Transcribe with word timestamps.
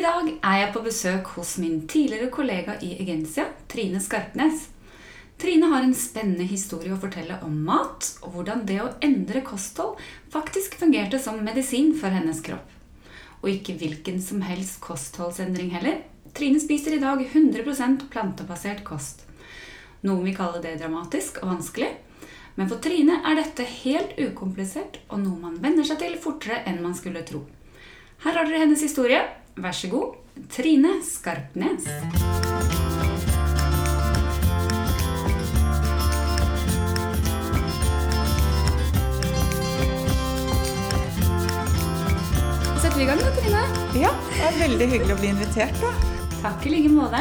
I 0.00 0.02
dag 0.02 0.28
er 0.32 0.54
jeg 0.56 0.68
på 0.72 0.80
besøk 0.80 1.26
hos 1.34 1.50
min 1.60 1.82
tidligere 1.84 2.30
kollega 2.32 2.78
i 2.80 2.94
Egencia, 3.02 3.42
Trine 3.68 3.98
Skarpnes. 4.00 4.62
Trine 5.36 5.66
har 5.68 5.84
en 5.84 5.92
spennende 5.92 6.46
historie 6.48 6.94
å 6.94 7.00
fortelle 7.02 7.36
om 7.44 7.58
mat, 7.66 8.06
og 8.24 8.32
hvordan 8.32 8.62
det 8.64 8.78
å 8.80 8.86
endre 9.04 9.42
kosthold 9.44 9.98
faktisk 10.32 10.78
fungerte 10.80 11.20
som 11.20 11.42
medisin 11.44 11.90
for 12.00 12.16
hennes 12.16 12.40
kropp. 12.46 12.70
Og 13.42 13.50
ikke 13.50 13.74
hvilken 13.82 14.22
som 14.24 14.40
helst 14.46 14.78
kostholdsendring 14.80 15.68
heller. 15.74 15.98
Trine 16.32 16.62
spiser 16.64 16.96
i 16.96 17.02
dag 17.02 17.20
100% 17.20 18.06
plantebasert 18.08 18.80
kost. 18.88 19.26
Noen 20.00 20.24
vil 20.30 20.38
kalle 20.38 20.62
det 20.64 20.78
dramatisk 20.80 21.42
og 21.42 21.58
vanskelig. 21.58 21.90
Men 22.56 22.72
for 22.72 22.80
Trine 22.80 23.20
er 23.20 23.36
dette 23.36 23.68
helt 23.84 24.16
ukomplisert 24.16 25.02
og 25.10 25.20
noe 25.26 25.36
man 25.44 25.60
venner 25.60 25.84
seg 25.84 26.00
til 26.00 26.16
fortere 26.24 26.62
enn 26.64 26.80
man 26.80 26.96
skulle 26.96 27.26
tro. 27.28 27.44
Her 28.24 28.40
har 28.40 28.48
dere 28.48 28.64
hennes 28.64 28.88
historie. 28.88 29.20
Vær 29.60 29.72
så 29.76 29.88
god, 29.92 30.14
Trine 30.48 30.88
Skarpnes. 31.04 31.84
Setter 42.80 42.96
vi 42.96 43.02
i 43.02 43.10
gang 43.10 43.20
da, 43.20 43.34
Trine? 43.36 43.66
Ja, 44.00 44.14
det 44.30 44.48
er 44.48 44.58
veldig 44.62 44.88
hyggelig 44.94 45.18
å 45.18 45.20
bli 45.20 45.34
invitert. 45.34 45.84
da. 45.84 46.19
Takk 46.40 46.62
i 46.64 46.70
like 46.72 46.88
måte. 46.88 47.18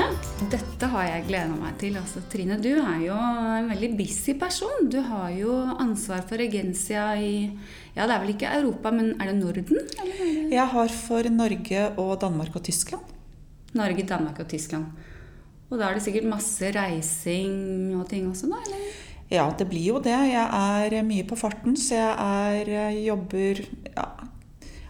Dette 0.47 0.87
har 0.93 1.03
jeg 1.09 1.25
gleda 1.27 1.55
meg 1.59 1.73
til. 1.81 1.97
Altså, 1.99 2.21
Trine, 2.31 2.55
du 2.63 2.69
er 2.71 3.01
jo 3.03 3.17
en 3.19 3.67
veldig 3.67 3.89
busy 3.99 4.31
person. 4.39 4.87
Du 4.87 5.01
har 5.03 5.33
jo 5.35 5.57
ansvar 5.75 6.23
for 6.29 6.39
Regensia 6.39 7.09
i 7.19 7.49
Ja, 7.97 8.05
det 8.07 8.13
er 8.15 8.21
vel 8.23 8.31
ikke 8.31 8.53
Europa, 8.61 8.93
men 8.95 9.11
er 9.19 9.27
det 9.27 9.35
Norden? 9.41 9.81
Eller 9.99 10.21
er 10.23 10.53
Jeg 10.53 10.65
har 10.71 10.95
for 11.01 11.27
Norge 11.35 11.83
og 11.99 12.13
Danmark 12.21 12.55
og 12.55 12.63
Tyskland. 12.63 13.11
Norge, 13.75 14.07
Danmark 14.07 14.39
og 14.39 14.47
Tyskland. 14.47 14.87
Og 15.67 15.75
da 15.75 15.89
er 15.89 15.99
det 15.99 16.05
sikkert 16.07 16.31
masse 16.31 16.71
reising 16.79 17.99
og 17.99 18.07
ting 18.07 18.31
også, 18.31 18.47
da? 18.47 18.63
eller? 18.63 18.87
Ja, 19.29 19.49
det 19.51 19.67
blir 19.67 19.83
jo 19.97 19.99
det. 19.99 20.15
Jeg 20.31 20.47
er 20.47 21.03
mye 21.03 21.27
på 21.27 21.35
farten, 21.35 21.75
så 21.75 21.99
jeg 21.99 22.15
er, 22.15 22.71
eh, 22.87 23.03
jobber 23.03 23.65
ja, 23.91 24.07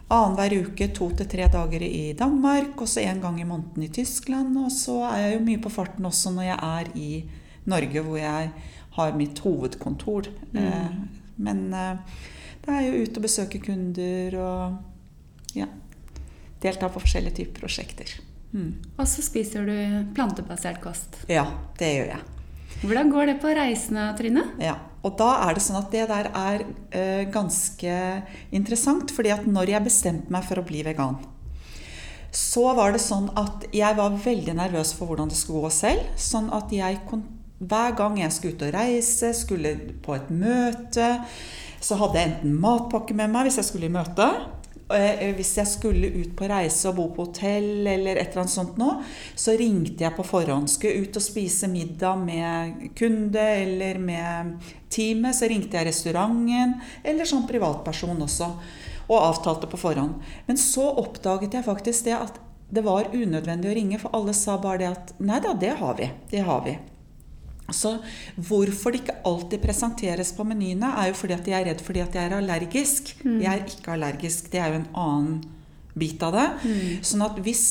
annenhver 0.09 0.55
uke 0.63 0.89
to 0.95 1.09
til 1.17 1.29
tre 1.29 1.47
dager 1.53 1.83
i 1.85 2.13
Danmark, 2.17 2.73
og 2.81 2.89
så 2.89 3.03
en 3.03 3.21
gang 3.21 3.39
i 3.41 3.47
måneden 3.47 3.85
i 3.85 3.91
Tyskland. 3.93 4.57
Og 4.57 4.71
så 4.73 5.03
er 5.11 5.25
jeg 5.25 5.35
jo 5.35 5.45
mye 5.45 5.61
på 5.61 5.71
farten 5.73 6.09
også 6.09 6.33
når 6.33 6.47
jeg 6.49 6.59
er 6.69 6.91
i 6.97 7.09
Norge, 7.69 8.03
hvor 8.05 8.17
jeg 8.17 8.51
har 8.97 9.17
mitt 9.17 9.39
hovedkontor. 9.45 10.31
Mm. 10.53 11.03
Men 11.37 11.61
eh, 11.73 12.23
det 12.65 12.73
er 12.73 12.87
jo 12.87 13.03
ute 13.03 13.21
og 13.21 13.27
besøke 13.27 13.61
kunder 13.63 14.39
og 14.41 15.53
ja, 15.57 15.69
delta 16.63 16.89
på 16.89 17.03
forskjellige 17.05 17.43
typer 17.43 17.63
prosjekter. 17.67 18.17
Mm. 18.51 18.73
Og 18.97 19.05
så 19.07 19.21
spiser 19.21 19.65
du 19.69 19.77
plantebasert 20.17 20.81
kost. 20.81 21.21
Ja, 21.29 21.45
det 21.79 21.93
gjør 21.95 22.13
jeg. 22.15 22.38
Hvordan 22.79 23.09
går 23.11 23.25
det 23.27 23.39
på 23.43 23.51
reisene, 23.51 24.05
Trine? 24.15 24.45
Ja, 24.63 24.77
og 25.03 25.17
da 25.19 25.33
er 25.45 25.57
det 25.57 25.63
sånn 25.65 25.79
at 25.81 25.91
det 25.91 26.05
der 26.07 26.29
er 26.31 26.63
eh, 26.95 27.25
ganske 27.31 27.97
interessant, 28.55 29.11
fordi 29.15 29.33
at 29.35 29.43
når 29.47 29.73
jeg 29.73 29.87
bestemte 29.87 30.31
meg 30.31 30.47
for 30.47 30.61
å 30.61 30.65
bli 30.67 30.85
vegan, 30.87 31.19
så 32.35 32.69
var 32.77 32.93
det 32.93 33.01
sånn 33.03 33.27
at 33.39 33.65
jeg 33.73 33.97
var 33.97 34.15
veldig 34.23 34.55
nervøs 34.59 34.93
for 34.95 35.09
hvordan 35.09 35.31
det 35.31 35.39
skulle 35.39 35.65
gå 35.65 35.73
selv. 35.73 36.11
Sånn 36.19 36.51
at 36.55 36.71
jeg 36.71 36.99
hver 37.59 37.95
gang 37.97 38.19
jeg 38.21 38.35
skulle 38.35 38.55
ut 38.55 38.67
og 38.69 38.75
reise, 38.75 39.33
skulle 39.35 39.73
på 40.03 40.15
et 40.15 40.29
møte, 40.31 41.09
så 41.83 41.97
hadde 41.99 42.19
jeg 42.19 42.31
enten 42.31 42.55
matpakke 42.61 43.15
med 43.17 43.33
meg 43.33 43.49
hvis 43.49 43.59
jeg 43.59 43.69
skulle 43.71 43.89
i 43.89 43.93
møte. 43.93 44.29
Eh, 44.89 45.35
Hvis 45.37 45.51
jeg 45.59 45.69
skulle 45.69 46.09
ut 46.09 46.31
på 46.37 46.47
reise 46.49 46.89
og 46.89 46.97
bo 46.97 47.07
på 47.13 47.27
hotell 47.27 47.85
eller 47.87 48.17
et 48.17 48.31
eller 48.31 48.43
annet 48.43 48.55
sånt 48.55 48.79
nå, 48.81 48.89
så 49.37 49.53
ringte 49.59 50.05
jeg 50.05 50.15
på 50.17 50.25
forhånd. 50.25 50.69
Skulle 50.71 51.05
ut 51.05 51.19
og 51.19 51.25
spise 51.25 51.69
middag 51.69 52.17
med 52.23 52.89
kunde 52.97 53.45
eller 53.61 54.01
med 54.01 54.55
teamet, 54.89 55.37
så 55.37 55.49
ringte 55.49 55.77
jeg 55.77 55.91
restauranten 55.91 56.79
eller 57.03 57.29
som 57.29 57.45
privatperson 57.47 58.25
også. 58.25 58.49
Og 59.09 59.17
avtalte 59.17 59.69
på 59.69 59.77
forhånd. 59.77 60.21
Men 60.47 60.57
så 60.57 60.85
oppdaget 61.01 61.57
jeg 61.57 61.65
faktisk 61.65 62.09
det 62.09 62.17
at 62.17 62.41
det 62.69 62.83
var 62.85 63.09
unødvendig 63.13 63.69
å 63.71 63.73
ringe, 63.73 63.97
for 63.97 64.13
alle 64.13 64.33
sa 64.37 64.59
bare 64.61 64.81
det 64.83 64.89
at 64.91 65.13
nei 65.25 65.39
da, 65.41 65.55
det 65.57 65.73
har 65.79 65.95
vi. 65.97 66.09
Det 66.29 66.43
har 66.45 66.61
vi. 66.65 66.75
Så 67.75 67.95
hvorfor 68.35 68.93
det 68.93 69.03
ikke 69.03 69.19
alltid 69.29 69.63
presenteres 69.63 70.33
på 70.35 70.45
menyene, 70.47 70.91
er 71.01 71.11
jo 71.11 71.19
fordi 71.21 71.37
at 71.37 71.45
de 71.47 71.55
er 71.55 71.69
redd 71.69 71.85
fordi 71.85 72.03
at 72.05 72.17
jeg 72.17 72.29
er 72.29 72.37
allergisk. 72.39 73.13
Jeg 73.23 73.49
er 73.53 73.65
ikke 73.65 73.95
allergisk. 73.95 74.51
Det 74.51 74.61
er 74.61 74.73
jo 74.73 74.81
en 74.81 74.91
annen 75.05 75.39
bit 75.99 76.21
av 76.23 76.35
det. 76.35 76.47
Sånn 77.05 77.25
at 77.25 77.39
hvis 77.43 77.63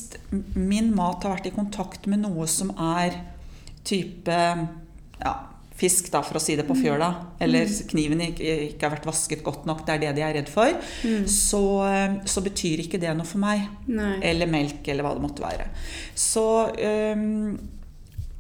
min 0.54 0.92
mat 0.96 1.22
har 1.24 1.36
vært 1.36 1.48
i 1.50 1.54
kontakt 1.54 2.08
med 2.10 2.24
noe 2.26 2.48
som 2.50 2.74
er 2.76 3.16
type 3.88 4.34
ja, 5.18 5.32
fisk, 5.78 6.10
da, 6.12 6.20
for 6.26 6.38
å 6.38 6.42
si 6.42 6.56
det 6.58 6.66
på 6.66 6.76
fjøla, 6.76 7.08
eller 7.44 7.70
kniven 7.90 8.22
ikke, 8.26 8.56
ikke 8.66 8.86
har 8.88 8.96
vært 8.96 9.08
vasket 9.08 9.44
godt 9.46 9.68
nok, 9.68 9.84
det 9.86 9.94
er 9.94 10.02
det 10.02 10.12
de 10.18 10.24
er 10.26 10.36
redd 10.40 10.50
for, 10.50 10.74
så, 11.30 11.62
så 12.26 12.42
betyr 12.44 12.82
ikke 12.84 13.00
det 13.00 13.14
noe 13.16 13.28
for 13.28 13.40
meg. 13.42 13.68
Nei. 13.86 14.16
Eller 14.26 14.50
melk, 14.50 14.82
eller 14.90 15.06
hva 15.06 15.14
det 15.16 15.24
måtte 15.24 15.44
være. 15.44 15.70
Så 16.18 16.44
um, 16.74 17.54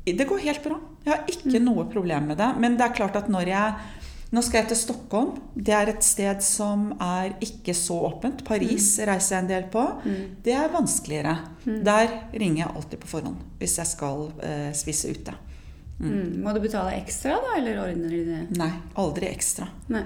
det 0.08 0.26
går 0.28 0.46
helt 0.48 0.64
bra. 0.66 0.80
Jeg 1.08 1.14
har 1.14 1.30
ikke 1.32 1.62
noe 1.64 1.86
problem 1.88 2.28
med 2.32 2.38
det. 2.40 2.50
Men 2.60 2.76
det 2.76 2.84
er 2.84 2.98
klart 3.00 3.16
at 3.16 3.32
når 3.32 3.54
jeg 3.54 3.94
Nå 4.28 4.42
skal 4.44 4.58
jeg 4.60 4.68
til 4.68 4.76
Stockholm. 4.76 5.30
Det 5.56 5.72
er 5.72 5.88
et 5.88 6.04
sted 6.04 6.42
som 6.44 6.90
er 7.00 7.30
ikke 7.40 7.72
så 7.72 7.96
åpent. 8.10 8.42
Paris 8.44 8.90
reiser 9.00 9.38
jeg 9.38 9.44
en 9.46 9.48
del 9.48 9.64
på. 9.72 9.84
Det 10.44 10.52
er 10.52 10.68
vanskeligere. 10.68 11.32
Der 11.64 12.12
ringer 12.34 12.66
jeg 12.66 12.74
alltid 12.74 13.00
på 13.00 13.08
forhånd 13.08 13.38
hvis 13.56 13.78
jeg 13.80 13.88
skal 13.88 14.26
eh, 14.44 14.68
spise 14.76 15.14
ute. 15.16 15.32
Mm. 15.98 16.42
Må 16.44 16.52
du 16.54 16.60
betale 16.62 16.92
ekstra, 17.00 17.40
da, 17.42 17.56
eller 17.58 17.80
ordner 17.82 18.12
du 18.12 18.18
det? 18.28 18.42
Nei, 18.54 18.68
aldri 19.02 19.32
ekstra. 19.32 19.66
Nei. 19.90 20.04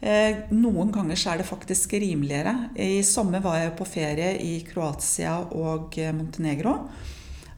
Eh, 0.00 0.42
noen 0.52 0.90
ganger 0.92 1.16
så 1.16 1.32
er 1.32 1.40
det 1.40 1.48
faktisk 1.48 1.94
rimeligere. 1.96 2.74
I 2.76 3.00
sommer 3.06 3.40
var 3.44 3.62
jeg 3.62 3.72
på 3.78 3.86
ferie 3.88 4.34
i 4.44 4.58
Kroatia 4.66 5.38
og 5.56 5.96
eh, 6.00 6.12
Montenegro. 6.16 6.74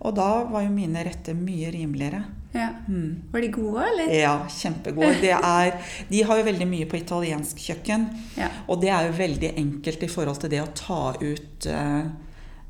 Og 0.03 0.15
da 0.15 0.31
var 0.51 0.67
jo 0.67 0.75
mine 0.75 1.03
retter 1.07 1.35
mye 1.39 1.73
rimeligere. 1.75 2.23
Ja. 2.53 2.69
Mm. 2.89 3.23
Var 3.33 3.41
de 3.41 3.49
gode, 3.49 3.85
eller? 3.89 4.13
Ja, 4.13 4.35
kjempegode. 4.51 5.15
Det 5.23 5.33
er, 5.33 5.79
de 6.09 6.25
har 6.29 6.41
jo 6.41 6.49
veldig 6.51 6.69
mye 6.69 6.89
på 6.91 6.99
italiensk 7.01 7.63
kjøkken. 7.65 8.05
Ja. 8.37 8.51
Og 8.69 8.83
det 8.83 8.93
er 8.93 9.09
jo 9.09 9.17
veldig 9.17 9.55
enkelt 9.63 10.05
i 10.05 10.11
forhold 10.13 10.43
til 10.43 10.53
det 10.53 10.61
å 10.61 10.69
ta 10.77 11.01
ut 11.23 11.69
eh, 11.71 12.05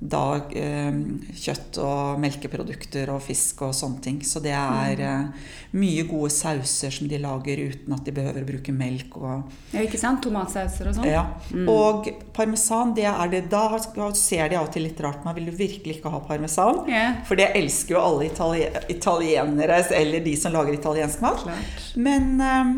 da 0.02 0.22
eh, 0.58 0.90
kjøtt 1.38 1.78
og 1.82 2.18
melkeprodukter 2.22 3.12
og 3.14 3.20
fisk 3.22 3.60
og 3.68 3.74
sånne 3.76 4.02
ting. 4.02 4.16
Så 4.26 4.42
det 4.42 4.54
er 4.56 5.02
eh, 5.06 5.50
mye 5.78 6.04
gode 6.08 6.32
sauser 6.34 6.90
som 6.94 7.06
de 7.10 7.20
lager 7.22 7.62
uten 7.70 7.94
at 7.94 8.02
de 8.08 8.14
behøver 8.16 8.42
å 8.42 8.48
bruke 8.48 8.74
melk. 8.74 9.14
og 9.20 9.52
Ja, 9.74 9.84
ikke 9.84 10.00
sant? 10.00 10.22
Tomatsauser 10.26 10.90
og 10.90 10.98
sånn? 10.98 11.06
ja. 11.06 11.22
Og 11.70 12.10
parmesan, 12.34 12.96
det 12.98 13.06
er 13.10 13.30
det 13.32 13.44
Da 13.52 13.64
ser 14.18 14.50
de 14.50 14.58
av 14.58 14.66
og 14.66 14.74
til 14.74 14.88
litt 14.88 15.00
rart 15.04 15.22
på 15.22 15.30
meg. 15.30 15.38
Vil 15.38 15.52
du 15.52 15.56
virkelig 15.60 15.98
ikke 16.00 16.12
ha 16.12 16.22
parmesan? 16.26 16.82
Yeah. 16.90 17.22
For 17.28 17.38
det 17.38 17.52
elsker 17.58 17.96
jo 17.96 18.02
alle 18.02 18.26
itali 18.30 18.66
italienere, 18.92 19.80
eller 19.94 20.24
de 20.24 20.34
som 20.36 20.52
lager 20.54 20.74
italiensk 20.74 21.22
mat. 21.22 21.46
Klart. 21.46 21.88
Men 21.96 22.40
ehm, 22.42 22.76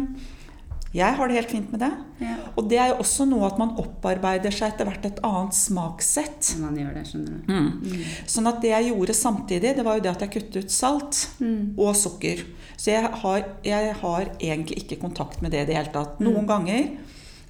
jeg 0.94 1.16
har 1.18 1.28
det 1.28 1.34
helt 1.34 1.50
fint 1.50 1.72
med 1.74 1.80
det. 1.82 1.90
Ja. 2.22 2.34
Og 2.54 2.68
det 2.70 2.78
er 2.78 2.92
jo 2.92 3.00
også 3.02 3.24
noe 3.26 3.48
at 3.48 3.56
man 3.58 3.72
opparbeider 3.82 4.54
seg 4.54 4.72
etter 4.72 4.86
hvert 4.86 5.06
et 5.08 5.16
annet 5.26 5.56
smakssett. 5.58 6.52
Man 6.62 6.76
gjør 6.78 6.92
det, 6.94 7.02
skjønner 7.08 7.32
du. 7.34 7.50
Mm. 7.50 8.04
Sånn 8.30 8.50
at 8.50 8.60
det 8.62 8.70
jeg 8.70 8.92
gjorde 8.92 9.16
samtidig, 9.18 9.72
det 9.74 9.86
var 9.86 9.98
jo 9.98 10.04
det 10.04 10.12
at 10.12 10.22
jeg 10.22 10.32
kuttet 10.36 10.58
ut 10.62 10.74
salt 10.74 11.24
og 11.42 11.96
sukker. 11.98 12.44
Så 12.76 12.92
jeg 12.92 13.10
har, 13.24 13.48
jeg 13.66 13.96
har 14.04 14.30
egentlig 14.38 14.84
ikke 14.84 15.00
kontakt 15.02 15.42
med 15.42 15.50
det 15.54 15.64
i 15.64 15.68
det 15.72 15.78
hele 15.80 15.92
tatt. 15.94 16.22
Noen 16.22 16.46
ganger 16.46 16.92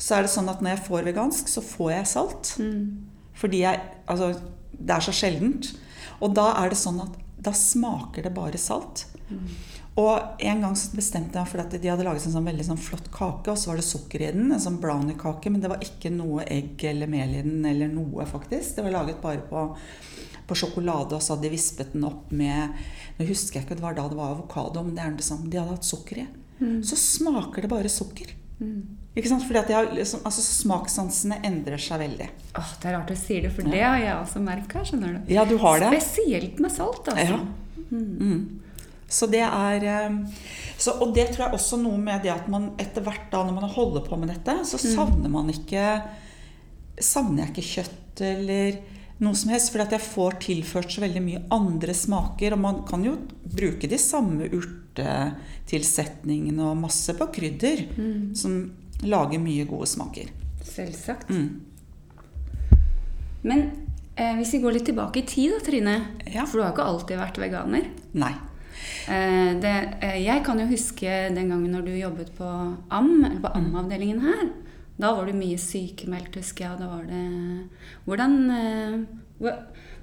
så 0.00 0.18
er 0.18 0.26
det 0.26 0.32
sånn 0.32 0.48
at 0.52 0.64
når 0.64 0.74
jeg 0.74 0.84
får 0.88 1.08
vegansk, 1.10 1.50
så 1.52 1.62
får 1.64 1.90
jeg 1.98 2.12
salt. 2.16 2.54
Fordi 3.40 3.64
jeg 3.64 3.90
Altså, 4.04 4.34
det 4.76 4.92
er 4.92 5.04
så 5.04 5.12
sjeldent. 5.16 5.70
Og 6.20 6.34
da 6.36 6.50
er 6.60 6.72
det 6.72 6.76
sånn 6.76 6.98
at 7.00 7.14
da 7.44 7.52
smaker 7.56 8.24
det 8.26 8.32
bare 8.36 8.60
salt. 8.60 9.06
Og 9.94 10.40
en 10.42 10.62
gang 10.64 10.72
så 10.74 10.90
bestemte 10.96 11.38
jeg 11.38 11.46
for 11.52 11.62
at 11.62 11.70
de 11.70 11.86
hadde 11.90 12.02
laget 12.02 12.24
en 12.26 12.32
sånn 12.34 12.48
veldig 12.48 12.64
sånn 12.66 12.80
flott 12.82 13.06
kake, 13.14 13.52
og 13.52 13.58
så 13.60 13.70
var 13.70 13.78
det 13.78 13.86
sukker 13.86 14.24
i 14.24 14.30
den. 14.34 14.48
En 14.50 14.62
sånn 14.62 14.80
brownie-kake, 14.82 15.52
men 15.54 15.62
det 15.62 15.70
var 15.70 15.84
ikke 15.86 16.10
noe 16.10 16.42
egg 16.50 16.82
eller 16.90 17.10
mel 17.10 17.36
i 17.36 17.42
den, 17.46 17.60
eller 17.70 17.92
noe, 17.92 18.26
faktisk. 18.26 18.74
Det 18.74 18.82
var 18.86 18.96
laget 18.96 19.20
bare 19.22 19.44
på, 19.46 19.62
på 20.48 20.56
sjokolade, 20.58 21.14
og 21.14 21.22
så 21.22 21.36
hadde 21.36 21.46
de 21.46 21.52
vispet 21.54 21.94
den 21.94 22.08
opp 22.08 22.32
med 22.34 22.74
Nå 23.14 23.28
husker 23.28 23.60
jeg 23.60 23.68
ikke 23.68 23.76
det 23.78 23.84
var 23.84 23.94
da 23.94 24.08
det 24.10 24.18
var 24.18 24.32
avokado, 24.34 24.82
men 24.82 24.96
det 24.96 25.04
er 25.04 25.14
det 25.14 25.22
samme. 25.22 25.46
de 25.46 25.60
hadde 25.60 25.76
hatt 25.76 25.86
sukker 25.86 26.24
i. 26.24 26.26
Så 26.82 26.98
smaker 26.98 27.62
det 27.62 27.70
bare 27.70 27.88
sukker. 27.92 28.34
Ikke 29.14 29.30
sant? 29.30 29.44
Fordi 29.46 29.60
at 29.60 29.70
har 29.70 29.92
liksom, 29.94 30.24
altså 30.26 30.42
Smakssansene 30.42 31.38
endrer 31.46 31.78
seg 31.78 32.00
veldig. 32.02 32.26
Åh, 32.58 32.72
det 32.82 32.88
er 32.90 32.96
rart 32.98 33.10
du 33.10 33.14
sier 33.18 33.46
det, 33.46 33.52
for 33.54 33.62
det 33.70 33.78
har 33.82 33.98
jeg 34.02 34.16
også 34.18 34.42
merka. 34.42 34.82
Ja, 35.30 35.44
du 35.46 35.54
har 35.62 35.78
det. 35.78 35.92
Spesielt 35.94 36.58
med 36.58 36.74
salt, 36.74 37.06
altså. 37.14 37.38
Ja. 37.38 37.86
Mm. 37.94 38.63
Så 39.08 39.26
det 39.30 39.42
er 39.44 39.84
eh, 39.84 40.10
så, 40.80 40.90
Og 41.04 41.14
det 41.14 41.28
tror 41.32 41.42
jeg 41.46 41.54
også 41.58 41.76
noe 41.82 41.98
med 42.00 42.22
det 42.24 42.32
at 42.34 42.48
man 42.50 42.64
etter 42.80 43.02
hvert 43.04 43.32
da, 43.32 43.38
når 43.44 43.54
man 43.60 43.70
holder 43.70 44.00
på 44.06 44.16
med 44.20 44.28
dette, 44.32 44.54
så 44.66 44.76
savner 44.80 45.30
man 45.32 45.50
ikke 45.52 45.84
Savner 47.02 47.42
jeg 47.42 47.50
ikke 47.52 47.72
kjøtt 47.74 48.16
eller 48.22 48.70
noe 49.24 49.34
som 49.34 49.50
helst. 49.50 49.70
fordi 49.72 49.84
at 49.86 49.92
jeg 49.96 50.04
får 50.06 50.32
tilført 50.44 50.90
så 50.94 51.00
veldig 51.02 51.22
mye 51.24 51.40
andre 51.54 51.94
smaker. 51.96 52.52
Og 52.54 52.60
man 52.62 52.76
kan 52.88 53.04
jo 53.06 53.12
bruke 53.42 53.86
de 53.90 53.98
samme 53.98 54.44
urtetilsetningene 54.46 56.62
og 56.68 56.82
masse 56.84 57.12
på 57.18 57.24
krydder. 57.34 57.78
Mm. 57.98 58.34
Som 58.38 58.52
lager 59.04 59.38
mye 59.42 59.64
gode 59.68 59.86
smaker. 59.90 60.26
Selvsagt. 60.64 61.30
Mm. 61.30 61.60
Men 63.44 63.60
eh, 64.16 64.34
hvis 64.38 64.52
vi 64.56 64.62
går 64.62 64.72
litt 64.78 64.88
tilbake 64.88 65.20
i 65.20 65.26
tid, 65.28 65.50
da, 65.52 65.58
Trine. 65.66 65.96
Ja. 66.30 66.44
For 66.46 66.54
du 66.56 66.62
har 66.62 66.68
jo 66.70 66.76
ikke 66.76 66.90
alltid 66.92 67.16
vært 67.20 67.40
veganer. 67.42 67.84
Nei. 68.16 68.34
Eh, 69.08 69.50
det, 69.62 69.74
eh, 70.00 70.20
jeg 70.24 70.44
kan 70.46 70.60
jo 70.60 70.68
huske 70.70 71.16
den 71.34 71.50
gangen 71.52 71.72
når 71.72 71.86
du 71.86 71.94
jobbet 71.96 72.34
på 72.38 72.48
AM, 72.90 73.14
eller 73.24 73.40
på 73.42 73.52
AM-avdelingen 73.54 74.24
her. 74.24 74.48
Da 75.00 75.10
var 75.16 75.26
du 75.26 75.34
mye 75.36 75.58
sykemeldt, 75.58 76.36
husker 76.38 76.68
jeg. 76.68 76.80
Da 76.80 76.90
var 76.90 77.06
det 77.08 77.22
Hvordan 78.06 78.36
eh, 78.54 78.98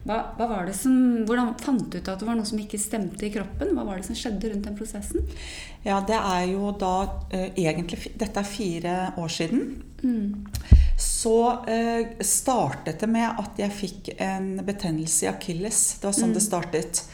hva, 0.01 0.17
hva, 0.33 0.47
var 0.49 0.65
det 0.65 0.75
som 0.75 0.93
Hvordan 1.27 1.53
fant 1.61 1.85
du 1.91 1.99
ut 1.99 2.09
at 2.09 2.19
det 2.19 2.27
var 2.27 2.37
noe 2.37 2.49
som 2.49 2.59
ikke 2.59 2.79
stemte 2.81 3.27
i 3.27 3.31
kroppen? 3.33 3.75
Hva 3.77 3.85
var 3.87 3.99
det 3.99 4.07
som 4.09 4.17
skjedde 4.17 4.51
rundt 4.51 4.67
den 4.67 4.77
prosessen? 4.77 5.27
Ja, 5.85 6.01
det 6.07 6.17
er 6.17 6.47
jo 6.51 6.73
da 6.81 6.95
eh, 7.29 7.51
egentlig 7.53 8.15
Dette 8.19 8.41
er 8.41 8.49
fire 8.49 8.95
år 9.21 9.31
siden. 9.31 9.63
Så 11.01 11.37
eh, 11.69 12.17
startet 12.25 13.01
det 13.01 13.09
med 13.09 13.29
at 13.41 13.61
jeg 13.61 13.73
fikk 13.73 14.11
en 14.21 14.55
betennelse 14.65 15.25
i 15.25 15.31
akilles. 15.31 15.83
Det 16.01 16.09
var 16.09 16.17
sånn 16.17 16.35
det 16.35 16.43
startet. 16.45 17.05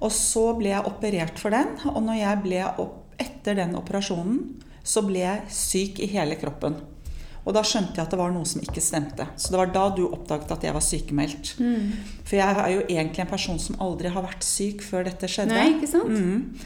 Og 0.00 0.12
så 0.12 0.50
ble 0.58 0.72
jeg 0.74 0.84
operert 0.90 1.38
for 1.40 1.54
den. 1.54 1.76
Og 1.92 2.02
når 2.04 2.20
jeg 2.20 2.42
ble 2.44 2.64
opp 2.82 3.16
etter 3.22 3.56
den 3.56 3.74
operasjonen, 3.78 4.42
så 4.86 5.02
ble 5.06 5.22
jeg 5.24 5.46
syk 5.50 6.00
i 6.04 6.10
hele 6.12 6.36
kroppen. 6.38 6.76
Og 7.46 7.54
da 7.54 7.62
skjønte 7.62 7.94
jeg 7.94 8.02
at 8.02 8.10
det 8.10 8.18
var 8.18 8.32
noe 8.34 8.46
som 8.48 8.60
ikke 8.60 8.82
stemte. 8.82 9.24
Så 9.38 9.52
det 9.54 9.58
var 9.60 9.70
da 9.70 9.84
du 9.94 10.02
oppdaget 10.08 10.50
at 10.50 10.64
jeg 10.66 10.74
var 10.74 10.82
sykemeldt. 10.82 11.52
For 12.26 12.34
jeg 12.40 12.58
er 12.58 12.70
jo 12.74 12.80
egentlig 12.88 13.22
en 13.22 13.30
person 13.30 13.58
som 13.62 13.78
aldri 13.80 14.10
har 14.10 14.24
vært 14.26 14.42
syk 14.42 14.82
før 14.82 15.06
dette 15.06 15.30
skjedde. 15.30 15.54
Nei, 15.54 15.76
ikke 15.76 15.90
sant? 15.92 16.10
Mm. 16.10 16.56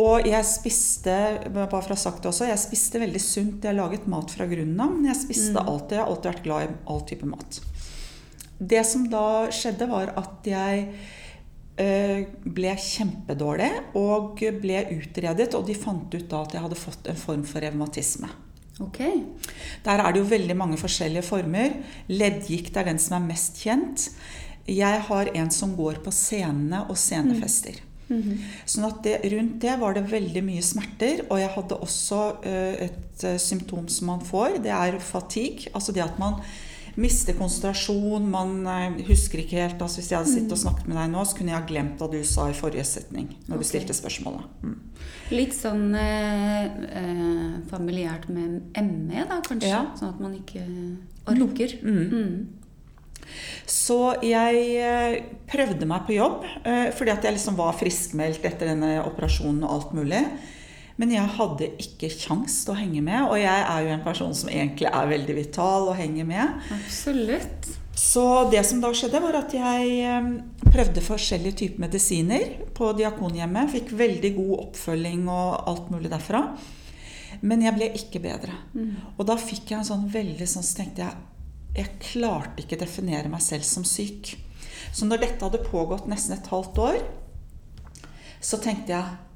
Og 0.00 0.24
jeg 0.24 0.48
spiste 0.48 1.16
bare 1.52 1.68
for 1.68 1.92
å 1.92 1.92
ha 1.92 2.00
sagt 2.00 2.22
det 2.24 2.30
også, 2.30 2.46
jeg 2.48 2.62
spiste 2.62 3.00
veldig 3.02 3.20
sunt. 3.20 3.66
Jeg 3.68 3.76
laget 3.76 4.06
mat 4.08 4.32
fra 4.32 4.46
grunnen 4.48 4.80
av. 4.80 4.94
Men 4.96 5.10
jeg 5.12 5.20
spiste 5.20 5.52
Mm. 5.52 5.68
alltid, 5.68 5.98
jeg 5.98 6.00
har 6.00 6.08
alltid 6.14 6.30
vært 6.32 6.44
glad 6.48 6.62
i 6.62 6.74
all 6.88 7.02
type 7.12 7.26
mat. 7.28 7.60
Det 8.58 8.86
som 8.86 9.04
da 9.10 9.26
skjedde, 9.52 9.88
var 9.90 10.14
at 10.16 10.48
jeg 10.48 10.88
ble 11.76 12.72
kjempedårlig 12.76 13.70
og 13.98 14.42
ble 14.60 14.82
utredet. 14.92 15.54
Og 15.56 15.66
de 15.66 15.76
fant 15.78 16.12
ut 16.12 16.26
da 16.28 16.42
at 16.44 16.56
jeg 16.56 16.64
hadde 16.66 16.78
fått 16.78 17.08
en 17.08 17.18
form 17.18 17.46
for 17.48 17.64
revmatisme. 17.64 18.28
Okay. 18.80 19.22
Der 19.84 20.00
er 20.00 20.12
det 20.12 20.22
jo 20.22 20.28
veldig 20.30 20.56
mange 20.56 20.78
forskjellige 20.80 21.24
former. 21.26 21.78
Leddgikt 22.12 22.76
er 22.76 22.88
den 22.88 23.00
som 23.02 23.18
er 23.18 23.28
mest 23.30 23.60
kjent. 23.62 24.10
Jeg 24.68 25.00
har 25.08 25.30
en 25.34 25.50
som 25.50 25.74
går 25.76 26.00
på 26.04 26.12
senene 26.14 26.84
og 26.88 26.98
senefester. 27.00 27.80
Sånn 28.68 28.86
at 28.88 28.98
det, 29.04 29.14
rundt 29.32 29.56
det 29.62 29.76
var 29.80 29.96
det 29.96 30.04
veldig 30.10 30.42
mye 30.44 30.64
smerter. 30.64 31.24
Og 31.28 31.40
jeg 31.40 31.52
hadde 31.54 31.78
også 31.86 32.20
eh, 32.48 32.84
et 32.88 33.24
eh, 33.28 33.38
symptom 33.40 33.88
som 33.92 34.12
man 34.12 34.22
får. 34.24 34.60
Det 34.64 34.72
er 34.74 34.98
fatigue. 35.02 35.72
Altså 35.72 35.94
det 35.96 36.04
at 36.04 36.20
man 36.20 36.40
mister 37.00 37.36
konsentrasjon. 37.38 38.28
Man 38.30 38.66
eh, 38.68 39.02
husker 39.08 39.42
ikke 39.42 39.60
helt. 39.62 39.82
Altså 39.82 40.00
hvis 40.00 40.10
jeg 40.12 40.20
hadde 40.20 40.32
sittet 40.32 40.54
og 40.56 40.60
snakket 40.60 40.88
med 40.90 40.98
deg 41.00 41.12
nå, 41.12 41.24
så 41.24 41.38
kunne 41.38 41.54
jeg 41.54 41.60
ha 41.60 41.68
glemt 41.68 42.00
hva 42.00 42.08
du 42.12 42.18
sa 42.28 42.48
i 42.50 42.56
forrige 42.56 42.86
setning. 42.88 43.30
Når 43.46 43.56
okay. 43.56 43.62
du 43.62 43.70
stilte 43.70 43.96
spørsmålet. 43.96 44.48
Mm. 44.62 44.78
Litt 45.32 45.56
sånn 45.56 45.86
eh, 45.98 46.64
eh, 47.02 47.52
familiært 47.70 48.28
med 48.32 48.74
ME, 48.76 49.28
da, 49.28 49.40
kanskje? 49.46 49.70
Ja. 49.72 49.86
Sånn 49.98 50.12
at 50.14 50.22
man 50.22 50.36
ikke 50.36 50.64
orker. 51.32 51.76
Mm. 51.82 52.58
Så 53.70 54.00
jeg 54.26 54.64
eh, 54.82 55.20
prøvde 55.48 55.88
meg 55.88 56.08
på 56.08 56.16
jobb, 56.18 56.42
fordi 56.98 57.12
at 57.14 57.24
jeg 57.24 57.38
liksom 57.38 57.56
var 57.56 57.78
friskmeldt 57.78 58.44
etter 58.44 58.74
denne 58.74 58.98
operasjonen 59.06 59.62
og 59.64 59.76
alt 59.78 59.94
mulig. 59.96 60.26
Men 61.00 61.12
jeg 61.14 61.34
hadde 61.36 61.70
ikke 61.80 62.10
kjangs 62.12 62.58
til 62.66 62.74
å 62.74 62.78
henge 62.78 63.00
med, 63.04 63.22
og 63.24 63.38
jeg 63.40 63.62
er 63.64 63.86
jo 63.86 63.94
en 63.94 64.04
person 64.04 64.34
som 64.36 64.50
egentlig 64.52 64.90
er 64.90 65.12
veldig 65.12 65.36
vital 65.38 65.88
og 65.88 65.96
henger 65.98 66.28
med. 66.28 66.58
Absolutt. 66.76 67.70
Så 67.96 68.24
det 68.52 68.62
som 68.64 68.80
da 68.80 68.90
skjedde, 68.96 69.20
var 69.20 69.36
at 69.40 69.54
jeg 69.56 69.96
eh, 70.08 70.28
prøvde 70.72 71.04
forskjellige 71.04 71.58
typer 71.62 71.84
medisiner 71.86 72.46
på 72.76 72.92
Diakonhjemmet. 72.96 73.72
Fikk 73.72 73.92
veldig 73.96 74.32
god 74.36 74.54
oppfølging 74.66 75.26
og 75.32 75.68
alt 75.72 75.90
mulig 75.92 76.12
derfra. 76.12 76.46
Men 77.40 77.64
jeg 77.64 77.76
ble 77.76 77.88
ikke 77.96 78.20
bedre. 78.22 78.54
Og 79.16 79.26
da 79.28 79.36
fikk 79.40 79.72
jeg 79.72 79.80
en 79.80 79.88
sånn 79.88 80.04
veldig 80.12 80.46
sånn 80.46 80.64
Så 80.66 80.76
tenkte 80.78 81.06
jeg 81.06 81.78
Jeg 81.78 81.94
klarte 82.04 82.62
ikke 82.62 82.78
definere 82.82 83.32
meg 83.32 83.40
selv 83.40 83.64
som 83.64 83.86
syk. 83.88 84.34
Så 84.92 85.08
når 85.08 85.24
dette 85.24 85.44
hadde 85.44 85.64
pågått 85.64 86.08
nesten 86.10 86.36
et 86.36 86.50
halvt 86.52 86.80
år, 86.84 86.98
så 88.42 88.58
tenkte 88.60 88.92
jeg 88.92 89.31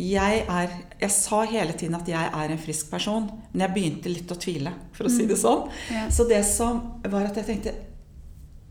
jeg, 0.00 0.40
er, 0.48 0.72
jeg 1.02 1.12
sa 1.12 1.42
hele 1.50 1.74
tiden 1.76 1.98
at 1.98 2.08
jeg 2.08 2.32
er 2.32 2.52
en 2.54 2.60
frisk 2.60 2.90
person, 2.92 3.28
men 3.52 3.64
jeg 3.66 3.74
begynte 3.74 4.12
litt 4.12 4.32
å 4.32 4.38
tvile, 4.40 4.72
for 4.96 5.08
å 5.08 5.12
si 5.12 5.26
det 5.28 5.36
sånn. 5.40 5.66
Ja. 5.92 6.08
Så 6.12 6.26
det 6.30 6.40
som 6.48 6.82
var 7.04 7.28
at 7.28 7.40
jeg 7.40 7.48
tenkte 7.48 7.76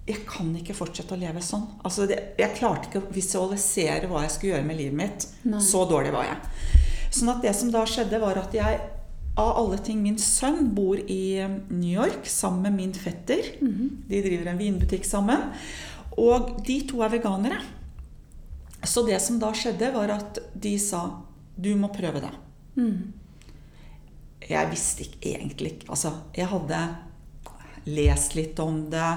jeg 0.10 0.24
kan 0.26 0.48
ikke 0.58 0.74
fortsette 0.74 1.14
å 1.14 1.20
leve 1.22 1.42
sånn. 1.46 1.68
Altså 1.86 2.08
det, 2.10 2.18
jeg 2.40 2.56
klarte 2.58 2.90
ikke 2.90 3.02
å 3.04 3.12
visualisere 3.14 4.08
hva 4.10 4.24
jeg 4.24 4.34
skulle 4.34 4.56
gjøre 4.56 4.66
med 4.66 4.80
livet 4.80 4.98
mitt. 4.98 5.28
Nei. 5.46 5.60
Så 5.62 5.84
dårlig 5.90 6.16
var 6.16 6.26
jeg. 6.26 6.80
Sånn 7.14 7.30
at 7.30 7.44
det 7.46 7.54
som 7.58 7.70
da 7.74 7.84
skjedde, 7.86 8.18
var 8.22 8.40
at 8.42 8.56
jeg 8.58 8.80
av 9.40 9.54
alle 9.62 9.78
ting 9.86 10.02
Min 10.04 10.18
sønn 10.20 10.72
bor 10.76 11.00
i 11.00 11.22
eh, 11.40 11.52
New 11.70 11.92
York 11.94 12.26
sammen 12.30 12.66
med 12.66 12.80
min 12.80 12.96
fetter. 12.98 13.54
De 14.10 14.24
driver 14.26 14.50
en 14.52 14.60
vinbutikk 14.60 15.06
sammen. 15.08 15.52
Og 16.20 16.58
de 16.66 16.81
to 16.90 17.04
er 17.06 17.14
veganere. 17.14 17.62
Så 18.84 19.04
det 19.08 19.20
som 19.24 19.40
da 19.42 19.52
skjedde, 19.56 19.92
var 19.96 20.14
at 20.16 20.40
de 20.54 20.76
sa 20.80 21.04
du 21.60 21.74
må 21.76 21.90
prøve 21.92 22.22
det. 22.24 22.31
Jeg 24.50 24.72
visste 24.72 25.06
ikke 25.06 25.34
egentlig 25.36 25.74
ikke 25.74 25.92
Altså, 25.92 26.14
jeg 26.36 26.48
hadde 26.50 26.80
lest 27.90 28.36
litt 28.38 28.60
om 28.62 28.84
det, 28.92 29.10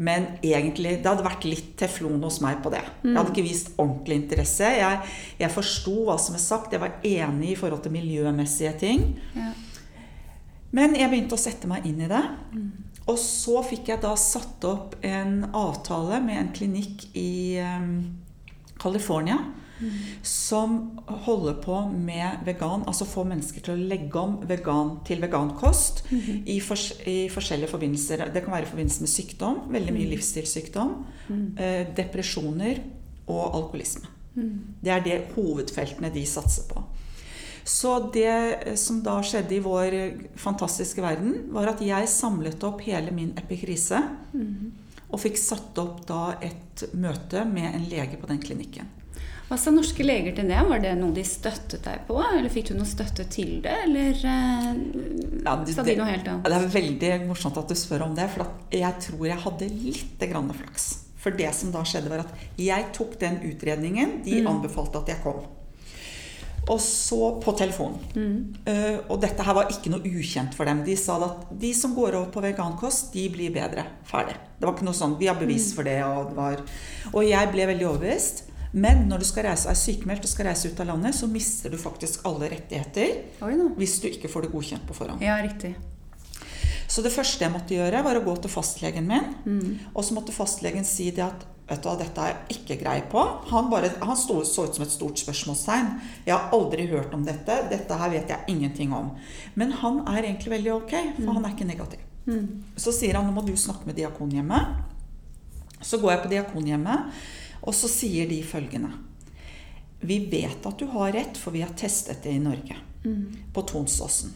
men 0.00 0.26
egentlig 0.42 0.96
Det 1.02 1.08
hadde 1.08 1.24
vært 1.26 1.44
litt 1.48 1.72
teflon 1.80 2.22
hos 2.24 2.40
meg 2.40 2.62
på 2.64 2.72
det. 2.72 2.82
Jeg 3.04 3.16
hadde 3.18 3.32
ikke 3.34 3.44
vist 3.44 3.74
ordentlig 3.76 4.22
interesse. 4.22 4.70
Jeg, 4.78 5.00
jeg 5.40 5.52
forsto 5.52 5.96
hva 6.06 6.16
som 6.20 6.38
er 6.38 6.44
sagt, 6.44 6.72
jeg 6.72 6.80
var 6.80 6.96
enig 7.04 7.52
i 7.52 7.58
forhold 7.58 7.82
til 7.84 7.92
miljømessige 7.92 8.72
ting. 8.80 9.04
Ja. 9.36 9.50
Men 10.72 10.94
jeg 10.94 11.10
begynte 11.10 11.36
å 11.36 11.42
sette 11.42 11.68
meg 11.68 11.84
inn 11.88 12.00
i 12.00 12.08
det. 12.08 12.22
Og 13.10 13.18
så 13.18 13.60
fikk 13.66 13.90
jeg 13.90 14.02
da 14.04 14.14
satt 14.20 14.64
opp 14.68 14.96
en 15.04 15.42
avtale 15.56 16.20
med 16.24 16.38
en 16.38 16.50
klinikk 16.54 17.08
i 17.18 17.58
eh, 17.58 17.88
California. 18.80 19.38
Som 20.22 20.98
holder 21.24 21.54
på 21.64 21.76
med 21.88 22.44
vegan, 22.44 22.82
altså 22.86 23.06
få 23.08 23.24
mennesker 23.24 23.64
til 23.64 23.78
å 23.78 23.88
legge 23.92 24.20
om 24.20 24.36
vegan 24.48 24.98
til 25.08 25.22
vegankost 25.22 26.02
i, 26.12 26.58
fors 26.60 26.90
i 27.08 27.30
forskjellige 27.32 27.72
forbindelser. 27.72 28.26
Det 28.34 28.44
kan 28.44 28.52
være 28.52 28.68
i 28.68 28.72
forbindelse 28.74 29.06
med 29.06 29.12
sykdom, 29.14 29.60
veldig 29.72 29.96
mye 29.96 30.10
livsstilssykdom, 30.12 30.94
eh, 31.56 31.86
depresjoner 31.96 32.82
og 33.26 33.44
alkoholisme. 33.46 34.12
Det 34.84 34.92
er 34.92 35.00
det 35.04 35.20
hovedfeltene 35.34 36.12
de 36.12 36.26
satser 36.28 36.68
på. 36.68 36.84
Så 37.64 38.10
det 38.12 38.78
som 38.80 39.02
da 39.04 39.18
skjedde 39.22 39.54
i 39.54 39.62
vår 39.62 39.96
fantastiske 40.40 41.02
verden, 41.04 41.52
var 41.54 41.68
at 41.72 41.82
jeg 41.84 42.08
samlet 42.08 42.62
opp 42.66 42.80
hele 42.86 43.12
min 43.14 43.32
epikrise. 43.38 44.00
Og 45.10 45.18
fikk 45.20 45.36
satt 45.40 45.78
opp 45.82 46.04
da 46.06 46.36
et 46.40 46.84
møte 46.94 47.44
med 47.50 47.74
en 47.74 47.86
lege 47.90 48.16
på 48.20 48.28
den 48.30 48.38
klinikken. 48.42 48.88
Hva 49.50 49.56
sa 49.58 49.72
norske 49.74 50.04
leger 50.06 50.36
til 50.36 50.46
det? 50.46 50.60
Var 50.68 50.78
det 50.84 50.92
noe 51.00 51.10
de 51.16 51.24
støttet 51.26 51.82
deg 51.82 52.04
på? 52.06 52.20
Eller 52.22 52.52
fikk 52.54 52.68
du 52.70 52.76
noe 52.78 52.86
støtte 52.86 53.24
til 53.34 53.56
det? 53.64 53.72
Eller 53.88 54.14
eh, 54.14 54.68
Ja, 55.42 55.56
det- 55.64 55.74
sa 55.74 55.82
de 55.82 55.96
noe 55.98 56.06
helt 56.06 56.28
annet? 56.30 56.44
Det 56.46 56.54
er 56.60 56.68
veldig 56.76 57.10
morsomt 57.26 57.58
at 57.58 57.66
du 57.66 57.74
spør 57.74 58.04
om 58.06 58.14
det, 58.14 58.28
for 58.30 58.46
jeg 58.70 58.94
tror 59.08 59.26
jeg 59.26 59.42
hadde 59.42 59.68
litt 59.74 60.22
grann 60.30 60.52
flaks. 60.54 60.86
For 61.20 61.34
det 61.36 61.50
som 61.52 61.72
da 61.74 61.82
skjedde, 61.82 62.08
var 62.08 62.22
at 62.22 62.30
jeg 62.56 62.86
tok 62.96 63.18
den 63.18 63.40
utredningen 63.50 64.20
de 64.24 64.38
anbefalte 64.46 65.02
at 65.02 65.10
jeg 65.16 65.18
kom. 65.26 65.42
Og 66.68 66.78
så 66.84 67.30
på 67.42 67.54
telefonen. 67.58 68.02
Uh, 68.66 68.98
og 69.10 69.16
dette 69.22 69.42
her 69.46 69.56
var 69.56 69.72
ikke 69.72 69.90
noe 69.92 70.04
ukjent 70.06 70.54
for 70.54 70.68
dem. 70.68 70.84
De 70.86 70.94
sa 70.98 71.16
at 71.26 71.48
de 71.62 71.72
som 71.74 71.94
går 71.96 72.18
over 72.18 72.28
på 72.34 72.44
vegankost, 72.44 73.10
de 73.14 73.26
blir 73.32 73.54
bedre. 73.54 73.86
Ferdig. 74.06 74.36
Det 74.58 74.68
var 74.68 74.76
ikke 74.76 74.86
noe 74.86 74.98
sånn, 74.98 75.16
Vi 75.18 75.30
har 75.30 75.40
bevis 75.40 75.72
for 75.74 75.88
det. 75.88 75.98
Og, 76.04 76.30
det 76.30 76.38
var, 76.38 76.62
og 77.14 77.26
jeg 77.26 77.52
ble 77.54 77.66
veldig 77.72 77.88
overbevist. 77.88 78.44
Men 78.70 79.08
når 79.10 79.24
du 79.24 79.26
skal 79.26 79.48
reise, 79.48 79.66
er 79.70 79.78
sykemeldt 79.78 80.26
og 80.28 80.30
skal 80.30 80.46
reise 80.46 80.70
ut 80.70 80.80
av 80.82 80.92
landet, 80.92 81.16
så 81.16 81.26
mister 81.26 81.72
du 81.72 81.78
faktisk 81.80 82.22
alle 82.28 82.52
rettigheter 82.52 83.42
Oi 83.42 83.56
nå. 83.58 83.72
hvis 83.80 83.96
du 83.98 84.06
ikke 84.12 84.30
får 84.30 84.46
det 84.46 84.52
godkjent 84.52 84.84
på 84.86 84.94
forhånd. 84.94 85.24
Ja, 85.26 85.40
riktig. 85.42 85.74
Så 86.90 87.02
det 87.02 87.12
første 87.14 87.44
jeg 87.44 87.54
måtte 87.54 87.74
gjøre, 87.74 88.02
var 88.02 88.18
å 88.18 88.22
gå 88.24 88.34
til 88.42 88.50
fastlegen 88.50 89.06
min. 89.10 89.26
Og 89.94 90.04
så 90.06 90.14
måtte 90.14 90.34
fastlegen 90.34 90.86
si 90.86 91.10
det 91.14 91.22
at 91.26 91.46
vet 91.70 91.82
du 91.82 91.88
hva, 91.88 91.96
dette 92.00 92.26
er 92.26 92.34
jeg 92.34 92.58
ikke 92.58 92.76
grei 92.82 92.98
på. 93.10 93.22
Han, 93.52 93.70
bare, 93.70 93.92
han 94.02 94.18
stod, 94.18 94.42
så 94.48 94.66
ut 94.66 94.76
som 94.76 94.84
et 94.84 94.92
stort 94.92 95.22
spørsmålstegn. 95.22 95.90
Jeg 96.26 96.34
har 96.34 96.54
aldri 96.56 96.86
hørt 96.90 97.14
om 97.16 97.24
dette. 97.26 97.56
Dette 97.70 97.98
her 98.00 98.12
vet 98.12 98.32
jeg 98.32 98.54
ingenting 98.54 98.94
om. 98.96 99.12
Men 99.54 99.74
han 99.80 100.02
er 100.10 100.24
egentlig 100.24 100.56
veldig 100.56 100.72
ok, 100.76 100.94
for 101.20 101.36
han 101.36 101.46
er 101.46 101.54
ikke 101.54 101.68
negativ. 101.70 102.06
Så 102.76 102.92
sier 102.94 103.16
han 103.18 103.26
nå 103.26 103.34
må 103.36 103.44
du 103.46 103.54
snakke 103.58 103.88
med 103.88 103.98
Diakonhjemmet. 103.98 105.80
Så 105.80 105.98
går 106.02 106.12
jeg 106.12 106.22
på 106.24 106.32
Diakonhjemmet, 106.34 107.22
og 107.64 107.76
så 107.76 107.88
sier 107.88 108.28
de 108.28 108.42
følgende 108.44 108.90
Vi 110.00 110.18
vet 110.32 110.64
at 110.66 110.78
du 110.80 110.86
har 110.92 111.12
rett, 111.12 111.36
for 111.36 111.52
vi 111.52 111.62
har 111.64 111.72
testet 111.76 112.22
det 112.24 112.34
i 112.36 112.42
Norge. 112.42 112.76
På 113.54 113.62
Tonsåsen. 113.62 114.34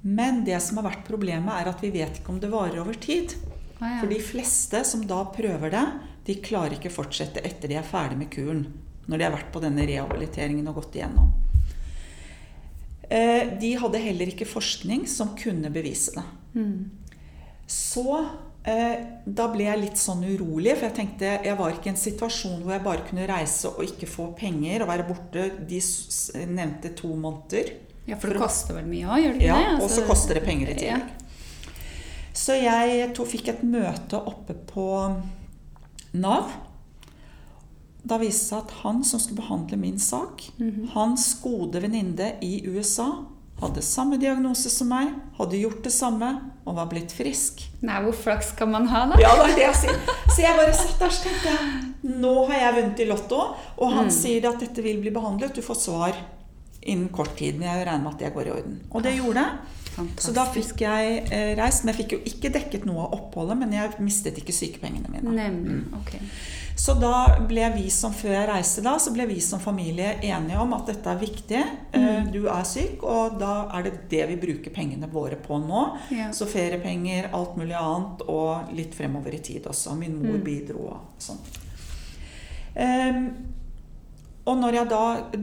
Men 0.00 0.44
det 0.44 0.60
som 0.64 0.78
har 0.80 0.90
vært 0.90 1.08
problemet, 1.08 1.52
er 1.54 1.68
at 1.68 1.82
vi 1.84 1.92
vet 1.92 2.20
ikke 2.20 2.32
om 2.32 2.40
det 2.40 2.52
varer 2.52 2.80
over 2.80 2.96
tid. 2.96 3.34
Ah, 3.80 3.94
ja. 3.94 4.00
For 4.00 4.08
de 4.12 4.18
fleste 4.20 4.84
som 4.84 5.06
da 5.08 5.24
prøver 5.24 5.70
det, 5.72 5.84
de 6.26 6.34
klarer 6.44 6.76
ikke 6.76 6.90
fortsette 6.92 7.40
etter 7.44 7.68
de 7.68 7.74
er 7.80 7.82
ferdig 7.86 8.18
med 8.18 8.30
kuren. 8.30 8.66
Når 9.08 9.18
de 9.18 9.24
har 9.24 9.32
vært 9.32 9.52
på 9.52 9.60
denne 9.64 9.86
rehabiliteringen 9.88 10.68
og 10.68 10.74
gått 10.82 10.98
igjennom. 11.00 11.32
Eh, 13.10 13.58
De 13.60 13.72
hadde 13.80 13.98
heller 14.04 14.30
ikke 14.30 14.46
forskning 14.46 15.06
som 15.08 15.32
kunne 15.38 15.70
bevise 15.74 16.12
det. 16.14 16.24
Så 17.70 18.04
eh, 18.66 18.96
da 19.26 19.46
ble 19.52 19.64
jeg 19.66 19.80
litt 19.80 19.98
sånn 20.00 20.22
urolig, 20.26 20.76
for 20.76 20.88
jeg 20.88 20.96
tenkte 21.00 21.32
jeg 21.46 21.56
var 21.58 21.72
ikke 21.74 21.90
i 21.90 21.94
en 21.94 22.00
situasjon 22.04 22.60
hvor 22.62 22.74
jeg 22.76 22.84
bare 22.86 23.06
kunne 23.08 23.26
reise 23.30 23.70
og 23.72 23.82
ikke 23.86 24.08
få 24.10 24.28
penger 24.38 24.84
og 24.84 24.90
være 24.92 25.08
borte. 25.08 25.48
De 25.70 25.80
nevnte 26.50 26.92
to 26.98 27.12
måneder. 27.16 27.72
Ja, 28.10 28.16
for 28.18 28.30
det 28.32 28.40
koster 28.42 28.74
vel 28.78 28.86
mye 28.90 29.06
òg, 29.06 29.22
gjør 29.24 29.34
det 29.34 29.40
ikke 29.42 29.50
Ja, 29.50 29.58
det? 29.58 29.74
og 29.82 29.88
så 29.88 30.00
Altså- 30.02 30.06
koster 30.08 30.34
det 30.38 30.44
penger 30.44 30.70
i 30.74 30.86
Ja. 30.86 31.00
Så 32.36 32.54
jeg 32.62 33.12
to, 33.16 33.24
fikk 33.26 33.48
et 33.48 33.62
møte 33.66 34.18
oppe 34.20 34.54
på 34.54 34.86
Nav. 36.14 36.50
Da 38.06 38.16
viste 38.18 38.40
det 38.40 38.48
seg 38.48 38.62
at 38.64 38.70
han 38.82 39.02
som 39.04 39.20
skulle 39.20 39.42
behandle 39.42 39.76
min 39.78 39.98
sak, 40.00 40.46
Mhm. 40.58 40.88
hans 40.94 41.34
gode 41.42 41.82
venninne 41.82 42.32
i 42.42 42.62
USA, 42.66 43.10
hadde 43.60 43.82
samme 43.82 44.16
diagnose 44.18 44.70
som 44.70 44.88
meg, 44.88 45.10
hadde 45.36 45.58
gjort 45.60 45.82
det 45.84 45.92
samme 45.92 46.30
og 46.66 46.76
var 46.76 46.86
blitt 46.86 47.12
frisk. 47.12 47.60
Nei, 47.82 48.00
hvor 48.02 48.12
flaks 48.16 48.52
kan 48.56 48.70
man 48.70 48.86
ha, 48.88 49.04
da? 49.10 49.18
Ja, 49.20 49.34
det 49.36 49.50
er 49.52 49.56
det 49.56 49.66
jeg 49.66 49.74
sier. 49.74 50.00
Så 50.32 50.38
jeg 50.40 50.56
bare 50.56 50.72
satt 50.72 50.98
der 50.98 51.06
og 51.06 51.12
tenkte 51.12 52.18
nå 52.22 52.46
har 52.48 52.54
jeg 52.58 52.74
vunnet 52.84 53.00
i 53.00 53.04
Lotto, 53.10 53.40
og 53.78 53.92
han 53.92 54.08
sier 54.10 54.48
at 54.48 54.60
dette 54.60 54.82
vil 54.82 55.02
bli 55.02 55.10
behandlet. 55.10 55.54
Du 55.54 55.60
får 55.60 55.76
svar 55.76 56.16
innen 56.82 57.10
kort 57.10 57.36
tid, 57.36 57.58
men 57.58 57.68
jeg 57.68 57.86
regner 57.86 58.02
med 58.02 58.12
at 58.14 58.18
det 58.18 58.32
går 58.34 58.46
i 58.46 58.50
orden. 58.50 58.80
Og 58.92 59.02
det 59.02 59.12
gjorde 59.18 59.44
jeg. 59.96 60.06
Så 60.18 60.32
da 60.34 60.44
fikk 60.52 60.80
jeg 60.80 61.26
eh, 61.32 61.56
reist. 61.58 61.84
Men 61.84 61.94
jeg 61.94 62.04
fikk 62.04 62.12
jo 62.16 62.22
ikke 62.24 62.52
dekket 62.54 62.84
noe 62.88 63.04
av 63.06 63.12
oppholdet, 63.18 63.58
men 63.58 63.72
jeg 63.72 63.90
mistet 64.00 64.38
ikke 64.38 64.52
sykepengene 64.54 65.08
mine. 65.10 65.34
Nemlig. 65.36 65.84
Ok. 66.00 66.16
Så 66.80 66.94
da 66.96 67.36
ble 67.44 67.66
vi 67.74 67.90
som 67.92 68.12
før 68.16 68.30
jeg 68.32 68.48
reiste 68.48 68.80
da, 68.82 68.94
så 68.98 69.10
ble 69.12 69.26
vi 69.28 69.40
som 69.44 69.60
familie 69.60 70.14
enige 70.24 70.56
om 70.62 70.72
at 70.72 70.86
dette 70.88 71.10
er 71.12 71.18
viktig. 71.20 71.62
Eh, 71.92 72.24
Du 72.32 72.46
er 72.48 72.64
syk, 72.64 73.02
og 73.04 73.38
da 73.40 73.68
er 73.76 73.82
det 73.82 73.92
det 74.08 74.22
vi 74.30 74.36
bruker 74.40 74.70
pengene 74.72 75.08
våre 75.12 75.36
på 75.36 75.58
nå. 75.60 75.82
Ja. 76.10 76.30
Så 76.32 76.46
feriepenger, 76.48 77.28
alt 77.36 77.56
mulig 77.60 77.76
annet, 77.76 78.22
og 78.28 78.72
litt 78.72 78.94
fremover 78.96 79.34
i 79.34 79.38
tid 79.44 79.66
også. 79.68 79.96
Min 79.98 80.16
mor 80.22 80.38
Mm. 80.38 80.44
bidro 80.44 80.86
og 80.94 81.00
sånn. 81.18 81.38
Ehm, 82.76 83.26
og 84.46 84.56
når 84.58 84.72
jeg 84.72 84.88
da 84.88 85.02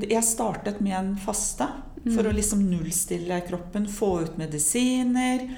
Jeg 0.10 0.24
startet 0.24 0.82
med 0.82 0.94
en 0.98 1.16
faste 1.18 1.68
for 2.14 2.24
Mm. 2.24 2.32
å 2.32 2.36
liksom 2.36 2.60
nullstille 2.70 3.42
kroppen, 3.48 3.86
få 3.88 4.22
ut 4.24 4.38
medisiner. 4.38 5.50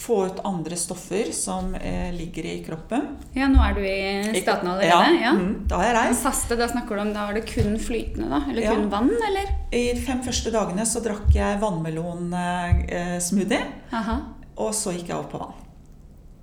Få 0.00 0.26
ut 0.30 0.40
andre 0.44 0.76
stoffer 0.76 1.32
som 1.32 1.74
eh, 1.74 2.10
ligger 2.16 2.44
i 2.46 2.64
kroppen. 2.64 3.02
Ja, 3.34 3.48
nå 3.48 3.58
er 3.60 3.74
du 3.74 3.80
i 3.84 4.40
Staten 4.40 4.68
allerede? 4.70 4.88
Ja, 4.88 5.10
Ja. 5.12 5.32
mm, 5.36 5.66
da 5.68 5.76
har 5.76 5.84
jeg 5.84 5.94
reist. 5.96 6.22
faste, 6.24 6.56
da 6.56 6.66
snakker 6.68 6.94
du 6.96 7.00
om 7.02 7.12
da 7.12 7.26
var 7.26 7.34
det 7.34 7.44
kun 7.46 7.76
flytende, 7.78 8.28
da? 8.30 8.40
Eller 8.50 8.62
Ja. 8.62 8.74
kun 8.74 8.88
vann, 8.88 9.10
eller? 9.10 9.46
I 9.72 9.92
de 9.92 10.00
fem 10.00 10.22
første 10.22 10.50
dagene 10.50 10.86
så 10.86 11.00
drakk 11.04 11.34
jeg 11.34 11.60
vannmelonsmoothie. 11.60 13.60
Eh, 13.92 14.18
Og 14.56 14.72
så 14.74 14.90
gikk 14.92 15.06
jeg 15.08 15.16
over 15.16 15.28
på 15.30 15.38
vann. 15.38 15.52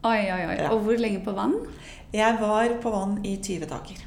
Oi, 0.04 0.32
oi, 0.32 0.46
oi. 0.48 0.56
Ja. 0.62 0.70
Og 0.72 0.82
hvor 0.86 0.98
lenge 0.98 1.24
på 1.26 1.34
vann? 1.36 1.54
Jeg 2.14 2.38
var 2.40 2.70
på 2.82 2.92
vann 2.92 3.20
i 3.26 3.38
20 3.38 3.66
dager. 3.68 3.98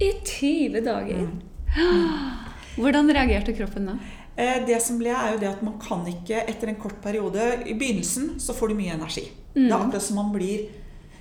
I 0.00 0.12
20 0.24 0.80
dager. 0.84 1.16
Mm. 1.16 1.40
Hvordan 2.80 3.08
reagerte 3.12 3.52
kroppen 3.56 3.86
da? 3.86 3.92
Eh, 4.40 4.60
Det 4.66 4.80
som 4.82 4.98
ble, 5.00 5.12
er 5.12 5.34
jo 5.34 5.40
det 5.42 5.48
at 5.50 5.62
man 5.66 5.76
kan 5.82 6.04
ikke 6.08 6.42
etter 6.48 6.68
en 6.72 6.76
kort 6.80 7.00
periode 7.04 7.44
I 7.66 7.74
begynnelsen 7.74 8.38
så 8.40 8.54
får 8.56 8.68
du 8.72 8.74
mye 8.78 8.94
energi. 8.96 9.26
Mm. 9.54 9.66
Det 9.66 9.72
er 9.72 9.78
akkurat 9.80 10.02
som 10.06 10.16
man 10.16 10.32
blir 10.32 10.68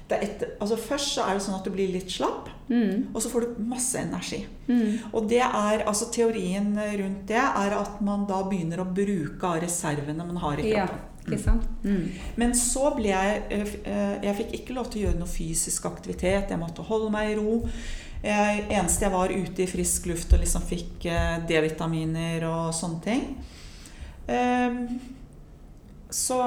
det 0.09 0.17
etter, 0.25 0.55
altså 0.61 0.77
Først 0.81 1.11
så 1.17 1.25
er 1.27 1.35
det 1.37 1.43
sånn 1.45 1.59
at 1.59 1.65
du 1.67 1.69
blir 1.75 1.91
litt 1.93 2.09
slapp, 2.09 2.47
Mm. 2.69 3.07
og 3.15 3.21
så 3.21 3.29
får 3.31 3.41
du 3.41 3.61
masse 3.65 3.97
energi. 3.97 4.43
Mm. 4.67 4.99
Og 5.13 5.27
det 5.27 5.39
er, 5.41 5.83
altså 5.89 6.05
Teorien 6.13 6.75
rundt 6.77 7.23
det 7.27 7.35
er 7.41 7.73
at 7.73 7.99
man 8.05 8.27
da 8.29 8.43
begynner 8.45 8.77
å 8.83 8.85
bruke 8.93 9.43
av 9.43 9.61
reservene 9.63 10.25
man 10.27 10.37
har 10.37 10.57
i 10.61 10.69
Ja, 10.69 10.85
kroppen. 10.85 10.99
ikke 11.25 11.39
sant? 11.43 11.63
Mm. 11.83 12.11
Men 12.37 12.51
så 12.53 12.91
ble 12.95 13.09
jeg 13.09 13.41
eh, 13.49 13.73
eh, 13.85 14.19
Jeg 14.23 14.35
fikk 14.37 14.53
ikke 14.59 14.75
lov 14.77 14.89
til 14.91 15.01
å 15.01 15.05
gjøre 15.09 15.19
noe 15.19 15.27
fysisk 15.33 15.85
aktivitet. 15.89 16.49
Jeg 16.53 16.59
måtte 16.61 16.85
holde 16.85 17.09
meg 17.11 17.31
i 17.31 17.35
ro. 17.41 17.67
Jeg, 18.19 18.65
eneste 18.67 19.05
jeg 19.05 19.13
var 19.13 19.31
ute 19.31 19.63
i 19.63 19.69
frisk 19.69 20.09
luft 20.11 20.33
og 20.35 20.41
liksom 20.43 20.65
fikk 20.67 21.07
eh, 21.07 21.37
D-vitaminer 21.47 22.43
og 22.49 22.73
sånne 22.75 22.99
ting. 23.05 23.25
Ehm, 24.29 24.83
så 26.09 26.39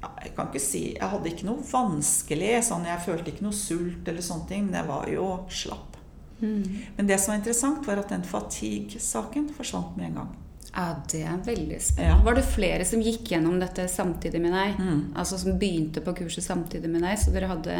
jeg 0.00 0.32
kan 0.36 0.48
ikke 0.48 0.60
si 0.62 0.80
Jeg 0.94 1.08
hadde 1.12 1.28
ikke 1.28 1.48
noe 1.48 1.64
vanskelig. 1.66 2.52
Sånn, 2.64 2.86
jeg 2.88 3.04
følte 3.04 3.32
ikke 3.32 3.46
noe 3.46 3.56
sult 3.56 4.08
eller 4.08 4.24
sånne 4.24 4.48
ting, 4.48 4.68
men 4.68 4.78
jeg 4.80 4.88
var 4.90 5.10
jo 5.12 5.26
slapp. 5.52 5.98
Mm. 6.40 6.62
Men 6.96 7.08
det 7.10 7.18
som 7.20 7.34
var 7.34 7.40
interessant, 7.42 7.82
var 7.84 8.00
at 8.00 8.12
den 8.14 8.24
fatigue-saken 8.24 9.50
forsvant 9.56 9.98
med 9.98 10.10
en 10.10 10.22
gang. 10.22 10.30
Ja, 10.70 10.86
det 11.10 11.20
er 11.26 11.38
veldig 11.44 11.80
spennende. 11.82 12.14
Ja. 12.14 12.24
Var 12.24 12.38
det 12.38 12.46
flere 12.46 12.86
som 12.86 13.02
gikk 13.02 13.32
gjennom 13.34 13.58
dette 13.60 13.88
samtidig 13.90 14.40
med 14.40 14.54
deg? 14.54 14.78
Mm. 14.78 15.00
Altså 15.18 15.38
som 15.42 15.58
begynte 15.58 16.02
på 16.04 16.14
kurset 16.22 16.46
samtidig 16.46 16.90
med 16.92 17.02
deg, 17.04 17.18
så 17.18 17.34
dere 17.34 17.50
hadde 17.50 17.78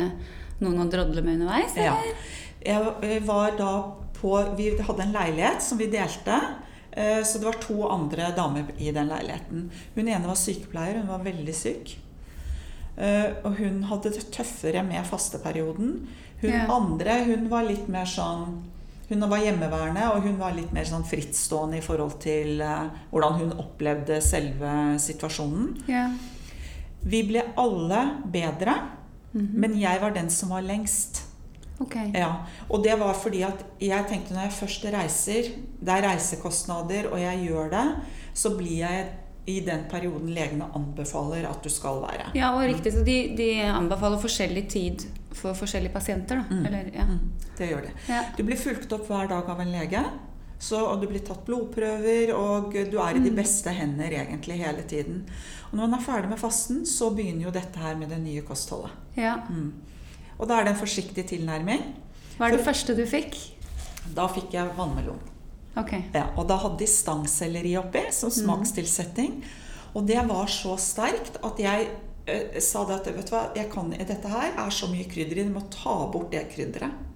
noen 0.60 0.82
å 0.82 0.88
drodle 0.90 1.22
med 1.24 1.38
underveis? 1.38 1.78
Ja. 1.78 1.94
Jeg 2.66 3.22
var 3.26 3.56
da 3.58 3.70
på 4.20 4.34
Vi 4.56 4.70
hadde 4.78 5.02
en 5.06 5.12
leilighet 5.14 5.62
som 5.62 5.78
vi 5.78 5.86
delte. 5.86 6.40
eh, 6.92 7.22
Så 7.24 7.38
det 7.38 7.44
var 7.46 7.52
to 7.60 7.88
andre 7.88 8.32
damer 8.36 8.64
i 8.78 8.90
den 8.92 9.08
leiligheten. 9.08 9.70
Hun 9.94 10.08
ene 10.08 10.26
var 10.26 10.34
sykepleier, 10.34 10.98
hun 11.00 11.08
var 11.08 11.18
veldig 11.24 11.54
syk. 11.54 11.96
Eh, 12.98 13.32
Og 13.44 13.54
hun 13.56 13.82
hadde 13.84 14.10
det 14.12 14.30
tøffere 14.32 14.82
med 14.84 15.04
fasteperioden. 15.06 16.08
Hun 16.42 16.50
Ja. 16.50 16.66
andre 16.70 17.24
hun 17.24 17.48
var 17.48 17.62
litt 17.62 17.88
mer 17.88 18.04
sånn 18.04 18.62
Hun 19.08 19.20
var 19.28 19.38
hjemmeværende, 19.38 20.04
og 20.14 20.22
hun 20.22 20.36
var 20.38 20.52
litt 20.52 20.72
mer 20.72 20.84
sånn 20.84 21.02
frittstående 21.04 21.78
i 21.78 21.80
forhold 21.80 22.20
til 22.20 22.60
eh, 22.60 22.88
hvordan 23.10 23.32
hun 23.40 23.52
opplevde 23.58 24.20
selve 24.22 24.98
situasjonen. 25.00 25.82
Ja. 25.88 26.10
Vi 27.02 27.22
ble 27.26 27.42
alle 27.58 28.04
bedre, 28.30 28.74
Mhm. 29.34 29.48
men 29.54 29.74
jeg 29.80 30.00
var 30.00 30.10
den 30.10 30.30
som 30.30 30.50
var 30.50 30.62
lengst. 30.62 31.22
Ok. 31.80 31.96
Ja, 32.12 32.30
og 32.68 32.84
det 32.84 32.98
var 33.00 33.16
fordi 33.16 33.40
at 33.46 33.64
jeg 33.80 34.06
tenkte 34.08 34.36
når 34.36 34.48
jeg 34.48 34.56
først 34.58 34.84
reiser, 34.92 35.50
det 35.80 35.96
er 35.96 36.06
reisekostnader, 36.10 37.08
og 37.08 37.20
jeg 37.20 37.46
gjør 37.48 37.70
det, 37.72 37.86
så 38.36 38.52
blir 38.56 38.82
jeg 38.82 39.06
i 39.48 39.60
den 39.64 39.86
perioden 39.90 40.30
legene 40.36 40.68
anbefaler 40.76 41.48
at 41.48 41.64
du 41.64 41.70
skal 41.72 42.02
være. 42.04 42.30
Ja, 42.36 42.52
og 42.54 42.66
riktig. 42.68 42.92
Så 42.92 43.04
de, 43.06 43.16
de 43.36 43.48
anbefaler 43.64 44.20
forskjellig 44.20 44.66
tid 44.70 45.06
for 45.32 45.56
forskjellige 45.56 45.94
pasienter, 45.94 46.42
da. 46.42 46.56
Mm. 46.58 46.66
Eller, 46.68 46.90
ja. 46.94 47.06
Mm, 47.08 47.54
det 47.58 47.70
gjør 47.70 47.86
det. 47.88 47.94
Ja. 48.10 48.24
Du 48.36 48.44
blir 48.46 48.60
fulgt 48.60 48.92
opp 48.92 49.08
hver 49.08 49.30
dag 49.30 49.48
av 49.50 49.62
en 49.64 49.72
lege, 49.72 50.04
så, 50.60 50.82
og 50.84 51.00
du 51.00 51.08
blir 51.08 51.22
tatt 51.24 51.46
blodprøver, 51.46 52.34
og 52.36 52.74
du 52.92 52.98
er 53.00 53.16
i 53.16 53.22
de 53.24 53.32
beste 53.32 53.72
hender 53.72 54.12
egentlig 54.12 54.58
hele 54.60 54.84
tiden. 54.84 55.22
Og 55.70 55.78
når 55.78 55.86
man 55.86 55.96
er 55.96 56.04
ferdig 56.04 56.32
med 56.34 56.42
fasten, 56.42 56.82
så 56.86 57.08
begynner 57.16 57.48
jo 57.48 57.54
dette 57.54 57.80
her 57.80 57.96
med 57.96 58.12
det 58.12 58.20
nye 58.20 58.44
kostholdet. 58.44 58.92
ja. 59.16 59.38
Mm. 59.48 59.70
Og 60.40 60.48
da 60.48 60.58
er 60.58 60.66
det 60.66 60.74
en 60.74 60.80
forsiktig 60.80 61.26
tilnærming. 61.34 61.82
Hva 62.38 62.48
er 62.48 62.56
det 62.56 62.64
første 62.64 62.96
du 62.96 63.04
fikk? 63.08 63.36
Da 64.16 64.24
fikk 64.32 64.56
jeg 64.56 64.72
vannmelon. 64.78 65.20
Okay. 65.78 66.06
Ja, 66.16 66.30
og 66.40 66.48
da 66.50 66.56
hadde 66.58 66.80
de 66.80 66.88
stangselleri 66.90 67.76
oppi 67.78 68.06
som 68.14 68.32
smakstilsetting. 68.32 69.42
Og 69.94 70.06
det 70.08 70.22
var 70.28 70.48
så 70.50 70.76
sterkt 70.80 71.36
at 71.46 71.60
jeg 71.60 71.90
eh, 72.30 72.58
sa 72.62 72.86
det 72.88 72.96
at 73.00 73.12
vet 73.12 73.28
du 73.28 73.34
hva, 73.34 73.44
kan, 73.72 73.92
dette 73.92 74.32
her 74.32 74.56
er 74.64 74.74
så 74.74 74.88
mye 74.90 75.06
krydder 75.10 75.42
i, 75.42 75.46
du 75.46 75.54
må 75.54 75.66
ta 75.72 75.94
bort 76.10 76.32
det 76.34 76.46
krydderet. 76.54 77.06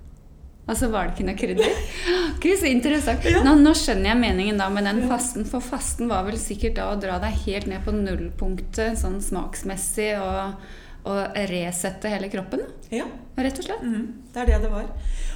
Og 0.65 0.79
så 0.81 0.89
var 0.89 1.09
det 1.09 1.13
ikke 1.13 1.27
noe 1.29 1.37
krydder? 1.37 1.75
Gud, 2.43 2.55
så 2.61 2.71
interessant. 2.71 3.27
Nå, 3.45 3.57
nå 3.61 3.75
skjønner 3.77 4.13
jeg 4.13 4.21
meningen 4.23 4.61
da 4.61 4.71
med 4.73 4.89
den 4.89 5.03
fasten. 5.11 5.45
For 5.49 5.65
fasten 5.65 6.09
var 6.13 6.25
vel 6.29 6.39
sikkert 6.41 6.79
da 6.79 6.89
å 6.93 7.01
dra 7.01 7.19
deg 7.23 7.37
helt 7.45 7.69
ned 7.69 7.85
på 7.85 7.93
nullpunktet 7.97 8.97
sånn 9.01 9.21
smaksmessig 9.25 10.15
og, 10.23 10.65
og 11.05 11.39
resette 11.51 12.11
hele 12.13 12.31
kroppen. 12.33 12.65
Ja, 12.93 13.05
Rett 13.35 13.59
og 13.59 13.67
slett. 13.67 13.83
Mm, 13.83 14.23
det 14.31 14.43
er 14.45 14.47
det 14.47 14.59
det 14.63 14.71
var. 14.71 14.87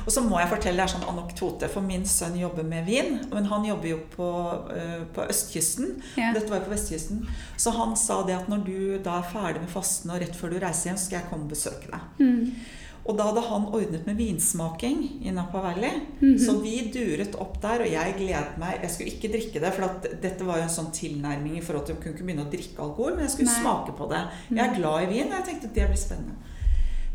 Og 0.04 0.12
så 0.14 0.22
må 0.22 0.38
jeg 0.38 0.50
fortelle, 0.52 0.84
en 0.84 0.90
sånn 0.92 1.06
anekdote, 1.10 1.66
for 1.72 1.82
min 1.82 2.04
sønn 2.06 2.36
jobber 2.38 2.66
med 2.66 2.86
vin. 2.86 3.16
Men 3.32 3.48
han 3.50 3.66
jobber 3.66 3.90
jo 3.90 3.98
på, 4.12 4.28
uh, 4.70 5.00
på 5.14 5.26
østkysten. 5.26 5.96
Ja. 6.14 6.30
Dette 6.36 6.46
var 6.52 6.62
jo 6.62 6.68
på 6.68 6.76
vestkysten. 6.76 7.24
Så 7.58 7.74
han 7.74 7.96
sa 7.98 8.20
det 8.28 8.36
at 8.38 8.50
når 8.50 8.62
du 8.68 8.78
da 9.02 9.18
er 9.18 9.30
ferdig 9.32 9.64
med 9.64 9.72
fasten 9.72 10.14
og 10.14 10.22
rett 10.22 10.38
før 10.38 10.54
du 10.54 10.60
reiser 10.62 10.92
hjem, 10.92 11.00
så 11.00 11.10
skal 11.10 11.20
jeg 11.20 11.30
komme 11.32 11.48
og 11.48 11.56
besøke 11.56 11.90
deg. 11.90 12.22
Mm. 12.22 12.77
Og 13.08 13.16
da 13.16 13.24
hadde 13.30 13.40
han 13.46 13.62
ordnet 13.72 14.04
med 14.04 14.18
vinsmaking 14.20 14.98
i 15.24 15.30
Napa 15.32 15.62
Valley. 15.64 16.02
Mhm. 16.20 16.34
Så 16.44 16.58
vi 16.60 16.74
duret 16.92 17.38
opp 17.40 17.56
der, 17.62 17.80
og 17.86 17.88
jeg 17.88 18.16
gledet 18.18 18.58
meg. 18.60 18.82
Jeg 18.82 18.90
skulle 18.92 19.14
ikke 19.14 19.30
drikke 19.32 19.62
det, 19.64 19.70
for 19.72 19.86
at 19.86 20.08
dette 20.20 20.44
var 20.44 20.60
jo 20.60 20.66
en 20.66 20.74
sånn 20.74 20.90
tilnærming 20.92 21.56
i 21.56 21.64
forhold 21.64 21.86
til 21.88 21.96
å 21.96 22.02
kunne 22.02 22.14
ikke 22.14 22.26
begynne 22.28 22.44
å 22.44 22.52
drikke 22.52 22.84
alkohol, 22.84 23.16
men 23.16 23.24
jeg 23.24 23.34
skulle 23.38 23.54
Nei. 23.54 23.62
smake 23.62 23.96
på 23.96 24.10
det. 24.12 24.20
Jeg 24.52 24.64
er 24.66 24.76
glad 24.76 25.06
i 25.06 25.10
vin, 25.14 25.32
og 25.32 25.38
jeg 25.40 25.46
tenkte 25.48 25.72
det 25.72 25.88
blir 25.88 26.00
spennende. 26.04 26.36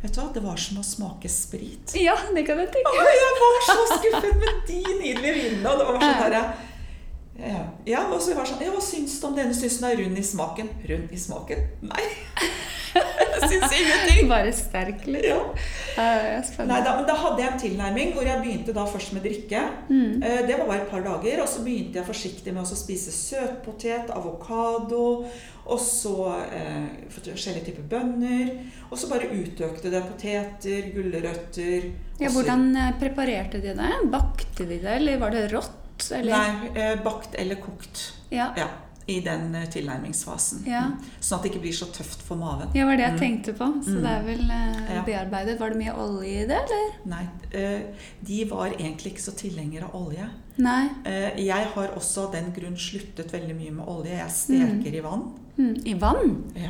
Vet 0.03 0.15
du 0.17 0.19
hva, 0.19 0.33
Det 0.33 0.43
var 0.43 0.57
som 0.57 0.81
å 0.81 0.83
smake 0.83 1.29
sprit. 1.31 1.93
Ja, 1.95 2.17
det 2.35 2.45
kan 2.45 2.57
jeg 2.59 2.73
tenke 2.73 2.91
meg. 2.97 3.13
jeg 3.21 3.37
var 3.43 3.61
så 3.69 3.85
skuffet 3.93 4.35
med 4.41 4.63
de 4.67 4.81
nydelige 4.99 5.33
vinene. 5.37 5.69
Og 5.69 5.77
det 5.79 5.85
var 5.87 5.99
sånn 6.01 6.31
der, 6.33 6.53
ja, 7.39 7.61
ja, 7.85 8.01
og 8.13 8.19
så 8.21 8.35
var 8.35 8.43
det 8.45 8.51
sånn, 8.51 8.61
ja, 8.65 8.71
Hva 8.73 8.81
syns 8.81 9.15
du 9.21 9.27
om 9.27 9.35
denne? 9.37 9.53
Syns 9.57 9.79
den 9.79 9.89
er 9.91 9.97
rund 10.03 10.17
i 10.17 10.25
smaken? 10.25 10.69
Rund 10.89 11.13
i 11.13 11.17
smaken? 11.17 11.63
Nei. 11.81 12.03
Jeg 13.43 13.51
syns 13.53 13.75
ingenting. 13.77 14.29
Bare 14.31 14.51
sterk, 14.55 15.07
liksom. 15.07 15.23
Ja. 15.27 15.39
Uh. 15.93 16.67
Nei, 16.69 16.79
da, 16.81 16.95
men 16.97 17.07
da 17.07 17.15
hadde 17.19 17.43
jeg 17.43 17.51
en 17.51 17.59
tilnærming 17.61 18.13
hvor 18.15 18.27
jeg 18.27 18.41
begynte 18.41 18.75
da 18.75 18.85
først 18.89 19.13
med 19.15 19.25
drikke. 19.27 19.63
Mm. 19.89 20.23
Uh, 20.23 20.39
Det 20.47 20.57
var 20.59 20.65
bare 20.69 20.79
et 20.81 20.91
par 20.91 21.03
dager. 21.05 21.41
Og 21.43 21.49
så 21.51 21.65
begynte 21.65 21.99
jeg 21.99 22.09
forsiktig 22.09 22.53
med 22.55 22.63
å 22.63 22.79
spise 22.79 23.13
søtpotet, 23.15 24.13
avokado, 24.13 25.03
og 25.63 25.79
så 25.79 26.15
uh, 26.39 26.87
forskjellige 27.13 27.69
typer 27.69 27.87
bønner. 27.95 28.55
Og 28.89 28.97
så 28.99 29.11
bare 29.11 29.29
utøkte 29.31 29.91
det 29.93 30.03
poteter, 30.07 30.89
gulrøtter 30.93 31.87
Ja, 32.21 32.29
hvordan 32.29 32.67
eh, 32.77 32.91
preparerte 32.99 33.61
de 33.63 33.73
det? 33.75 33.93
Bakte 34.13 34.67
de 34.69 34.77
det, 34.77 34.99
eller 34.99 35.17
var 35.21 35.33
det 35.33 35.47
rått? 35.53 36.05
Eller? 36.13 36.33
Nei, 36.33 36.95
bakt 37.05 37.35
eller 37.39 37.57
kokt. 37.61 38.01
Ja. 38.33 38.51
Ja, 38.57 38.67
I 39.07 39.19
den 39.19 39.55
eh, 39.55 39.65
tilnærmingsfasen. 39.67 40.61
Ja. 40.65 40.81
Mm. 40.87 40.99
Sånn 41.19 41.37
at 41.39 41.43
det 41.43 41.51
ikke 41.51 41.61
blir 41.65 41.73
så 41.75 41.85
tøft 41.91 42.21
for 42.23 42.35
maven. 42.39 42.69
ja, 42.73 42.85
var 42.85 42.95
det 42.95 43.03
jeg 43.03 43.13
Mm. 43.13 43.19
tenkte 43.19 43.53
på. 43.53 43.67
Så 43.83 43.89
Mm. 43.97 44.01
det 44.03 44.11
er 44.11 44.23
vel 44.23 44.51
eh, 44.51 45.03
bearbeidet. 45.05 45.59
Var 45.59 45.69
det 45.69 45.77
mye 45.77 45.93
olje 45.97 46.43
i 46.43 46.45
det, 46.47 46.57
eller? 46.63 46.93
Nei, 47.05 47.27
eh, 47.51 47.81
de 48.25 48.43
var 48.45 48.69
egentlig 48.71 49.13
ikke 49.13 49.21
så 49.27 49.35
tilhengere 49.35 49.83
av 49.83 49.95
olje. 50.07 50.29
Nei. 50.57 50.89
Eh, 51.05 51.35
Jeg 51.45 51.65
har 51.75 51.87
også 51.97 52.27
av 52.27 52.31
den 52.33 52.53
grunn 52.53 52.75
sluttet 52.77 53.31
veldig 53.31 53.55
mye 53.55 53.71
med 53.71 53.85
olje. 53.87 54.17
Jeg 54.17 54.29
steker 54.31 54.95
i 54.95 55.01
vann 55.01 55.33
Mm. 55.57 55.81
I 55.85 55.93
vann? 55.93 56.43
ja. 56.55 56.69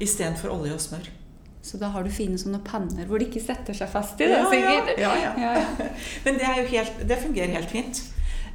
istedenfor 0.00 0.48
olje 0.50 0.72
og 0.74 0.80
smør. 0.80 1.08
Så 1.62 1.78
da 1.78 1.88
har 1.88 2.02
du 2.04 2.10
fine 2.10 2.36
sånne 2.36 2.60
panner 2.64 3.06
hvor 3.06 3.18
de 3.18 3.24
ikke 3.26 3.40
setter 3.44 3.72
seg 3.72 3.88
fast 3.88 4.20
i 4.20 4.26
det, 4.26 4.30
Ja, 4.36 4.42
ja, 4.42 4.50
sikkert. 4.50 4.98
ja, 5.00 5.14
ja. 5.14 5.34
Ja, 5.38 5.52
ja. 5.60 5.86
Men 6.24 6.34
det, 6.34 6.42
er 6.42 6.62
jo 6.62 6.66
helt, 6.68 7.08
det 7.08 7.18
fungerer 7.22 7.54
helt 7.54 7.70
fint. 7.70 8.02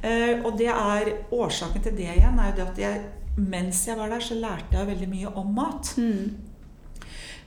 Eh, 0.02 0.38
og 0.44 0.54
det 0.58 0.70
er 0.72 1.10
årsaken 1.32 1.82
til 1.84 1.96
det 1.98 2.08
igjen 2.16 2.38
er 2.40 2.52
jo 2.52 2.56
det 2.60 2.68
at 2.70 2.78
jeg, 2.84 3.00
mens 3.36 3.82
jeg 3.86 3.98
var 3.98 4.08
der, 4.12 4.22
så 4.24 4.38
lærte 4.38 4.78
jeg 4.78 4.88
veldig 4.94 5.08
mye 5.10 5.34
om 5.42 5.50
mat. 5.54 5.92
Mm. 6.00 6.30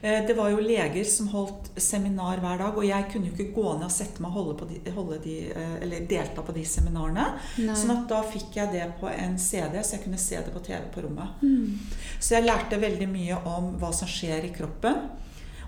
Eh, 0.04 0.26
Det 0.26 0.36
var 0.36 0.50
jo 0.50 0.60
leger 0.60 1.04
som 1.08 1.28
holdt 1.32 1.70
seminar 1.80 2.38
hver 2.42 2.58
dag, 2.60 2.76
og 2.76 2.84
jeg 2.86 3.08
kunne 3.10 3.30
jo 3.30 3.32
ikke 3.34 3.54
gå 3.56 3.74
ned 3.78 3.86
og 3.88 3.90
sette 3.94 4.20
meg 4.22 4.30
og 4.30 4.36
holde 4.38 4.54
på 4.60 4.68
de, 4.70 4.92
holde 4.92 5.18
de, 5.24 5.36
eh, 5.50 5.74
eller 5.82 6.06
delta 6.10 6.42
på 6.44 6.52
de 6.54 6.64
seminarene. 6.68 7.26
Nei. 7.64 7.74
Sånn 7.74 7.94
at 7.96 8.06
da 8.10 8.20
fikk 8.22 8.54
jeg 8.60 8.72
det 8.72 8.86
på 9.00 9.08
en 9.10 9.38
CD, 9.38 9.80
så 9.82 9.96
jeg 9.96 10.04
kunne 10.04 10.20
se 10.20 10.36
det 10.36 10.52
på 10.54 10.62
TV 10.66 10.90
på 10.94 11.06
rommet. 11.06 11.42
Mm. 11.42 11.78
Så 12.20 12.36
jeg 12.36 12.44
lærte 12.46 12.80
veldig 12.80 13.08
mye 13.08 13.40
om 13.48 13.72
hva 13.80 13.92
som 13.96 14.08
skjer 14.08 14.44
i 14.44 14.52
kroppen. 14.54 15.06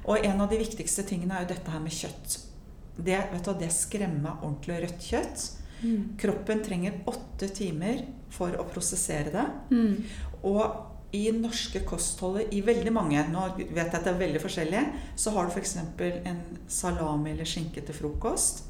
Og 0.07 0.23
en 0.23 0.40
av 0.40 0.50
de 0.52 0.59
viktigste 0.61 1.02
tingene 1.02 1.35
er 1.35 1.43
jo 1.47 1.55
dette 1.55 1.71
her 1.73 1.81
med 1.83 1.90
kjøtt. 1.97 2.37
Det, 2.97 3.16
vet 3.33 3.45
du, 3.45 3.55
det 3.59 3.73
skremmer 3.75 4.21
meg 4.23 4.45
ordentlig 4.45 4.76
rødt 4.85 5.02
kjøtt. 5.11 5.47
Mm. 5.83 6.16
Kroppen 6.18 6.62
trenger 6.64 7.00
åtte 7.11 7.49
timer 7.54 8.04
for 8.33 8.56
å 8.59 8.66
prosessere 8.68 9.33
det. 9.35 9.47
Mm. 9.71 10.04
Og 10.49 11.16
i 11.16 11.30
norske 11.33 11.80
kostholdet, 11.87 12.52
i 12.52 12.61
veldig 12.66 12.92
mange, 12.92 13.23
nå 13.33 13.45
vet 13.56 13.76
jeg 13.76 13.87
at 13.95 14.04
det 14.04 14.12
er 14.12 14.21
veldig 14.21 14.42
forskjellig, 14.42 14.83
så 15.16 15.33
har 15.37 15.47
du 15.47 15.54
f.eks. 15.54 15.76
en 15.78 16.40
salami 16.68 17.33
eller 17.33 17.49
skinke 17.49 17.85
til 17.87 17.97
frokost. 17.97 18.64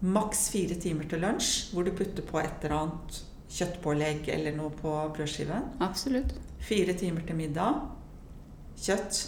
Maks 0.00 0.46
fire 0.52 0.76
timer 0.80 1.08
til 1.10 1.20
lunsj, 1.24 1.72
hvor 1.74 1.84
du 1.84 1.92
putter 1.96 2.24
på 2.24 2.38
et 2.40 2.62
eller 2.64 2.76
annet 2.78 3.20
kjøttpålegg 3.50 4.28
eller 4.32 4.54
noe 4.56 4.70
på 4.78 4.92
brødskiven. 5.16 5.72
Absolutt. 5.82 6.36
Fire 6.62 6.94
timer 6.94 7.24
til 7.26 7.36
middag. 7.40 7.80
Kjøtt. 8.80 9.24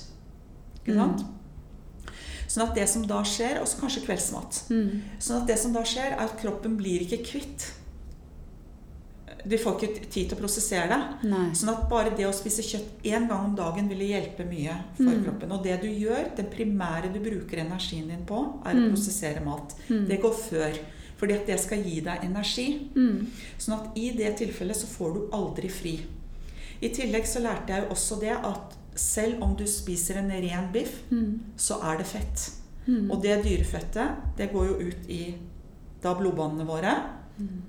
Ikke 0.83 0.95
Mm. 0.95 1.25
Sånn 2.53 2.67
at 2.69 2.75
det 2.77 2.85
som 2.91 3.05
da 3.09 3.23
skjer, 3.25 3.61
og 3.63 3.69
så 3.71 3.79
kanskje 3.81 4.03
kveldsmat 4.05 4.59
Mm. 4.69 5.03
Sånn 5.19 5.41
at 5.41 5.47
det 5.49 5.59
som 5.59 5.73
da 5.73 5.81
skjer, 5.89 6.13
er 6.13 6.21
at 6.27 6.35
kroppen 6.43 6.77
blir 6.77 7.01
ikke 7.07 7.23
kvitt. 7.25 7.71
Du 9.45 9.57
får 9.59 9.75
ikke 9.81 10.03
tid 10.13 10.29
til 10.31 10.37
å 10.37 10.41
prosessere 10.43 10.89
det. 10.93 11.29
Nei. 11.31 11.49
Sånn 11.57 11.73
at 11.73 11.87
bare 11.91 12.13
det 12.15 12.27
å 12.29 12.35
spise 12.37 12.63
kjøtt 12.63 13.03
én 13.09 13.25
gang 13.31 13.47
om 13.49 13.55
dagen 13.59 13.89
ville 13.91 14.05
hjelpe 14.13 14.45
mye 14.47 14.75
for 14.97 15.03
Mm. 15.11 15.25
kroppen. 15.25 15.53
Og 15.53 15.63
det 15.65 15.81
du 15.83 15.89
gjør, 15.89 16.37
det 16.37 16.51
primære 16.51 17.13
du 17.13 17.19
bruker 17.19 17.59
energien 17.65 18.07
din 18.09 18.25
på, 18.27 18.61
er 18.67 18.75
Mm. 18.75 18.85
å 18.85 18.91
prosessere 18.93 19.43
mat. 19.45 19.75
Mm. 19.89 20.07
Det 20.09 20.21
går 20.23 20.35
før. 20.35 20.79
Fordi 21.19 21.35
at 21.35 21.47
det 21.47 21.59
skal 21.61 21.79
gi 21.83 22.01
deg 22.01 22.21
energi. 22.25 22.91
Mm. 22.95 23.27
Sånn 23.59 23.81
at 23.81 23.97
i 23.97 24.11
det 24.11 24.37
tilfellet 24.39 24.77
så 24.77 24.87
får 24.87 25.15
du 25.15 25.29
aldri 25.33 25.69
fri. 25.71 26.01
I 26.83 26.89
tillegg 26.89 27.25
så 27.27 27.41
lærte 27.41 27.69
jeg 27.69 27.83
jo 27.85 27.89
også 27.95 28.21
det 28.21 28.31
at 28.45 28.77
selv 28.95 29.43
om 29.43 29.57
du 29.57 29.65
spiser 29.67 30.19
en 30.21 30.31
ren 30.31 30.73
biff, 30.73 31.03
Mm. 31.11 31.41
så 31.57 31.79
er 31.83 31.99
det 31.99 32.07
fett. 32.07 32.51
Mm. 32.87 33.11
Og 33.11 33.23
det 33.23 33.43
dyrefettet, 33.45 34.17
det 34.37 34.51
går 34.53 34.67
jo 34.67 34.75
ut 34.89 35.09
i 35.09 35.35
da 36.03 36.15
blodbåndene 36.15 36.67
våre. 36.67 36.95
Mm. 37.39 37.63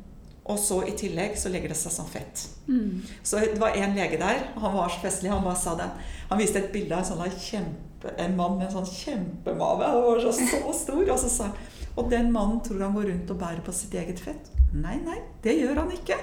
Og 0.46 0.58
så 0.60 0.82
i 0.88 0.92
tillegg 0.92 1.38
så 1.40 1.50
legger 1.50 1.70
det 1.72 1.78
seg 1.78 1.92
som 1.92 2.06
fett. 2.10 2.48
Mm. 2.68 3.02
Så 3.24 3.40
det 3.40 3.60
var 3.62 3.78
en 3.78 3.94
lege 3.96 4.18
der, 4.20 4.42
han 4.60 4.74
var 4.76 4.90
så 4.90 5.00
festlig, 5.06 5.30
han 5.32 5.44
bare 5.44 5.56
sa 5.56 5.76
det. 5.80 5.88
Han 6.30 6.40
viste 6.42 6.60
et 6.60 6.72
bilde 6.74 6.96
av 6.98 7.00
en, 7.00 7.06
sånn 7.06 7.38
kjempe, 7.40 8.12
en 8.18 8.36
mann 8.36 8.58
med 8.58 8.68
en 8.68 8.74
sånn 8.82 8.90
kjempemave. 8.90 9.86
Han 9.88 10.04
var 10.04 10.20
så, 10.26 10.34
så 10.34 10.74
stor. 10.76 11.06
Og 11.14 11.20
så 11.20 11.30
sa 11.30 11.44
han 11.52 11.56
Og 11.96 12.10
den 12.10 12.32
mannen 12.34 12.60
tror 12.66 12.82
han 12.82 12.96
går 12.96 13.06
rundt 13.12 13.30
og 13.30 13.38
bærer 13.38 13.62
på 13.62 13.72
sitt 13.72 13.94
eget 13.94 14.20
fett. 14.20 14.50
Nei, 14.74 14.96
nei, 15.06 15.20
det 15.44 15.54
gjør 15.60 15.84
han 15.84 15.92
ikke. 15.94 16.16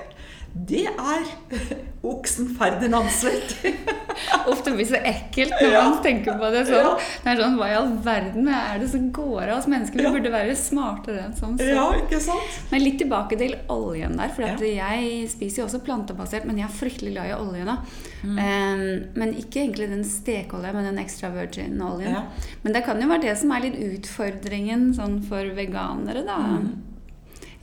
Det 0.55 0.87
er 0.91 1.27
oksen 2.11 2.49
Ferdinands 2.59 3.21
Ofte 3.31 4.51
Uff, 4.51 4.63
det 4.65 4.73
blir 4.75 4.87
så 4.89 4.99
ekkelt 5.07 5.53
når 5.61 5.73
Ja. 5.73 5.83
man 5.89 6.03
tenker 6.05 6.35
på 6.41 6.49
det 6.53 6.65
sånn. 6.69 6.83
Ja. 6.83 6.95
Det 7.25 7.31
er 7.33 7.39
sånn, 7.41 7.55
Hva 7.61 7.69
i 7.71 7.77
all 7.79 7.91
verden 8.05 8.49
er 8.53 8.81
det 8.83 8.89
som 8.93 9.07
går 9.15 9.45
av 9.49 9.59
oss 9.59 9.69
mennesker? 9.71 10.01
Vi 10.01 10.05
Ja. 10.05 10.11
burde 10.13 10.33
være 10.33 10.57
smartere 10.59 11.23
enn 11.25 11.37
sånn. 11.39 11.55
Så. 11.61 11.69
Ja, 11.71 11.85
ikke 11.97 12.21
sant? 12.21 12.59
Men 12.73 12.83
litt 12.85 12.99
tilbake 13.01 13.39
til 13.39 13.55
oljen 13.73 14.17
der. 14.19 14.29
For 14.35 14.43
jeg 14.43 15.29
spiser 15.31 15.63
jo 15.63 15.69
også 15.69 15.81
plantebasert, 15.87 16.45
men 16.45 16.59
jeg 16.59 16.67
er 16.69 16.75
fryktelig 16.75 17.13
glad 17.15 17.31
i 17.31 17.39
olje 17.39 17.65
da. 17.71 17.77
Mm. 18.25 18.39
Um, 18.39 18.85
men 19.23 19.35
ikke 19.41 19.63
egentlig 19.65 19.89
den 19.95 20.05
stekeolja, 20.05 20.73
men 20.75 20.85
den 20.91 20.99
extra 21.05 21.31
virgin-oljen. 21.31 22.27
Men 22.65 22.73
det 22.77 22.85
kan 22.85 23.01
jo 23.01 23.09
være 23.09 23.23
det 23.29 23.39
som 23.39 23.53
er 23.53 23.61
litt 23.69 23.79
utfordringen 23.81 24.91
sånn 24.97 25.21
for 25.27 25.45
veganere, 25.57 26.25
da. 26.27 26.37
Mm. 26.59 26.83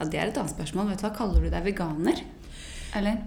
Ja, 0.00 0.06
det 0.06 0.18
er 0.20 0.26
et 0.28 0.38
annet 0.38 0.54
spørsmål. 0.56 0.90
Vet 0.90 1.00
du 1.02 1.08
hva, 1.08 1.14
Kaller 1.16 1.40
du 1.42 1.50
deg 1.50 1.64
veganer? 1.74 2.20
Eller? 2.96 3.18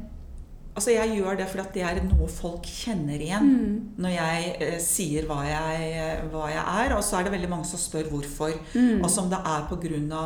Altså, 0.72 0.94
jeg 0.94 1.18
gjør 1.18 1.36
det 1.36 1.50
fordi 1.52 1.68
det 1.76 1.84
er 1.84 2.00
noe 2.06 2.30
folk 2.32 2.68
kjenner 2.70 3.20
igjen. 3.20 3.50
Mm. 3.52 3.76
Når 4.02 4.14
jeg 4.16 4.56
eh, 4.64 4.80
sier 4.84 5.28
hva 5.28 5.42
jeg, 5.44 5.92
eh, 6.00 6.24
hva 6.32 6.48
jeg 6.48 6.64
er. 6.64 6.96
Og 6.96 7.04
så 7.04 7.20
er 7.20 7.28
det 7.28 7.36
veldig 7.36 7.52
mange 7.52 7.68
som 7.68 7.82
spør 7.82 8.08
hvorfor. 8.14 8.56
Mm. 8.74 9.04
Altså 9.04 9.26
om 9.26 9.30
det 9.32 9.42
er 9.42 9.68
pga. 9.70 10.24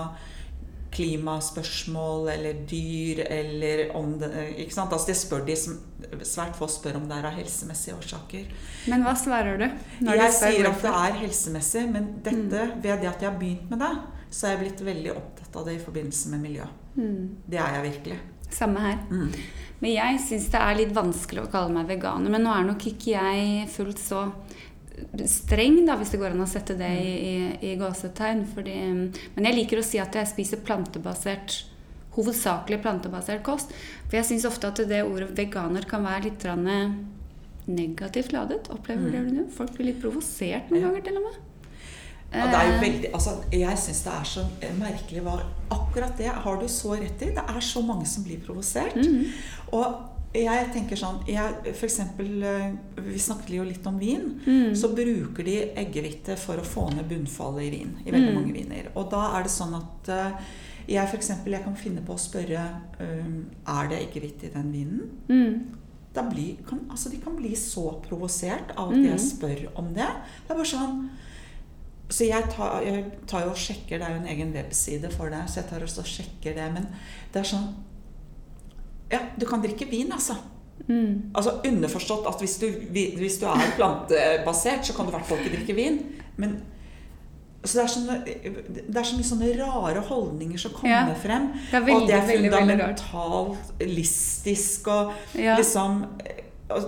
klimaspørsmål 0.95 2.29
eller 2.31 2.59
dyr 2.69 3.25
eller 3.25 3.89
om 3.97 4.13
det 4.19 4.29
ikke 4.63 4.73
sant? 4.73 4.93
Altså 4.93 5.07
Det 5.07 5.17
spør 5.17 5.41
de 5.45 5.55
som 5.59 5.81
Svært 6.23 6.55
få 6.55 6.67
spør 6.69 6.99
om 7.01 7.07
det 7.09 7.17
er 7.17 7.25
av 7.25 7.33
helsemessige 7.35 7.95
årsaker. 7.97 8.45
Men 8.87 9.01
hva 9.03 9.15
svarer 9.17 9.57
du? 9.57 9.65
når 10.05 10.19
Jeg 10.21 10.33
sier 10.37 10.69
at 10.69 10.83
det 10.85 10.91
er 10.93 11.17
helsemessig, 11.23 11.83
men 11.91 12.07
dette, 12.23 12.67
ved 12.83 13.01
det 13.01 13.09
at 13.09 13.25
jeg 13.25 13.31
har 13.31 13.39
begynt 13.39 13.73
med 13.73 13.81
det, 13.81 13.91
så 14.29 14.47
er 14.47 14.53
jeg 14.53 14.61
blitt 14.61 14.85
veldig 14.85 15.11
opptatt 15.15 15.57
av 15.57 15.65
det 15.65 15.75
i 15.79 15.81
forbindelse 15.81 16.31
med 16.35 16.45
miljø. 16.45 16.69
Mm. 16.95 17.41
Det 17.49 17.59
er 17.59 17.79
jeg 17.79 17.85
virkelig. 17.89 18.19
Samme 18.49 18.79
her. 18.79 18.97
Mm. 19.11 19.31
Men 19.81 19.91
jeg 19.91 20.19
syns 20.23 20.49
det 20.51 20.59
er 20.61 20.75
litt 20.79 20.93
vanskelig 20.95 21.43
å 21.43 21.51
kalle 21.51 21.73
meg 21.73 21.87
veganer. 21.87 22.29
Men 22.31 22.43
nå 22.43 22.53
er 22.55 22.63
nok 22.69 22.85
ikke 22.87 23.11
jeg 23.17 23.67
fullt 23.69 23.99
så 23.99 24.31
streng, 25.27 25.81
da, 25.85 25.97
hvis 25.99 26.13
det 26.13 26.19
går 26.21 26.31
an 26.35 26.43
å 26.45 26.47
sette 26.47 26.75
det 26.79 26.87
i, 27.01 27.13
i, 27.13 27.71
i 27.71 27.75
gåsetegn. 27.79 28.45
Fordi, 28.53 28.75
men 29.35 29.49
jeg 29.49 29.57
liker 29.59 29.81
å 29.81 29.85
si 29.85 29.99
at 29.99 30.15
jeg 30.15 30.29
spiser 30.31 30.61
plantebasert 30.65 31.63
hovedsakelig 32.15 32.79
plantebasert 32.81 33.43
kost. 33.43 33.73
For 34.07 34.15
jeg 34.21 34.29
syns 34.29 34.47
ofte 34.47 34.69
at 34.71 34.79
det 34.87 35.01
ordet 35.03 35.33
veganer 35.35 35.83
kan 35.89 36.05
være 36.07 36.29
litt 36.29 36.45
negativt 37.67 38.31
ladet. 38.31 38.69
Opplever 38.69 39.09
Mm. 39.11 39.29
du 39.29 39.35
det? 39.41 39.51
Folk 39.53 39.73
blir 39.75 39.87
litt 39.91 40.01
provosert 40.01 40.69
noen 40.71 40.81
Ja. 40.81 40.87
ganger, 40.87 41.03
til 41.03 41.17
og 41.17 41.23
med. 41.23 41.41
Ja, 42.35 42.47
det 42.51 42.57
er 42.59 42.65
jo 42.67 42.73
Eh, 42.75 42.81
veldig, 42.81 43.11
altså, 43.13 43.35
jeg 43.51 43.77
syns 43.77 44.01
det 44.03 44.13
er 44.13 44.23
så 44.23 44.43
merkelig 44.79 45.21
hva 45.23 45.37
Akkurat 45.71 46.17
det 46.17 46.27
har 46.27 46.57
du 46.61 46.67
så 46.67 46.91
rett 46.99 47.21
i. 47.21 47.31
Det 47.33 47.37
er 47.49 47.59
så 47.61 47.81
mange 47.81 48.05
som 48.05 48.23
blir 48.23 48.37
provosert. 48.45 48.95
Mhm. 48.95 49.25
Og 49.73 49.95
jeg 50.35 50.67
tenker 50.73 50.95
sånn 50.99 51.21
jeg, 51.27 51.73
for 51.75 51.87
eksempel, 51.87 52.43
eh, 52.43 52.71
Vi 53.01 53.17
snakket 53.19 53.49
jo 53.55 53.63
litt 53.63 53.85
om 53.87 53.97
vin. 53.99 54.41
Mm. 54.45 54.75
Så 54.75 54.89
bruker 54.93 55.43
de 55.43 55.71
eggehvite 55.75 56.37
for 56.37 56.55
å 56.57 56.65
få 56.65 56.89
ned 56.93 57.07
bunnfallet 57.07 57.63
i 57.63 57.69
vin. 57.69 57.97
I 58.05 58.11
veldig 58.11 58.29
Mm. 58.33 58.35
mange 58.35 58.53
viner. 58.53 58.91
Og 58.95 59.09
da 59.09 59.37
er 59.39 59.43
det 59.43 59.51
sånn 59.51 59.73
at 59.75 60.09
eh, 60.09 60.31
jeg 60.87 61.07
for 61.09 61.17
eksempel, 61.17 61.51
jeg 61.51 61.63
kan 61.63 61.75
finne 61.75 62.01
på 62.05 62.13
å 62.13 62.19
spørre 62.19 62.61
um, 62.99 63.45
Er 63.67 63.87
det 63.87 63.99
eggehvite 64.13 64.43
i 64.45 64.53
den 64.53 64.71
vinen. 64.71 65.09
Mm. 65.29 65.65
Da 66.13 66.21
blir, 66.29 66.57
kan, 66.67 66.79
altså 66.89 67.09
de 67.11 67.17
kan 67.17 67.35
bli 67.35 67.55
så 67.55 68.01
provosert 68.07 68.71
av 68.77 68.91
at 68.91 68.97
Mm. 68.97 69.05
jeg 69.05 69.19
spør 69.19 69.67
om 69.77 69.93
det. 69.93 70.05
Det 70.47 70.51
er 70.51 70.55
bare 70.55 70.65
sånn 70.65 71.09
Så 72.09 72.23
jeg 72.27 72.43
tar, 72.53 72.81
jeg 72.85 73.05
tar 73.27 73.41
jo 73.45 73.49
og 73.49 73.57
sjekker, 73.57 73.97
det 73.97 74.05
er 74.07 74.11
jo 74.13 74.19
en 74.21 74.27
egen 74.29 74.51
webside 74.53 75.09
for 75.11 75.29
det, 75.33 75.41
så 75.49 75.55
jeg 75.61 75.69
tar 75.71 75.81
og 75.81 75.89
sjekker 76.05 76.53
det. 76.53 76.67
Men 76.73 76.85
det 77.33 77.39
er 77.41 77.45
sånn 77.55 77.67
Ja, 79.11 79.19
du 79.39 79.45
kan 79.45 79.61
drikke 79.61 79.85
vin, 79.89 80.11
altså. 80.13 80.33
Mm. 80.87 81.21
Altså 81.33 81.51
Underforstått 81.65 82.25
at 82.27 82.39
hvis 82.41 82.57
du, 82.61 82.67
hvis 82.91 83.37
du 83.41 83.45
er 83.47 83.71
plantebasert, 83.77 84.85
så 84.85 84.93
kan 84.93 85.05
du 85.05 85.09
i 85.13 85.15
hvert 85.15 85.27
fall 85.29 85.39
ikke 85.43 85.55
drikke 85.57 85.75
vin. 85.77 85.99
Men 86.37 86.57
så 87.65 87.73
det 87.79 87.83
er, 87.83 87.87
sånne, 87.95 88.15
det 88.91 88.97
er 88.99 89.03
så 89.07 89.15
mye 89.17 89.25
sånne 89.25 89.53
rare 89.57 90.01
holdninger 90.05 90.57
som 90.61 90.71
kommer 90.75 91.07
Ja. 91.09 91.13
frem. 91.17 91.47
Det 91.71 91.79
veldig, 91.81 91.95
og 91.95 92.01
det 92.07 92.15
er 92.15 92.21
fundamentalistisk 92.35 94.87
og 94.87 95.11
Ja. 95.35 95.55
liksom 95.57 96.05
og 96.69 96.81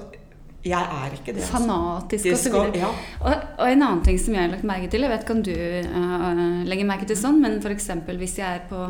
Jeg 0.68 0.94
er 1.02 1.18
ikke 1.18 1.34
det. 1.34 1.42
altså. 1.44 1.58
Fanatisk 1.58 2.24
Det 2.28 2.54
videre. 2.54 2.82
ja. 2.84 2.94
Og, 3.22 3.34
og 3.58 3.68
en 3.72 3.84
annen 3.90 4.04
ting 4.06 4.18
som 4.20 4.36
jeg 4.36 4.44
har 4.48 4.56
lagt 4.56 4.68
merke 4.68 4.90
til, 4.92 5.06
jeg 5.08 5.14
vet 5.16 5.24
ikke 5.28 5.38
om 5.38 5.44
du 5.48 5.54
uh, 5.56 6.66
legger 6.68 6.90
merke 6.90 7.08
til 7.10 7.20
sånn, 7.20 7.40
men 7.44 7.60
f.eks. 7.64 7.92
hvis 8.18 8.38
jeg 8.42 8.48
er 8.62 8.66
på, 8.70 8.88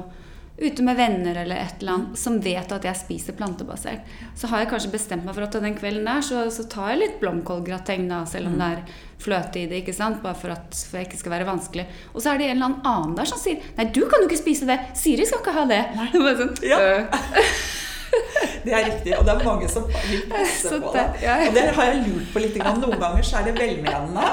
ute 0.58 0.82
med 0.82 0.98
venner 0.98 1.38
eller 1.44 1.60
et 1.62 1.84
eller 1.84 1.94
annet 2.00 2.18
som 2.18 2.40
vet 2.42 2.72
at 2.74 2.86
jeg 2.88 2.98
spiser 2.98 3.36
plantebasert, 3.38 4.08
så 4.34 4.50
har 4.50 4.64
jeg 4.64 4.72
kanskje 4.72 4.90
bestemt 4.96 5.28
meg 5.28 5.36
for 5.38 5.46
at 5.46 5.54
den 5.62 5.76
kvelden 5.78 6.08
der 6.10 6.24
så, 6.26 6.48
så 6.50 6.66
tar 6.72 6.96
jeg 6.96 7.04
litt 7.04 7.20
blomkålgrateng, 7.22 8.08
da, 8.10 8.24
selv 8.26 8.50
om 8.50 8.56
Mm. 8.58 8.64
det 8.64 8.70
er 8.74 9.04
fløte 9.22 9.60
i 9.62 9.68
det, 9.70 9.84
ikke 9.84 9.94
sant? 9.98 10.24
bare 10.24 10.38
for 10.38 10.50
at 10.56 10.74
jeg 10.94 11.06
ikke 11.08 11.18
skal 11.22 11.32
være 11.36 11.46
vanskelig. 11.46 11.86
Og 12.16 12.22
så 12.22 12.32
er 12.34 12.38
det 12.42 12.50
en 12.50 12.56
eller 12.58 12.72
annen 12.72 12.90
annen 12.90 13.16
der 13.18 13.30
som 13.30 13.38
sier 13.42 13.62
Nei, 13.78 13.86
du 13.94 14.02
kan 14.10 14.22
jo 14.24 14.28
ikke 14.32 14.42
spise 14.42 14.66
det! 14.70 14.80
Siri 14.98 15.26
skal 15.30 15.42
ikke 15.46 15.54
ha 15.60 15.66
det! 15.70 15.84
Det 15.94 16.08
er 16.10 16.26
bare 16.26 16.38
sånn, 16.42 16.56
Ja. 16.66 16.82
Det 18.68 18.74
er 18.76 18.86
riktig, 18.86 19.14
og 19.18 19.26
det 19.26 19.34
er 19.34 19.44
mange 19.46 19.68
som 19.72 19.86
vil 20.10 20.24
passe 20.32 20.70
på 20.84 20.92
det- 20.94 21.06
det. 21.22 21.48
Og 21.48 21.54
det 21.56 21.64
har 21.78 21.84
jeg 21.92 22.02
lurt 22.08 22.34
på 22.34 22.40
litt. 22.44 22.58
Noen 22.58 23.00
ganger 23.00 23.24
så 23.24 23.38
er 23.40 23.44
det 23.48 23.54
velmenende. 23.60 24.26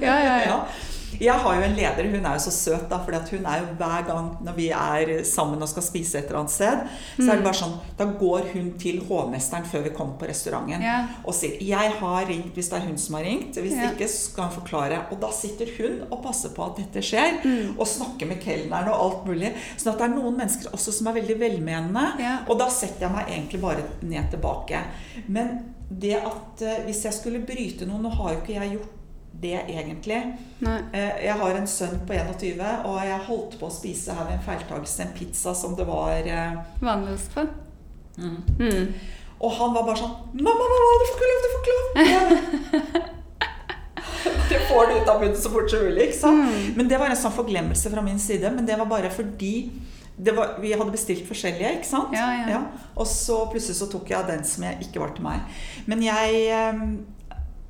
Ja, 0.00 0.16
ja, 0.28 0.36
ja. 0.46 0.58
Jeg 1.20 1.32
har 1.34 1.54
jo 1.56 1.62
en 1.62 1.74
leder, 1.76 2.10
hun 2.10 2.26
er 2.26 2.32
jo 2.36 2.38
så 2.38 2.50
søt, 2.52 2.88
da, 2.90 2.98
for 2.98 3.12
hun 3.12 3.46
er 3.46 3.58
jo 3.62 3.66
hver 3.78 4.06
gang 4.06 4.26
når 4.44 4.54
vi 4.56 4.68
er 4.70 5.24
sammen 5.24 5.62
og 5.62 5.68
skal 5.68 5.82
spise 5.82 6.18
et 6.18 6.24
eller 6.26 6.38
annet 6.40 6.50
sted, 6.50 6.78
så 7.16 7.22
Mm. 7.22 7.28
er 7.30 7.34
det 7.36 7.44
bare 7.44 7.54
sånn 7.54 7.78
Da 7.98 8.04
går 8.04 8.52
hun 8.52 8.72
til 8.78 9.00
hovmesteren 9.08 9.64
før 9.64 9.82
vi 9.82 9.90
kommer 9.90 10.14
på 10.18 10.28
restauranten 10.28 10.80
Ja. 10.82 11.06
og 11.24 11.34
sier 11.34 11.58
'Jeg 11.60 11.92
har 12.00 12.24
ringt', 12.26 12.54
hvis 12.54 12.68
det 12.70 12.76
er 12.82 12.86
hun 12.86 12.98
som 12.98 13.14
har 13.14 13.22
ringt. 13.24 13.54
Hvis 13.56 13.72
Ja. 13.74 13.90
ikke, 13.90 14.06
så 14.08 14.30
skal 14.30 14.44
hun 14.44 14.52
forklare. 14.62 14.98
Og 15.10 15.20
da 15.20 15.30
sitter 15.32 15.66
hun 15.78 16.02
og 16.12 16.22
passer 16.22 16.48
på 16.50 16.64
at 16.66 16.76
dette 16.76 17.02
skjer, 17.02 17.42
Mm. 17.44 17.78
og 17.78 17.86
snakker 17.86 18.26
med 18.26 18.40
kelneren 18.40 18.88
og 18.88 19.04
alt 19.04 19.26
mulig. 19.26 19.52
Sånn 19.76 19.92
at 19.92 19.98
det 19.98 20.10
er 20.10 20.14
noen 20.22 20.36
mennesker 20.36 20.70
også 20.72 20.92
som 20.92 21.06
er 21.08 21.12
veldig 21.20 21.38
velmenende. 21.40 22.18
Ja. 22.20 22.38
Og 22.48 22.58
da 22.58 22.68
setter 22.68 23.00
jeg 23.08 23.10
meg 23.12 23.26
egentlig 23.28 23.60
bare 23.60 23.82
ned 24.02 24.30
tilbake. 24.30 24.78
Men 25.28 25.74
det 25.90 26.14
at 26.16 26.62
eh, 26.62 26.84
hvis 26.86 27.02
jeg 27.04 27.12
skulle 27.14 27.40
bryte 27.46 27.86
noen 27.86 28.02
Nå 28.02 28.10
har 28.10 28.34
jo 28.34 28.40
ikke 28.40 28.54
jeg 28.60 28.70
gjort 28.78 28.88
det 29.40 29.54
egentlig. 29.68 30.18
Nei. 30.60 30.78
Eh, 30.92 31.24
Jeg 31.24 31.34
har 31.40 31.54
en 31.58 31.66
sønn 31.66 32.00
på 32.06 32.14
21, 32.14 32.60
og 32.84 32.98
jeg 33.06 33.18
holdt 33.28 33.58
på 33.60 33.66
å 33.68 33.72
spise 33.72 34.14
her 34.16 34.24
ved 34.24 34.38
en 34.38 34.46
feiltagelse 34.46 35.02
en 35.06 35.14
pizza 35.18 35.54
som 35.54 35.76
det 35.78 35.86
var 35.86 36.10
Vanligst 36.22 36.82
Vanlig 36.82 37.14
ost 37.14 37.34
på. 37.34 37.46
mm. 38.18 38.42
Mm. 38.58 38.94
Og 39.40 39.52
han 39.54 39.74
var 39.74 39.84
bare 39.86 39.96
sånn 40.00 40.16
'Mamma, 40.34 40.64
mamma, 40.72 40.96
du 40.98 41.06
får 41.06 41.16
ikke 41.16 41.28
lov, 41.30 41.42
du 41.44 41.48
får 41.52 41.60
ikke 41.62 41.76
lov!' 41.76 43.14
Det 44.48 44.58
får 44.68 44.86
du 44.86 44.94
ut 45.00 45.08
av 45.08 45.20
munnen 45.20 45.36
så 45.36 45.50
fort 45.50 45.70
som 45.70 45.78
mulig. 45.84 46.08
ikke? 46.08 46.26
Mm. 46.26 46.72
Men 46.76 46.88
det 46.88 46.98
var 46.98 47.10
en 47.12 47.16
sånn 47.20 47.34
forglemmelse 47.36 47.90
fra 47.92 48.02
min 48.02 48.18
side. 48.18 48.50
Men 48.54 48.66
det 48.66 48.78
var 48.80 48.86
bare 48.86 49.10
fordi 49.12 49.70
det 50.18 50.32
var, 50.34 50.56
vi 50.60 50.72
hadde 50.72 50.90
bestilt 50.90 51.26
forskjellige, 51.28 51.76
ikke 51.78 51.86
sant? 51.86 52.14
Ja, 52.16 52.26
ja. 52.48 52.62
Og 52.96 53.06
så 53.06 53.36
plutselig 53.52 53.76
så 53.78 53.86
tok 53.92 54.10
jeg 54.10 54.26
den 54.26 54.42
som 54.44 54.64
jeg 54.66 54.88
ikke 54.88 55.00
var 55.04 55.12
til 55.14 55.22
meg. 55.28 55.44
Men 55.86 56.02
jeg 56.02 56.40
eh, 56.50 56.80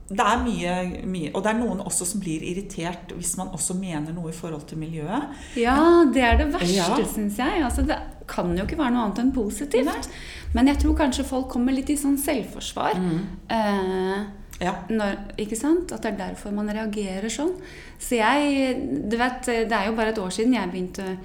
Det 0.09 0.25
er 0.25 0.38
mye, 0.40 0.75
mye 1.05 1.31
Og 1.35 1.42
det 1.44 1.51
er 1.53 1.59
noen 1.59 1.81
også 1.85 2.07
som 2.09 2.21
blir 2.23 2.40
irritert 2.40 3.11
hvis 3.12 3.37
man 3.37 3.49
også 3.53 3.75
mener 3.77 4.14
noe 4.16 4.31
i 4.31 4.33
forhold 4.37 4.64
til 4.71 4.79
miljøet. 4.81 5.27
Ja, 5.61 6.05
det 6.14 6.23
er 6.25 6.38
det 6.38 6.47
verste, 6.55 6.73
Ja. 6.75 6.97
syns 7.05 7.37
jeg. 7.37 7.62
Altså, 7.62 7.85
det 7.87 7.99
kan 8.27 8.57
jo 8.57 8.64
ikke 8.64 8.79
være 8.79 8.92
noe 8.94 9.05
annet 9.05 9.18
enn 9.18 9.33
positivt. 9.37 10.09
Men 10.55 10.66
jeg 10.66 10.79
tror 10.79 10.97
kanskje 10.97 11.25
folk 11.29 11.49
kommer 11.53 11.73
litt 11.77 11.90
i 11.90 11.97
sånn 11.97 12.16
selvforsvar. 12.16 12.97
Eh, 13.51 14.25
Ja. 14.61 14.73
når, 14.90 15.18
ikke 15.38 15.57
sant? 15.57 15.92
At 15.92 16.03
det 16.03 16.14
er 16.14 16.16
derfor 16.33 16.51
man 16.53 16.68
reagerer 16.68 17.29
sånn. 17.31 17.53
Så 18.01 18.16
jeg 18.18 19.09
Du 19.11 19.16
vet, 19.16 19.42
det 19.44 19.71
er 19.73 19.87
jo 19.87 19.92
bare 19.94 20.09
et 20.09 20.18
år 20.18 20.31
siden 20.35 20.55
jeg 20.55 20.71
begynte 20.73 21.18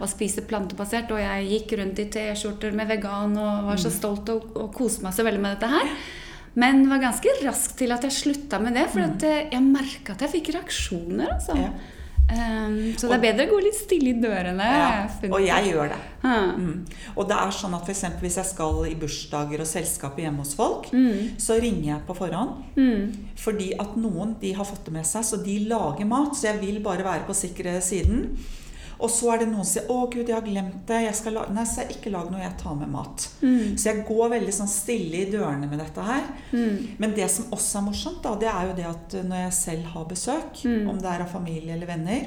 å 0.00 0.08
spise 0.08 0.42
plantebasert, 0.42 1.10
og 1.10 1.18
jeg 1.18 1.46
gikk 1.68 1.78
rundt 1.78 1.98
i 1.98 2.04
T-skjorter 2.06 2.72
med 2.72 2.88
vegan 2.88 3.36
og 3.38 3.64
var 3.66 3.76
Mm. 3.76 3.84
så 3.84 3.90
stolt 3.90 4.28
og, 4.30 4.56
og 4.56 4.72
koste 4.74 5.02
meg 5.02 5.12
så 5.12 5.24
veldig 5.24 5.40
med 5.40 5.58
dette 5.60 5.70
her. 5.70 5.88
Men 6.54 6.88
var 6.90 6.98
ganske 6.98 7.28
rask 7.44 7.76
til 7.78 7.92
at 7.92 8.02
jeg 8.02 8.12
slutta 8.12 8.58
med 8.60 8.74
det, 8.74 8.88
for 8.90 9.00
at 9.06 9.22
eh, 9.22 9.48
jeg 9.52 9.62
merka 9.62 10.12
at 10.16 10.20
jeg 10.26 10.30
fikk 10.40 10.54
reaksjoner. 10.56 11.34
Altså. 11.36 11.54
Mm. 11.54 11.62
Ja. 11.62 11.72
Um, 12.30 12.94
så 12.94 13.08
det 13.10 13.16
er 13.16 13.22
bedre 13.24 13.44
å 13.48 13.50
gå 13.50 13.56
litt 13.64 13.74
stille 13.74 14.12
i 14.12 14.18
dørene. 14.22 14.62
ja. 14.62 15.08
Og 15.32 15.40
jeg 15.42 15.72
gjør 15.72 15.88
det. 15.90 15.96
Mm. 16.22 16.84
Og 17.16 17.26
det 17.26 17.38
er 17.42 17.50
sånn 17.56 17.74
at 17.74 17.88
eksempel 17.90 18.22
hvis 18.22 18.36
jeg 18.38 18.46
skal 18.52 18.78
i 18.86 18.94
bursdager 18.94 19.64
og 19.64 19.66
selskaper 19.66 20.22
hjemme 20.22 20.44
hos 20.44 20.54
folk, 20.54 20.92
Mm. 20.94 21.34
så 21.42 21.58
ringer 21.58 21.88
jeg 21.96 22.06
på 22.06 22.14
forhånd. 22.14 22.62
Mm. 22.76 23.34
Fordi 23.36 23.72
at 23.82 23.96
noen 23.98 24.36
de 24.40 24.52
har 24.54 24.64
fått 24.64 24.84
det 24.84 24.92
med 24.94 25.06
seg, 25.06 25.24
så 25.26 25.42
de 25.42 25.58
lager 25.66 26.06
mat. 26.06 26.36
Så 26.38 26.52
jeg 26.52 26.60
vil 26.60 26.80
bare 26.80 27.02
være 27.02 27.26
på 27.26 27.34
sikre 27.34 27.80
siden. 27.82 28.36
Og 29.00 29.10
så 29.10 29.32
er 29.32 29.38
det 29.38 29.48
noen 29.48 29.64
som 29.64 29.72
sier 29.80 29.88
'Å, 29.88 30.10
gud, 30.10 30.26
jeg 30.28 30.34
har 30.34 30.42
glemt 30.46 30.86
det'. 30.86 31.04
Jeg 31.06 31.14
skal 31.14 31.32
lage. 31.32 31.54
Nei, 31.54 31.64
så 31.64 31.80
jeg 31.80 31.96
ikke 31.96 32.10
lag 32.12 32.30
noe, 32.30 32.40
jeg 32.40 32.58
tar 32.58 32.74
med 32.74 32.88
mat. 32.90 33.28
Mm. 33.42 33.76
Så 33.78 33.84
jeg 33.84 34.04
går 34.06 34.28
veldig 34.30 34.52
sånn 34.52 34.68
stille 34.68 35.16
i 35.26 35.30
dørene 35.30 35.68
med 35.70 35.78
dette 35.78 36.02
her. 36.04 36.22
Mm. 36.52 36.88
Men 36.98 37.14
det 37.14 37.30
som 37.30 37.44
også 37.50 37.78
er 37.78 37.82
morsomt, 37.88 38.22
da, 38.22 38.34
det 38.36 38.48
er 38.48 38.68
jo 38.68 38.74
det 38.76 38.86
at 38.86 39.24
når 39.24 39.36
jeg 39.44 39.52
selv 39.52 39.84
har 39.84 40.04
besøk, 40.04 40.52
Mm. 40.64 40.88
om 40.90 40.98
det 40.98 41.06
er 41.06 41.20
av 41.22 41.28
familie 41.32 41.72
eller 41.74 41.86
venner, 41.86 42.26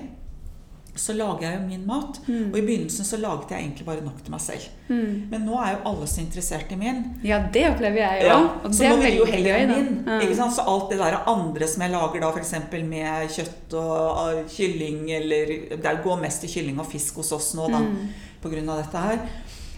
så 0.95 1.13
lager 1.17 1.41
jeg 1.47 1.55
jo 1.57 1.67
min 1.67 1.85
mat. 1.87 2.19
Mm. 2.27 2.51
Og 2.51 2.57
i 2.59 2.61
begynnelsen 2.61 3.05
så 3.07 3.17
laget 3.17 3.49
jeg 3.51 3.63
egentlig 3.63 3.85
bare 3.87 4.03
nok 4.05 4.19
til 4.23 4.31
meg 4.35 4.41
selv. 4.45 4.67
Mm. 4.89 5.13
Men 5.31 5.45
nå 5.47 5.55
er 5.57 5.71
jo 5.73 5.79
alle 5.89 6.07
så 6.11 6.19
interessert 6.21 6.71
i 6.71 6.77
min. 6.77 6.99
Ja, 7.25 7.39
det 7.53 7.63
opplever 7.71 7.97
jeg 8.03 8.21
jo. 8.21 8.27
Ja, 8.29 8.37
så 8.69 8.83
nå 8.91 8.97
er 8.97 9.01
vil 9.01 9.17
jo 9.17 9.25
veldig 9.25 9.33
heller 9.33 9.57
gøy, 9.57 9.71
min. 9.71 10.03
Ja. 10.05 10.19
Ikke 10.21 10.37
sant? 10.37 10.53
Så 10.53 10.65
alt 10.69 10.91
det 10.93 10.99
der 11.01 11.17
andre 11.33 11.67
som 11.71 11.81
jeg 11.85 11.95
lager 11.95 12.21
da, 12.21 12.29
f.eks. 12.35 12.53
med 12.91 13.33
kjøtt 13.37 13.73
og 13.79 14.43
kylling 14.53 15.01
eller 15.17 15.55
Det 15.81 15.95
går 16.03 16.21
mest 16.21 16.45
til 16.45 16.53
kylling 16.57 16.77
og 16.79 16.91
fisk 16.91 17.15
hos 17.23 17.31
oss 17.39 17.53
nå, 17.57 17.71
da, 17.73 17.81
Mm. 17.81 18.07
på 18.43 18.49
grunn 18.53 18.69
av 18.69 18.83
dette 18.83 18.97
her. 19.07 19.19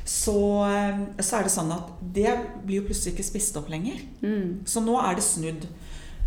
Så, 0.06 0.36
um, 0.62 1.06
så 1.18 1.40
er 1.40 1.44
det 1.48 1.52
sånn 1.56 1.72
at 1.74 1.88
det 2.14 2.30
blir 2.66 2.82
jo 2.84 2.88
plutselig 2.90 3.16
ikke 3.16 3.26
spist 3.26 3.56
opp 3.58 3.70
lenger. 3.74 4.04
Mm. 4.22 4.60
Så 4.70 4.84
nå 4.86 5.00
er 5.02 5.16
det 5.18 5.24
snudd 5.26 5.66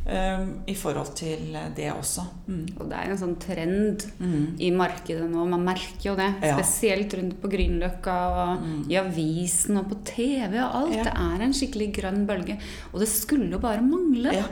um, 0.07 0.63
i 0.67 0.75
forhold 0.75 1.15
til 1.19 1.57
det 1.77 1.89
også. 1.93 2.23
Mm. 2.49 2.67
Og 2.81 2.89
det 2.89 2.97
er 2.99 3.11
en 3.11 3.19
sånn 3.19 3.37
trend 3.41 4.07
Mm. 4.21 4.57
i 4.61 4.71
markedet 4.71 5.29
nå. 5.31 5.45
Man 5.49 5.65
merker 5.65 6.11
jo 6.11 6.15
det. 6.17 6.35
Ja. 6.43 6.57
Spesielt 6.57 7.13
rundt 7.15 7.41
på 7.43 7.49
Grünerløkka 7.51 8.17
og 8.31 8.63
Mm. 8.63 8.87
i 8.91 8.97
avisen 8.97 9.77
og 9.79 9.89
på 9.91 9.99
TV 10.05 10.55
og 10.63 10.75
alt. 10.75 10.97
Ja. 10.97 11.03
Det 11.05 11.13
er 11.15 11.43
en 11.45 11.53
skikkelig 11.53 11.93
grønn 11.95 12.27
bølge. 12.27 12.59
Og 12.93 13.01
det 13.01 13.09
skulle 13.09 13.51
jo 13.51 13.59
bare 13.59 13.83
mangle 13.83 14.33
Ja. 14.33 14.45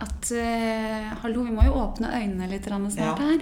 at 0.00 0.32
uh, 0.32 1.16
Hallo, 1.22 1.42
vi 1.44 1.50
må 1.50 1.64
jo 1.64 1.72
åpne 1.72 2.08
øynene 2.12 2.48
litt 2.50 2.64
snart 2.64 3.18
her. 3.18 3.38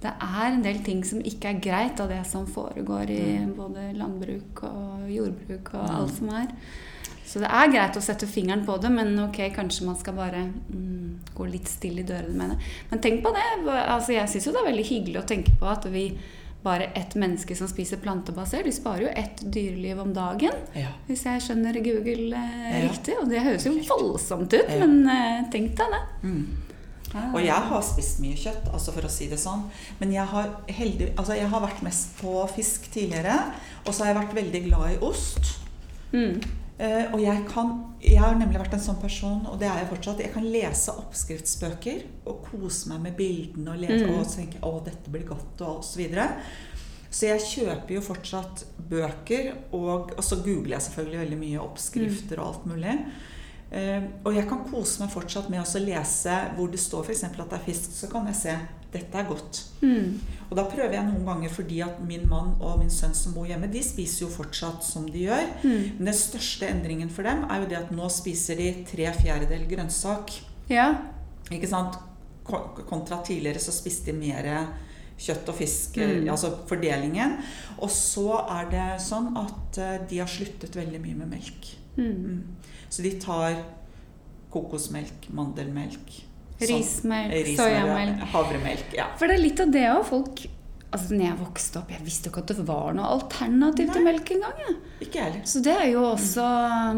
Det 0.00 0.12
er 0.18 0.46
en 0.54 0.62
del 0.62 0.78
ting 0.82 1.02
som 1.04 1.18
ikke 1.20 1.44
er 1.44 1.60
greit 1.60 2.00
av 2.00 2.08
det 2.08 2.26
som 2.26 2.46
foregår 2.46 3.10
i 3.10 3.38
Mm. 3.44 3.54
både 3.54 3.92
landbruk 3.94 4.62
og 4.64 5.08
jordbruk 5.10 5.74
og 5.74 5.88
Mm. 5.88 5.96
alt 5.96 6.10
som 6.14 6.28
er. 6.30 6.48
Så 7.30 7.38
det 7.38 7.46
er 7.54 7.70
greit 7.70 7.94
å 7.94 8.02
sette 8.02 8.26
fingeren 8.26 8.64
på 8.66 8.74
det, 8.82 8.90
men 8.90 9.12
ok, 9.22 9.36
kanskje 9.54 9.86
man 9.86 9.94
skal 10.00 10.16
bare 10.16 10.40
mm, 10.50 11.30
gå 11.36 11.46
litt 11.46 11.68
stille 11.70 12.02
i 12.02 12.08
dørene 12.08 12.34
med 12.34 12.50
det. 12.56 12.56
Men 12.90 13.02
tenk 13.04 13.20
på 13.22 13.30
det. 13.36 13.44
altså 13.86 14.16
Jeg 14.16 14.32
syns 14.32 14.48
jo 14.48 14.54
det 14.56 14.62
er 14.64 14.70
veldig 14.72 14.86
hyggelig 14.88 15.20
å 15.22 15.26
tenke 15.30 15.54
på 15.60 15.68
at 15.70 15.86
vi 15.94 16.08
bare 16.64 16.90
ett 16.98 17.14
menneske 17.16 17.54
som 17.56 17.70
spiser 17.70 17.96
plantebasert, 18.02 18.66
vi 18.66 18.72
sparer 18.76 19.06
jo 19.06 19.12
ett 19.16 19.38
dyreliv 19.54 20.02
om 20.02 20.10
dagen. 20.12 20.58
Ja. 20.76 20.90
Hvis 21.06 21.22
jeg 21.24 21.40
skjønner 21.46 21.78
Google 21.80 22.36
eh, 22.36 22.82
Ja. 22.82 22.82
riktig. 22.90 23.14
Og 23.22 23.30
det 23.30 23.40
høres 23.46 23.64
jo 23.64 23.72
voldsomt 23.88 24.52
ut, 24.52 24.68
Ja. 24.68 24.82
men 24.84 25.08
eh, 25.08 25.46
tenk 25.54 25.72
deg 25.78 25.94
det. 25.94 26.02
Mm. 26.26 26.42
Ah. 27.14 27.30
Og 27.34 27.40
jeg 27.42 27.62
har 27.70 27.82
spist 27.82 28.20
mye 28.22 28.36
kjøtt, 28.38 28.68
altså 28.74 28.92
for 28.92 29.06
å 29.08 29.10
si 29.10 29.26
det 29.30 29.38
sånn. 29.40 29.64
Men 30.02 30.12
jeg 30.12 30.26
har, 30.34 30.50
heldig, 30.68 31.14
altså 31.16 31.34
jeg 31.38 31.48
har 31.50 31.62
vært 31.64 31.80
mest 31.82 32.12
på 32.20 32.34
fisk 32.52 32.90
tidligere. 32.92 33.38
Og 33.86 33.94
så 33.94 34.04
har 34.04 34.12
jeg 34.12 34.20
vært 34.20 34.36
veldig 34.42 34.64
glad 34.68 34.92
i 34.92 34.98
ost. 35.08 35.54
Mm. 36.12 36.42
Eh, 36.80 37.10
og 37.12 37.20
jeg 37.20 37.42
kan 37.50 37.72
Jeg 38.00 38.16
har 38.22 38.32
nemlig 38.40 38.56
vært 38.62 38.72
en 38.72 38.80
sånn 38.80 38.96
person, 39.02 39.42
og 39.44 39.58
det 39.60 39.66
er 39.68 39.82
jeg 39.82 39.90
fortsatt. 39.90 40.20
Jeg 40.24 40.32
kan 40.32 40.46
lese 40.48 40.94
oppskriftsbøker 40.96 41.98
og 42.30 42.38
kose 42.48 42.88
meg 42.88 43.02
med 43.04 43.16
bildene 43.18 43.74
og 43.74 43.82
lese 43.82 44.06
Mm. 44.06 44.14
og 44.18 44.30
tenke 44.32 44.60
å, 44.64 44.70
dette 44.84 45.10
blir 45.12 45.26
godt, 45.28 45.60
og 45.60 45.84
så 45.84 45.98
videre. 46.00 46.30
Så 47.10 47.26
jeg 47.26 47.40
kjøper 47.40 47.94
jo 47.94 48.00
fortsatt 48.00 48.64
bøker, 48.88 49.50
og, 49.72 50.14
og 50.16 50.24
så 50.24 50.36
googler 50.40 50.78
jeg 50.78 50.86
selvfølgelig 50.86 51.20
veldig 51.20 51.38
mye 51.42 51.60
oppskrifter 51.60 52.40
og 52.40 52.46
alt 52.46 52.66
mulig. 52.70 52.96
Eh, 53.70 54.02
og 54.26 54.34
jeg 54.34 54.48
kan 54.50 54.64
kose 54.66 54.98
meg 55.04 55.12
fortsatt 55.12 55.48
med 55.52 55.62
å 55.62 55.82
lese 55.84 56.36
hvor 56.56 56.70
det 56.72 56.80
står 56.82 57.04
f.eks. 57.06 57.24
at 57.28 57.36
det 57.38 57.58
er 57.58 57.64
fisk, 57.68 57.92
så 57.94 58.08
kan 58.10 58.26
jeg 58.26 58.34
se 58.40 58.54
dette 58.90 59.14
er 59.14 59.28
godt. 59.28 59.60
Mm. 59.86 60.16
Og 60.50 60.56
da 60.58 60.64
prøver 60.66 60.96
jeg 60.96 61.06
noen 61.06 61.22
ganger 61.28 61.52
fordi 61.54 61.78
at 61.86 62.00
min 62.02 62.24
mann 62.28 62.56
og 62.58 62.80
min 62.80 62.90
sønn 62.90 63.14
som 63.14 63.36
bor 63.36 63.46
hjemme, 63.46 63.68
de 63.70 63.82
spiser 63.86 64.24
jo 64.24 64.30
fortsatt 64.34 64.82
som 64.82 65.06
de 65.06 65.28
gjør. 65.28 65.46
Mm. 65.62 65.84
Men 66.00 66.10
den 66.10 66.18
største 66.18 66.66
endringen 66.66 67.12
for 67.14 67.22
dem 67.22 67.44
er 67.46 67.62
jo 67.62 67.68
det 67.70 67.78
at 67.78 67.92
nå 67.94 68.08
spiser 68.10 68.58
de 68.58 68.72
tre 68.90 69.06
fjerdedel 69.20 69.68
grønnsak. 69.70 70.34
Ja. 70.72 70.88
Ikke 71.54 71.70
sant? 71.70 71.94
Kontra 72.50 73.20
tidligere 73.22 73.62
så 73.62 73.70
spiste 73.70 74.10
de 74.10 74.18
mer 74.18 74.48
kjøtt 75.20 75.48
og 75.52 75.54
fisk, 75.60 75.96
Mm. 76.00 76.24
eh, 76.26 76.32
altså 76.32 76.50
fordelingen. 76.66 77.36
Og 77.78 77.90
så 77.94 78.40
er 78.50 78.70
det 78.72 78.88
sånn 79.04 79.36
at 79.38 79.78
eh, 79.78 79.98
de 80.08 80.18
har 80.18 80.26
sluttet 80.26 80.74
veldig 80.74 80.98
mye 81.04 81.14
med 81.22 81.28
melk. 81.36 81.76
Mm. 81.96 82.14
Mm. 82.24 82.40
Så 82.88 83.02
de 83.02 83.10
tar 83.22 83.58
kokosmelk, 84.50 85.28
mandelmelk. 85.36 86.16
Sånn, 86.60 86.76
Rismelk, 86.76 87.32
rismel, 87.32 87.56
soyamelk. 87.56 88.24
Havremelk. 88.34 88.90
Ja. 88.96 89.06
For 89.16 89.30
det 89.30 89.38
er 89.38 89.44
litt 89.46 89.60
av 89.64 89.70
det 89.72 89.86
òg. 89.94 90.02
Folk 90.10 90.46
Altså, 90.90 91.14
når 91.14 91.22
jeg 91.22 91.38
vokste 91.38 91.78
opp, 91.78 91.90
jeg 91.94 92.02
visste 92.02 92.30
ikke 92.32 92.40
at 92.42 92.48
det 92.50 92.64
var 92.66 92.94
noe 92.98 93.06
alternativ 93.14 93.92
til 93.94 94.02
melk 94.02 94.30
engang. 94.34 94.56
Ja. 94.58 94.72
Ikke 95.04 95.20
heller. 95.22 95.44
Så 95.46 95.60
det 95.62 95.70
er 95.70 95.84
jo 95.92 96.00
også 96.08 96.42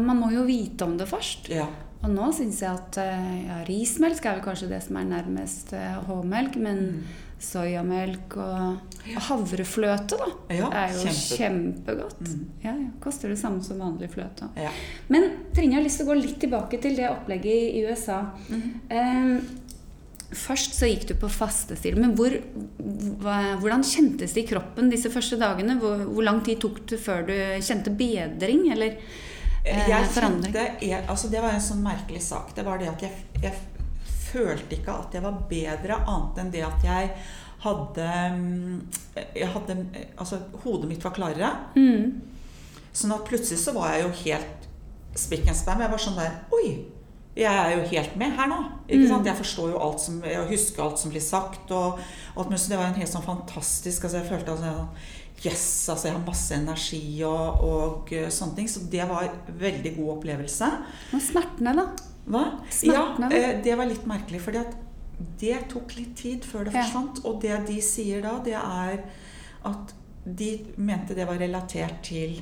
Man 0.01 0.17
må 0.17 0.31
jo 0.33 0.47
vite 0.47 0.87
om 0.87 0.95
det 0.97 1.05
først. 1.11 1.51
Ja. 1.53 1.67
Og 2.01 2.09
nå 2.09 2.31
syns 2.33 2.63
jeg 2.63 2.73
at 2.73 2.97
eh, 2.99 3.35
ja, 3.45 3.59
rismelk 3.67 4.25
er 4.25 4.39
vel 4.39 4.41
kanskje 4.47 4.71
det 4.73 4.79
som 4.87 4.97
er 4.97 5.05
nærmest 5.11 5.75
eh, 5.77 5.99
H-melk, 6.07 6.57
men 6.57 6.81
Mm. 6.87 7.03
Soyamelk 7.43 8.37
og 8.37 9.17
havrefløte, 9.27 10.17
da, 10.19 10.27
Ja, 10.55 10.69
er 10.71 10.93
jo 10.93 11.03
kjempe- 11.07 11.37
kjempegodt. 11.37 12.21
Mm. 12.27 12.45
Ja, 12.63 12.71
ja. 12.77 12.87
Koster 13.03 13.29
det 13.33 13.39
samme 13.41 13.63
som 13.63 13.79
vanlig 13.83 14.09
fløte. 14.13 14.49
ja. 14.57 14.71
Men 15.09 15.29
Trine, 15.53 15.73
jeg 15.73 15.79
har 15.81 15.83
lyst 15.87 15.97
til 16.01 16.07
å 16.07 16.13
gå 16.13 16.21
litt 16.21 16.39
tilbake 16.39 16.79
til 16.81 16.95
det 16.95 17.09
opplegget 17.09 17.75
i 17.75 17.83
USA. 17.87 18.21
Mm. 18.49 18.63
Eh, 18.89 19.41
først 20.33 20.73
så 20.73 20.87
gikk 20.89 21.07
du 21.11 21.13
på 21.21 21.29
fastestil. 21.29 21.97
Men 21.99 22.15
hvor, 22.17 22.33
hva, 23.21 23.57
hvordan 23.61 23.83
kjentes 23.85 24.33
det 24.33 24.45
i 24.45 24.47
kroppen 24.49 24.89
disse 24.89 25.11
første 25.13 25.37
dagene? 25.37 25.75
Hvor, 25.81 26.05
hvor 26.09 26.23
lang 26.25 26.41
tid 26.45 26.59
tok 26.63 26.81
det 26.89 26.99
før 27.03 27.27
du 27.27 27.35
kjente 27.61 27.93
bedring, 27.97 28.71
eller 28.73 28.95
eh, 29.65 29.89
Jeg 29.89 30.09
forandring? 30.15 30.53
kjente, 30.55 30.81
jeg, 30.87 31.03
altså 31.07 31.29
Det 31.29 31.41
var 31.43 31.53
en 31.53 31.61
sånn 31.67 31.83
merkelig 31.85 32.21
sak. 32.25 32.55
Det 32.55 32.65
var 32.65 32.79
det 32.81 32.89
at 32.95 33.01
jeg, 33.05 33.11
jeg 33.43 33.53
følte 34.33 34.75
ikke 34.79 34.97
at 35.05 35.13
jeg 35.15 35.23
var 35.23 35.39
bedre, 35.49 36.01
annet 36.09 36.41
enn 36.43 36.51
det 36.53 36.63
at 36.67 36.83
jeg 36.85 37.11
hadde 37.63 38.07
mm, 38.35 38.79
Jeg 39.37 39.47
hadde 39.53 39.77
Altså, 40.19 40.41
hodet 40.65 40.89
mitt 40.89 41.03
var 41.05 41.13
klarere. 41.15 41.51
Mm. 41.77 42.17
Sånn 42.93 43.13
at 43.15 43.23
plutselig 43.29 43.61
så 43.63 43.71
var 43.77 43.93
jeg 43.95 44.03
jo 44.03 44.11
helt 44.25 44.67
spikk 45.17 45.47
and 45.47 45.57
spam. 45.57 45.79
Jeg 45.85 45.93
var 45.93 46.01
sånn 46.01 46.17
der 46.19 46.41
Oi! 46.53 46.73
Jeg 47.33 47.49
er 47.49 47.71
jo 47.73 47.85
helt 47.89 48.15
med 48.21 48.35
her 48.37 48.45
nå. 48.51 48.59
Ikke 48.85 48.99
Mm. 49.07 49.09
sant? 49.09 49.25
Jeg 49.25 49.39
forstår 49.39 49.71
jo 49.71 49.79
alt 49.81 49.99
som 50.03 50.19
Jeg 50.21 50.43
husker 50.51 50.83
alt 50.83 50.99
som 51.01 51.09
blir 51.11 51.21
sagt. 51.23 51.71
Og 51.71 51.99
og. 52.35 52.49
Det 52.53 52.77
var 52.77 52.85
en 52.91 52.99
helt 52.99 53.09
sånn 53.09 53.25
fantastisk 53.25 54.03
altså 54.05 54.17
Jeg 54.21 54.29
følte 54.29 54.51
altså 54.51 54.87
Yes! 55.43 55.89
Altså 55.89 56.07
jeg 56.07 56.13
har 56.15 56.25
masse 56.27 56.53
energi 56.55 57.23
og, 57.25 57.63
og 57.63 58.11
eh, 58.13 58.29
sånne 58.29 58.55
ting. 58.55 58.67
Så 58.69 58.85
det 58.91 59.07
var 59.09 59.23
en 59.23 59.57
veldig 59.59 59.95
god 59.97 60.17
opplevelse. 60.17 60.69
Og 61.13 61.21
smertene, 61.21 61.73
da? 61.75 61.87
Hva? 62.27 62.43
Smertene, 62.71 63.29
Ja, 63.31 63.37
eh, 63.51 63.61
det 63.63 63.75
var 63.77 63.89
litt 63.89 64.05
merkelig, 64.07 64.41
at 64.55 64.75
det 65.39 65.69
tok 65.69 65.95
litt 65.97 66.15
tid 66.17 66.45
før 66.47 66.65
det 66.65 66.73
Ja. 66.73 66.85
Og 67.23 67.41
det 67.41 67.65
de 67.67 67.81
sier 67.81 68.21
da, 68.21 68.39
det 68.43 68.53
er 68.53 69.03
at 69.65 69.93
de 70.25 70.65
mente 70.77 71.15
det 71.15 71.27
var 71.27 71.37
relatert 71.37 72.01
til 72.03 72.41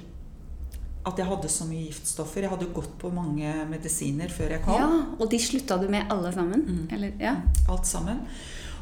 at 1.05 1.17
jeg 1.17 1.25
hadde 1.25 1.49
så 1.49 1.65
mye 1.65 1.87
giftstoffer. 1.87 2.45
Jeg 2.45 2.51
hadde 2.51 2.69
gått 2.75 2.93
på 3.01 3.09
mange 3.13 3.51
medisiner 3.69 4.29
før 4.29 4.51
jeg 4.51 4.61
kom. 4.61 4.75
Ja, 4.77 4.89
Og 5.19 5.29
de 5.31 5.39
slutta 5.41 5.79
du 5.81 5.87
med 5.89 6.05
alle 6.13 6.31
sammen? 6.31 6.61
Mm. 6.61 6.87
Eller, 6.93 7.13
ja. 7.19 7.35
Alt 7.67 7.87
sammen. 7.89 8.21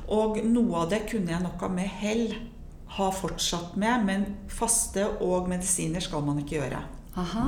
Og 0.09 0.43
noe 0.43 0.83
av 0.83 0.89
det 0.89 1.05
kunne 1.07 1.31
jeg 1.31 1.41
nok 1.45 1.63
av 1.63 1.71
med 1.71 1.87
hell 2.01 2.33
ha 2.97 3.11
fortsatt 3.13 3.77
med, 3.77 4.05
men 4.05 4.25
faste 4.49 5.05
og 5.21 5.47
medisiner 5.47 6.03
skal 6.03 6.25
man 6.25 6.41
ikke 6.41 6.57
gjøre. 6.57 6.81
Aha. 7.15 7.45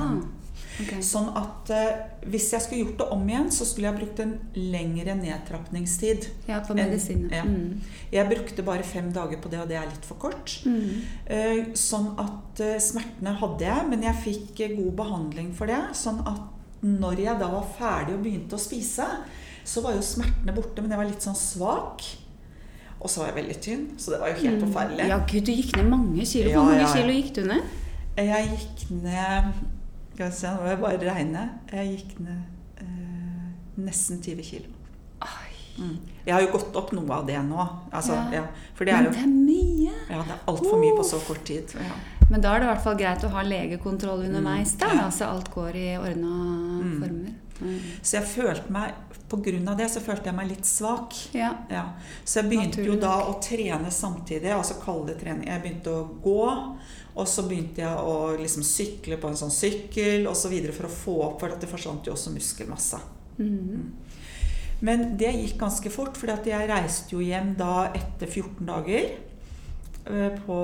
Ok. 0.80 0.92
Sånn 1.04 1.28
at 1.36 1.70
uh, 1.70 2.28
hvis 2.32 2.46
jeg 2.54 2.64
skulle 2.64 2.84
gjort 2.86 2.98
det 3.02 3.08
om 3.12 3.26
igjen, 3.28 3.50
så 3.52 3.66
skulle 3.68 3.90
jeg 3.90 3.98
brukt 4.00 4.22
en 4.24 4.32
lengre 4.56 5.14
nedtrappingstid. 5.18 6.28
Ja, 6.48 6.60
på 6.64 6.72
En- 6.72 6.80
medisiner. 6.80 7.34
ja. 7.36 7.44
Mm. 7.44 7.80
Jeg 8.12 8.28
brukte 8.30 8.62
bare 8.66 8.82
fem 8.82 9.12
dager 9.12 9.36
på 9.42 9.50
det, 9.52 9.60
og 9.60 9.68
det 9.68 9.76
er 9.76 9.86
litt 9.90 10.04
for 10.08 10.16
kort. 10.22 10.56
Mm. 10.64 11.02
Uh, 11.28 11.60
Sånn 11.78 12.08
at 12.18 12.62
uh, 12.64 12.78
smertene 12.80 13.36
hadde 13.42 13.68
jeg, 13.68 13.88
men 13.92 14.02
jeg 14.08 14.22
fikk 14.24 14.64
god 14.78 14.92
behandling 15.02 15.52
for 15.54 15.66
det. 15.70 15.82
Sånn 15.98 16.20
at 16.26 16.40
når 16.82 17.20
jeg 17.22 17.38
da 17.38 17.46
var 17.52 17.68
ferdig 17.78 18.16
og 18.16 18.24
begynte 18.24 18.56
å 18.58 18.60
spise, 18.60 19.04
så 19.64 19.82
var 19.84 19.94
jo 19.94 20.02
smertene 20.02 20.50
borte, 20.56 20.82
men 20.82 20.90
jeg 20.90 20.98
var 20.98 21.06
litt 21.06 21.22
sånn 21.22 21.38
svak. 21.38 22.02
Og 23.02 23.10
så 23.10 23.20
var 23.22 23.30
jeg 23.32 23.36
veldig 23.40 23.54
tynn, 23.62 23.84
så 23.98 24.12
det 24.14 24.18
var 24.22 24.30
jo 24.32 24.40
helt 24.44 24.60
forferdelig. 24.62 25.04
Mm. 25.04 25.10
Ja, 25.10 25.20
gud, 25.26 25.44
du 25.46 25.52
gikk 25.52 25.76
ned 25.76 25.88
mange 25.90 26.24
kilo. 26.26 26.50
Ja, 26.50 26.56
Hvor 26.58 26.68
mange 26.70 26.80
ja, 26.80 26.88
ja. 26.88 26.92
kilo 26.96 27.14
gikk 27.16 27.30
du 27.34 27.40
ned? 27.50 27.78
Jeg 28.18 28.50
gikk 28.52 28.82
ned 29.02 29.62
Skal 30.30 30.30
vi 30.30 30.36
se, 30.36 30.46
nå 30.54 30.62
må 30.62 30.68
jeg 30.68 30.80
bare 30.82 31.14
regne. 31.14 31.42
Jeg 31.72 31.96
gikk 31.96 32.20
ned 32.20 32.42
eh, 32.78 33.50
nesten 33.82 34.20
20 34.22 34.42
kilo. 34.42 34.78
Mm. 35.78 35.94
Jeg 36.26 36.34
har 36.34 36.42
jo 36.44 36.50
gått 36.52 36.74
opp 36.76 36.90
noe 36.92 37.14
av 37.16 37.26
det 37.26 37.38
nå. 37.46 37.62
Altså, 37.96 38.12
Ja. 38.12 38.42
ja. 38.42 38.46
Det 38.78 38.86
Men 38.92 39.04
jo 39.04 39.10
det 39.10 39.22
er 39.22 39.26
mye. 39.26 39.92
ja, 40.10 40.22
det 40.22 40.34
er 40.34 40.42
altfor 40.46 40.78
mye 40.78 40.96
på 40.98 41.04
så 41.04 41.18
kort 41.26 41.44
tid. 41.44 41.72
Ja. 41.74 41.94
Men 42.30 42.40
da 42.40 42.54
er 42.54 42.60
det 42.60 42.66
i 42.66 42.72
hvert 42.74 42.82
fall 42.84 42.96
greit 42.96 43.24
å 43.24 43.30
ha 43.30 43.42
legekontroll 43.42 44.24
underveis 44.26 44.74
Mm. 44.76 44.98
Da, 44.98 45.08
så 45.10 45.24
alt 45.30 45.50
går 45.50 45.74
i 45.74 45.96
ordna 45.96 46.82
Mm. 46.82 47.00
former. 47.00 47.32
Mm. 47.60 47.80
Så 48.02 48.12
jeg 48.20 48.24
følte 48.24 48.70
meg 48.70 48.92
av 49.68 49.76
det 49.78 49.88
så 49.90 50.00
følte 50.00 50.24
jeg 50.26 50.34
meg 50.34 50.48
litt 50.48 50.64
svak. 50.66 51.14
Ja. 51.32 51.54
Ja. 51.70 51.84
Så 52.24 52.42
jeg 52.42 52.50
begynte 52.50 52.76
Naturlig 52.82 52.86
jo 52.86 52.96
da 53.00 53.16
å 53.22 53.40
trene 53.40 53.90
samtidig. 53.90 54.50
Altså 54.52 54.74
kalde 54.84 55.14
trening. 55.18 55.46
Jeg 55.46 55.62
begynte 55.62 55.88
å 55.88 56.20
gå, 56.20 56.76
og 57.14 57.26
så 57.28 57.42
begynte 57.48 57.82
jeg 57.82 57.96
å 58.08 58.36
liksom 58.40 58.62
sykle 58.64 59.18
på 59.20 59.28
en 59.28 59.36
sånn 59.36 59.50
sykkel 59.52 60.26
osv. 60.30 60.54
for 60.72 60.86
å 60.88 60.90
få 60.90 61.16
opp, 61.26 61.40
for 61.40 61.48
det 61.60 61.68
forsvant 61.68 62.06
jo 62.06 62.12
også 62.14 62.32
muskelmasse. 62.32 63.00
Mm. 63.38 63.90
Men 64.80 65.16
det 65.16 65.32
gikk 65.34 65.58
ganske 65.60 65.90
fort, 65.90 66.16
for 66.16 66.26
jeg 66.26 66.68
reiste 66.68 67.12
jo 67.14 67.20
hjem 67.20 67.54
da 67.58 67.92
etter 67.94 68.26
14 68.26 68.66
dager 68.66 69.10
eh, 70.06 70.38
på 70.46 70.58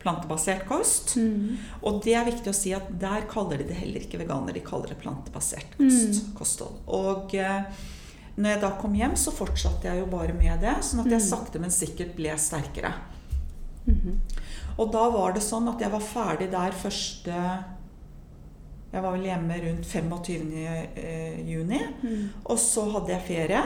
plantebasert 0.00 0.64
kost. 0.66 1.14
Mm. 1.20 1.58
Og 1.84 2.00
det 2.02 2.14
er 2.16 2.24
viktig 2.24 2.48
å 2.50 2.56
si 2.56 2.72
at 2.72 2.88
der 2.98 3.26
kaller 3.30 3.60
de 3.60 3.68
det 3.68 3.76
heller 3.82 4.00
ikke 4.00 4.18
veganer, 4.22 4.56
de 4.56 4.60
kaller 4.64 4.88
det 4.94 4.98
plantebasert 5.02 5.76
kost, 5.76 6.24
Mm. 6.24 6.34
kosthold. 6.38 6.78
Og 6.88 7.34
eh, 7.34 7.62
når 8.40 8.50
jeg 8.54 8.60
da 8.62 8.70
kom 8.80 8.94
hjem, 8.96 9.12
så 9.14 9.30
fortsatte 9.36 9.84
jeg 9.84 9.98
jo 10.00 10.06
bare 10.06 10.32
med 10.32 10.60
det, 10.64 10.78
sånn 10.82 11.00
at 11.04 11.10
jeg 11.12 11.20
Mm. 11.20 11.28
sakte, 11.28 11.60
men 11.60 11.70
sikkert 11.70 12.16
ble 12.16 12.30
sterkere. 12.38 12.94
Mhm. 13.86 14.16
Og 14.80 14.88
da 14.94 15.02
var 15.12 15.34
det 15.36 15.42
sånn 15.44 15.68
at 15.68 15.82
jeg 15.84 15.92
var 15.92 16.00
ferdig 16.04 16.46
der 16.52 16.72
første 16.72 17.36
Jeg 18.90 19.02
var 19.04 19.12
vel 19.14 19.26
hjemme 19.28 19.56
rundt 19.62 19.86
25. 19.86 20.46
eh, 20.96 21.40
juni. 21.46 21.78
Mm. 22.02 22.22
Og 22.50 22.58
så 22.58 22.88
hadde 22.90 23.12
jeg 23.12 23.26
ferie. 23.28 23.60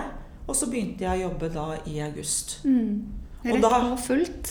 Og 0.47 0.55
så 0.59 0.67
begynte 0.69 1.07
jeg 1.07 1.23
å 1.23 1.31
jobbe 1.31 1.49
da 1.55 1.69
i 1.89 1.95
august. 2.05 2.59
Mm. 2.67 2.99
Og 3.45 3.51
Rett 3.55 3.63
da- 3.63 3.81
på 3.81 3.97
fullt. 4.01 4.51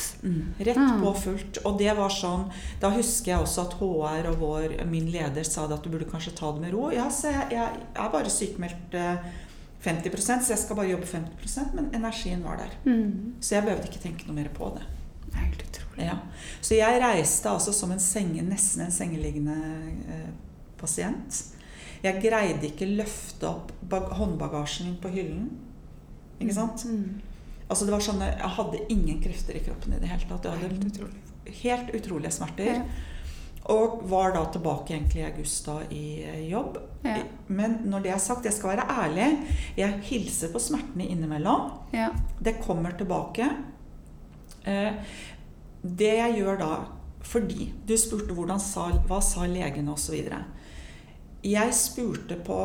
Rett 0.65 0.77
Ah. 0.77 0.97
på 1.01 1.13
fullt. 1.17 1.59
Og 1.65 1.77
det 1.77 1.95
var 1.97 2.09
sånn 2.09 2.49
Da 2.79 2.89
husker 2.89 3.31
jeg 3.33 3.39
også 3.41 3.61
at 3.67 3.73
HR 3.79 4.27
og 4.31 4.39
vår, 4.39 4.85
min 4.85 5.11
leder 5.11 5.43
sa 5.43 5.65
at 5.65 5.83
du 5.83 5.89
burde 5.89 6.09
kanskje 6.09 6.35
ta 6.35 6.51
det 6.51 6.61
med 6.61 6.73
ro. 6.73 6.89
Ja, 6.91 7.07
så 7.09 7.31
jeg, 7.31 7.51
jeg 7.51 7.69
er 7.95 8.09
bare 8.09 8.25
sykemeldt 8.29 8.93
eh, 8.93 9.17
50% 9.83 10.41
så 10.41 10.49
jeg 10.49 10.57
skal 10.59 10.75
bare 10.75 10.89
jobbe 10.89 11.05
50% 11.05 11.73
men 11.75 11.89
energien 11.93 12.43
var 12.43 12.57
der. 12.57 12.69
Mm. 12.85 13.33
Så 13.41 13.55
jeg 13.55 13.63
behøvde 13.65 13.89
ikke 13.89 14.01
tenke 14.01 14.25
noe 14.27 14.35
mer 14.35 14.49
på 14.53 14.73
det. 14.75 14.83
Det 15.33 15.39
er 15.41 15.47
helt 15.49 15.65
utrolig. 15.67 16.05
Ja. 16.07 16.15
Så 16.63 16.77
jeg 16.77 17.01
reiste 17.03 17.49
altså 17.51 17.73
som 17.75 17.91
en 17.91 18.01
senge, 18.01 18.41
nesten 18.45 18.85
en 18.85 18.93
sengeliggende 18.93 19.57
eh, 20.13 20.29
pasient. 20.79 21.43
Jeg 22.03 22.19
greide 22.23 22.67
ikke 22.67 22.87
løfte 22.89 23.47
opp 23.47 23.71
bag 23.89 24.09
håndbagasjen 24.17 24.89
min 24.89 24.97
på 25.03 25.11
hyllen. 25.13 25.47
Ikke 26.41 26.55
sant? 26.57 26.83
Mm. 26.85 27.21
Altså 27.69 27.85
det 27.87 27.93
var 27.95 28.03
sånn, 28.03 28.21
Jeg 28.21 28.49
hadde 28.57 28.81
ingen 28.91 29.21
krefter 29.23 29.55
i 29.55 29.63
kroppen 29.63 29.95
i 29.95 30.01
det 30.01 30.09
hele 30.11 30.27
tatt. 30.29 30.45
Jeg 30.45 30.57
hadde 30.57 30.67
Helt 30.67 30.87
utrolig. 30.91 31.21
helt 31.63 31.93
utrolige 31.95 32.31
smerter. 32.35 32.71
Ja. 32.75 32.83
Og 33.71 34.01
var 34.11 34.33
da 34.35 34.41
tilbake 34.51 34.91
egentlig 34.91 35.21
i 35.21 35.27
august 35.29 35.65
da 35.69 35.77
i 35.95 36.03
eh, 36.27 36.41
jobb. 36.51 36.81
Ja. 37.07 37.21
Men 37.47 37.77
når 37.87 38.03
det 38.03 38.11
er 38.11 38.19
sagt, 38.19 38.43
jeg 38.43 38.53
skal 38.57 38.73
være 38.73 38.87
ærlig, 39.05 39.29
jeg 39.79 40.01
hilser 40.09 40.51
på 40.51 40.59
smertene 40.59 41.07
innimellom. 41.07 41.69
Ja. 41.95 42.09
Det 42.43 42.57
kommer 42.65 42.91
tilbake. 42.99 43.47
Eh, 44.65 44.93
det 45.83 46.13
jeg 46.15 46.37
gjør 46.39 46.59
da 46.61 46.73
Fordi 47.23 47.69
du 47.87 47.93
spurte 47.99 48.35
hvordan 48.35 48.59
sa, 48.59 48.89
hva 49.07 49.19
sa 49.23 49.45
legene 49.47 49.91
osv. 49.93 50.17
Jeg 51.43 51.75
spurte 51.75 52.35
på 52.43 52.57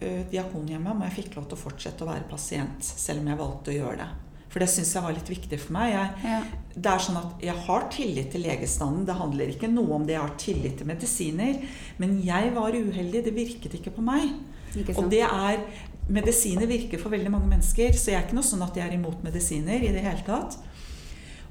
eh, 0.00 0.22
Diakonhjemmet 0.30 0.94
om 0.94 1.04
jeg 1.04 1.16
fikk 1.18 1.36
lov 1.36 1.48
til 1.48 1.58
å 1.58 1.60
fortsette 1.60 2.04
å 2.04 2.08
være 2.08 2.28
pasient, 2.28 2.84
selv 2.84 3.20
om 3.22 3.28
jeg 3.28 3.40
valgte 3.40 3.72
å 3.72 3.76
gjøre 3.76 4.00
det. 4.00 4.08
For 4.48 4.64
det 4.64 4.70
syns 4.72 4.94
jeg 4.96 5.04
var 5.04 5.12
litt 5.12 5.28
viktig 5.28 5.58
for 5.60 5.76
meg. 5.76 5.92
Jeg, 5.92 6.24
Ja. 6.24 6.40
det 6.74 6.90
er 6.92 7.04
sånn 7.04 7.20
at 7.20 7.42
Jeg 7.44 7.56
har 7.66 7.88
tillit 7.92 8.30
til 8.32 8.42
legestanden. 8.42 9.04
Det 9.04 9.14
handler 9.14 9.52
ikke 9.52 9.68
noe 9.68 9.92
om 9.94 10.06
det 10.06 10.16
jeg 10.16 10.24
har 10.24 10.36
tillit 10.40 10.78
til 10.78 10.86
medisiner. 10.88 11.60
Men 11.98 12.22
jeg 12.24 12.54
var 12.54 12.72
uheldig. 12.72 13.24
Det 13.24 13.34
virket 13.34 13.74
ikke 13.76 13.92
på 13.92 14.02
meg. 14.02 14.32
Ikke 14.74 14.96
Og 14.98 15.10
det 15.10 15.22
er 15.22 15.64
Medisiner 16.08 16.64
virker 16.66 16.98
for 16.98 17.12
veldig 17.12 17.30
mange 17.30 17.50
mennesker, 17.50 17.92
så 17.92 18.06
jeg 18.08 18.16
er 18.16 18.22
ikke 18.24 18.38
noe 18.38 18.46
sånn 18.48 18.62
at 18.64 18.74
jeg 18.74 18.88
er 18.88 18.94
imot 18.96 19.22
medisiner 19.22 19.82
i 19.84 19.92
det 19.92 20.00
hele 20.00 20.22
tatt. 20.24 20.56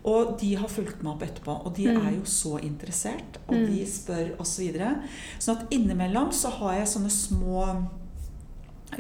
Og 0.06 0.38
de 0.40 0.54
har 0.56 0.68
fulgt 0.68 1.02
meg 1.04 1.14
opp 1.16 1.24
etterpå, 1.24 1.66
og 1.66 1.74
de 1.76 1.88
Mm. 1.88 2.06
er 2.08 2.12
jo 2.16 2.22
så 2.24 2.60
interessert. 2.62 3.38
Og 3.48 3.56
Mm. 3.56 3.66
de 3.68 3.86
spør 3.86 4.38
osv. 4.40 4.74
Så 5.40 5.52
sånn 5.52 5.58
at 5.62 5.70
innimellom 5.72 6.30
så 6.32 6.50
har 6.50 6.74
jeg 6.76 6.88
sånne 6.88 7.10
små 7.12 7.88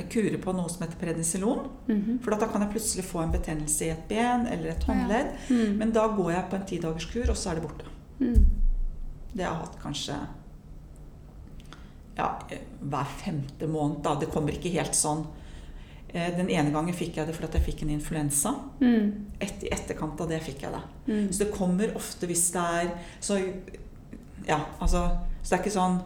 kurer 0.09 0.37
på 0.37 0.53
noe 0.53 0.67
som 0.69 0.81
heter 0.87 0.97
prednisolon. 0.99 1.69
Mhm. 1.87 2.19
For 2.21 2.31
da 2.31 2.45
kan 2.47 2.61
jeg 2.61 2.71
plutselig 2.71 3.05
få 3.05 3.23
en 3.23 3.31
betennelse 3.31 3.81
i 3.85 3.89
et 3.89 4.07
ben 4.09 4.45
eller 4.47 4.69
et 4.71 4.83
håndledd. 4.83 5.33
Mm. 5.49 5.77
Men 5.77 5.91
da 5.91 6.07
går 6.09 6.31
jeg 6.33 6.49
på 6.49 6.53
en 6.55 6.65
tidagerskur, 6.65 7.29
og 7.29 7.35
så 7.37 7.51
er 7.51 7.55
det 7.55 7.63
borte. 7.63 7.85
Mm. 8.19 8.45
Det 9.35 9.45
har 9.45 9.53
jeg 9.53 9.61
hatt 9.61 9.79
kanskje 9.81 10.27
ja, 12.17 12.39
hver 12.83 13.05
femte 13.05 13.67
måned. 13.67 14.01
Da. 14.03 14.15
Det 14.15 14.29
kommer 14.31 14.51
ikke 14.51 14.71
helt 14.71 14.91
sånn 14.93 15.25
Eh, 15.25 15.46
Den 16.13 16.49
ene 16.49 16.71
gangen 16.71 16.93
fikk 16.95 17.17
jeg 17.19 17.27
det 17.27 17.35
fordi 17.35 17.57
jeg 17.59 17.65
fikk 17.65 17.81
en 17.83 17.89
influensa. 17.89 18.53
Mm. 18.79 19.09
Et, 19.43 19.63
I 19.67 19.71
etterkant 19.75 20.21
av 20.23 20.29
det 20.31 20.39
fikk 20.41 20.61
jeg 20.63 20.71
det. 20.71 20.81
Mm. 21.07 21.25
Så 21.31 21.43
det 21.43 21.51
kommer 21.53 21.91
ofte 21.99 22.27
hvis 22.29 22.45
det 22.55 22.63
er 22.63 22.93
Så 23.19 23.37
ja, 24.47 24.59
altså 24.79 25.01
Så 25.43 25.49
det 25.49 25.57
er 25.57 25.63
ikke 25.65 25.73
sånn 25.75 25.97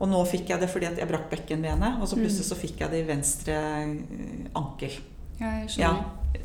Og 0.00 0.08
nå 0.08 0.22
fikk 0.30 0.48
jeg 0.52 0.60
det 0.62 0.68
fordi 0.72 0.86
at 0.88 0.98
jeg 1.00 1.08
brakk 1.10 1.28
bekkenbenet, 1.32 1.98
og 2.00 2.06
så 2.08 2.16
plutselig 2.16 2.46
så 2.46 2.56
fikk 2.56 2.80
jeg 2.84 2.90
det 2.92 3.00
i 3.02 3.06
venstre 3.08 3.54
eh, 3.58 3.94
ankel. 4.56 4.92
Ja, 5.40 5.52
jeg 5.66 5.78
Ja, 5.82 5.92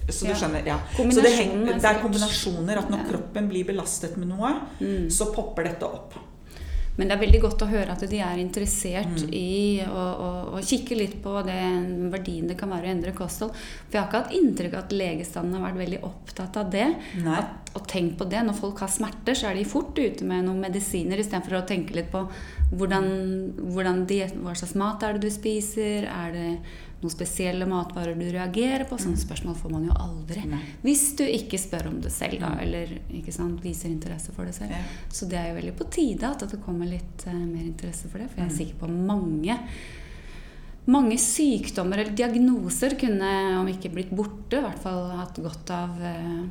så 0.09 0.25
du 0.25 0.31
Ja. 0.31 0.35
skjønner, 0.41 0.65
ja. 0.65 0.77
Så 0.97 1.21
det, 1.21 1.31
henger, 1.37 1.67
er 1.69 1.79
det 1.79 1.85
er 1.85 2.01
kombinasjoner. 2.01 2.77
At 2.81 2.89
når 2.89 3.03
kroppen 3.11 3.49
blir 3.49 3.63
belastet 3.67 4.17
med 4.17 4.27
noe, 4.33 4.55
Mm. 4.81 5.05
så 5.09 5.29
popper 5.33 5.63
dette 5.69 5.85
opp. 5.85 6.13
Men 6.97 7.09
det 7.09 7.15
er 7.15 7.21
veldig 7.23 7.39
godt 7.41 7.63
å 7.65 7.69
høre 7.71 7.93
at 7.95 8.03
de 8.09 8.19
er 8.21 8.37
interessert 8.41 9.23
Mm. 9.23 9.33
i 9.33 9.81
å, 9.85 10.03
å, 10.25 10.29
å 10.57 10.61
kikke 10.61 10.95
litt 10.97 11.15
på 11.23 11.31
den 11.45 12.11
verdien 12.13 12.47
det 12.47 12.57
kan 12.59 12.69
være 12.69 12.87
å 12.87 12.91
endre 12.93 13.13
kosthold. 13.17 13.53
For 13.57 13.97
jeg 13.97 14.01
har 14.01 14.09
ikke 14.09 14.21
hatt 14.21 14.35
inntrykk 14.37 14.75
av 14.77 14.83
at 14.83 14.93
legestanden 14.93 15.57
har 15.57 15.65
vært 15.67 15.81
veldig 15.81 16.01
opptatt 16.05 16.59
av 16.61 16.69
det. 16.73 16.87
At, 17.25 17.71
og 17.73 17.87
tenk 17.89 18.17
på 18.19 18.27
det, 18.29 18.43
når 18.45 18.59
folk 18.59 18.79
har 18.85 18.91
smerter, 18.93 19.33
så 19.33 19.49
er 19.49 19.57
de 19.57 19.65
fort 19.65 19.97
ute 19.97 20.25
med 20.29 20.45
noen 20.45 20.61
medisiner 20.61 21.17
istedenfor 21.17 21.59
å 21.63 21.65
tenke 21.69 21.97
litt 21.97 22.11
på 22.13 22.27
hvordan, 22.77 23.09
hvordan 23.73 24.05
diet, 24.09 24.37
hva 24.41 24.53
slags 24.57 24.75
mat 24.77 25.03
er 25.03 25.17
det 25.17 25.25
du 25.25 25.33
spiser, 25.33 26.05
er 26.09 26.33
det 26.33 26.49
noen 27.03 27.13
spesielle 27.13 27.65
matvarer 27.69 28.15
du 28.17 28.25
reagerer 28.31 28.85
på? 28.89 28.97
Sånne 28.99 29.19
spørsmål 29.19 29.55
får 29.59 29.71
man 29.71 29.85
jo 29.89 29.93
aldri. 29.99 30.43
Nei. 30.49 30.59
Hvis 30.83 31.15
du 31.19 31.23
ikke 31.25 31.59
spør 31.61 31.87
om 31.91 31.99
det 32.01 32.11
selv, 32.11 32.39
da, 32.39 32.49
Mm. 32.55 32.61
eller 32.63 32.93
ikke 33.19 33.33
sant, 33.33 33.59
viser 33.61 33.89
interesse 33.89 34.31
for 34.33 34.45
det 34.45 34.55
selv. 34.55 34.71
Ja. 34.71 34.81
Så 35.09 35.27
det 35.29 35.37
er 35.39 35.49
jo 35.51 35.59
veldig 35.61 35.75
på 35.77 35.89
tide 35.91 36.23
at 36.31 36.39
det 36.39 36.61
kommer 36.65 36.85
litt 36.89 37.27
uh, 37.27 37.33
mer 37.33 37.63
interesse 37.63 38.07
for 38.09 38.17
det. 38.19 38.29
For 38.31 38.41
jeg 38.41 38.47
er 38.47 38.53
Mm. 38.53 38.57
sikker 38.57 38.79
på 38.79 38.89
mange 38.89 39.59
mange 40.85 41.15
sykdommer 41.17 41.97
eller 42.01 42.11
diagnoser 42.11 42.97
kunne, 42.99 43.59
om 43.59 43.67
ikke 43.71 43.91
blitt 43.93 44.09
borte, 44.11 44.57
i 44.57 44.61
hvert 44.65 44.79
fall 44.83 45.11
hatt 45.15 45.37
godt 45.39 45.69
av 45.71 45.95
uh, 46.01 46.43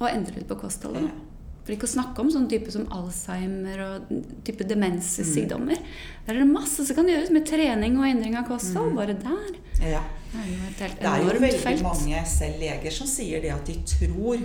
å 0.00 0.08
endre 0.08 0.36
litt 0.38 0.48
på 0.48 0.56
kostholdet. 0.60 1.02
Ja. 1.04 1.10
For 1.62 1.72
ikke 1.76 1.86
å 1.86 1.92
snakke 1.92 2.18
om 2.24 2.30
sånne 2.34 2.50
typer 2.50 2.72
som 2.74 2.88
Alzheimer 2.90 3.82
og 3.84 4.08
type 4.44 4.64
demenssykdommer. 4.66 5.78
Der 6.26 6.34
er 6.34 6.40
det 6.42 6.48
masse 6.50 6.82
som 6.86 6.96
kan 6.96 7.06
gjøres 7.06 7.30
med 7.30 7.46
trening 7.46 7.98
og 8.00 8.08
endring 8.08 8.34
av 8.38 8.48
kosthold. 8.48 8.96
Bare 8.98 9.14
der. 9.14 9.54
Ja. 9.82 10.02
Det 10.32 10.40
er 10.40 10.48
jo 10.48 10.58
et 10.66 10.82
helt 10.82 10.98
Det 10.98 11.08
er 11.12 11.22
jo 11.22 11.40
veldig 11.40 11.60
felt. 11.60 11.82
mange 11.84 12.24
selv 12.26 12.58
leger 12.62 12.90
som 12.90 13.06
sier 13.06 13.42
det 13.44 13.50
at 13.52 13.66
de 13.68 13.74
tror 13.84 14.42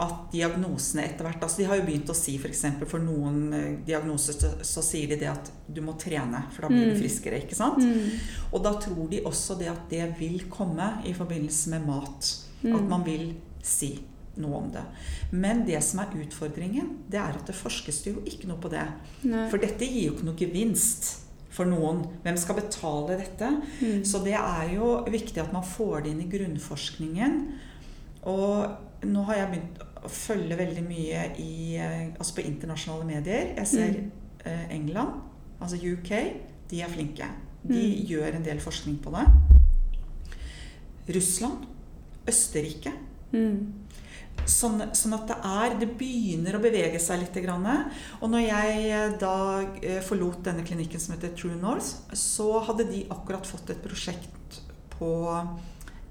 at 0.00 0.28
diagnosene 0.32 1.02
etter 1.04 1.26
hvert 1.26 1.42
altså 1.42 1.58
De 1.58 1.64
har 1.66 1.76
jo 1.80 1.82
begynt 1.88 2.08
å 2.10 2.14
si 2.14 2.36
f.eks. 2.38 2.60
For, 2.78 2.86
for 2.86 3.02
noen 3.02 3.52
eh, 3.52 3.70
diagnoser 3.86 4.36
så, 4.38 4.50
så 4.62 4.82
sier 4.86 5.08
de 5.10 5.16
det 5.18 5.26
at 5.28 5.50
du 5.66 5.80
må 5.82 5.96
trene, 5.98 6.44
for 6.54 6.62
da 6.62 6.68
blir 6.70 6.86
du 6.86 6.94
Mm. 6.94 7.00
friskere. 7.02 7.40
ikke 7.42 7.54
sant? 7.58 7.78
Mm. 7.82 8.18
Og 8.52 8.62
da 8.62 8.72
tror 8.78 9.08
de 9.10 9.20
også 9.26 9.58
det 9.58 9.68
at 9.72 9.88
det 9.90 10.04
vil 10.20 10.44
komme 10.50 11.02
i 11.04 11.12
forbindelse 11.12 11.70
med 11.74 11.86
mat. 11.86 12.30
Mm. 12.62 12.74
At 12.78 12.88
man 12.88 13.04
vil 13.06 13.34
si 13.62 13.98
noe 14.38 14.56
om 14.62 14.68
det. 14.72 14.82
Men 15.32 15.64
det 15.66 15.80
som 15.84 16.00
er 16.00 16.12
utfordringen, 16.22 16.90
det 17.10 17.18
er 17.20 17.36
at 17.38 17.46
det 17.46 17.54
forskes 17.58 18.02
jo 18.06 18.22
ikke 18.24 18.48
noe 18.50 18.60
på 18.62 18.70
det. 18.72 18.84
Nei. 19.24 19.46
For 19.50 19.58
dette 19.62 19.84
gir 19.86 20.08
jo 20.08 20.14
ikke 20.16 20.28
noe 20.28 20.38
gevinst 20.38 21.08
for 21.50 21.64
noen. 21.66 22.04
Hvem 22.22 22.36
skal 22.38 22.58
betale 22.60 23.16
dette? 23.18 23.48
Mm. 23.80 24.04
Så 24.06 24.20
det 24.24 24.34
er 24.38 24.74
jo 24.76 24.92
viktig 25.10 25.40
at 25.42 25.52
man 25.52 25.64
får 25.66 26.04
det 26.04 26.12
inn 26.14 26.22
i 26.22 26.30
grunnforskningen. 26.30 27.38
Og 28.30 29.06
nå 29.08 29.22
har 29.28 29.40
jeg 29.42 29.50
begynt 29.54 29.82
å 30.04 30.08
følge 30.10 30.56
veldig 30.58 30.84
mye 30.86 31.24
i, 31.42 31.76
eh, 31.76 32.12
altså 32.18 32.34
på 32.38 32.44
internasjonale 32.46 33.04
medier. 33.06 33.54
Jeg 33.56 33.66
ser 33.66 33.98
Mm. 33.98 34.10
England, 34.70 35.20
altså 35.60 35.76
UK, 35.76 36.10
de 36.70 36.80
er 36.80 36.88
flinke. 36.88 37.26
De 37.66 37.74
Mm. 37.74 38.06
gjør 38.06 38.34
en 38.36 38.42
del 38.44 38.58
forskning 38.60 38.98
på 39.02 39.10
det. 39.10 39.26
Russland, 41.14 41.66
Østerrike. 42.28 42.92
Mm. 43.32 43.72
Sånn, 44.48 44.80
sånn 44.96 45.12
at 45.14 45.26
det 45.28 45.36
er 45.44 45.74
Det 45.78 45.88
begynner 45.98 46.56
å 46.56 46.60
bevege 46.62 46.98
seg 47.00 47.20
litt. 47.20 47.34
Grann. 47.44 47.66
Og 48.22 48.30
når 48.32 48.46
jeg 48.48 48.90
eh, 48.90 49.10
da 49.20 49.32
eh, 49.82 50.00
forlot 50.02 50.42
denne 50.46 50.64
klinikken 50.64 50.98
som 51.00 51.14
heter 51.14 51.34
True 51.36 51.54
North, 51.60 51.90
så 52.16 52.46
hadde 52.66 52.86
de 52.90 53.02
akkurat 53.12 53.46
fått 53.46 53.70
et 53.70 53.82
prosjekt 53.84 54.60
på 54.98 55.10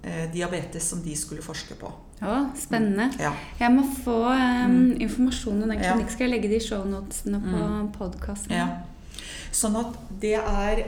eh, 0.04 0.28
diabetes 0.32 0.86
som 0.93 1.02
de 1.04 1.15
skulle 1.17 1.41
forske 1.41 1.76
på. 1.82 1.89
Å, 2.21 2.36
spennende. 2.58 3.10
Ja. 3.21 3.34
Jeg 3.60 3.73
må 3.76 3.84
få 4.04 4.15
um, 4.32 4.71
Mm. 4.71 5.02
informasjon 5.02 5.62
om 5.63 5.69
den 5.69 5.80
Ja. 5.84 5.91
klinikken. 5.93 6.12
Skal 6.13 6.28
jeg 6.30 6.36
legge 6.41 6.50
det 6.50 6.62
i 6.63 6.67
shownotene 6.67 7.41
på 7.43 7.58
Mm. 7.58 7.91
podkasten? 7.97 8.52
Ja. 8.56 8.67
Sånn 9.52 9.76
at 9.80 9.93
det 10.21 10.36
er 10.36 10.84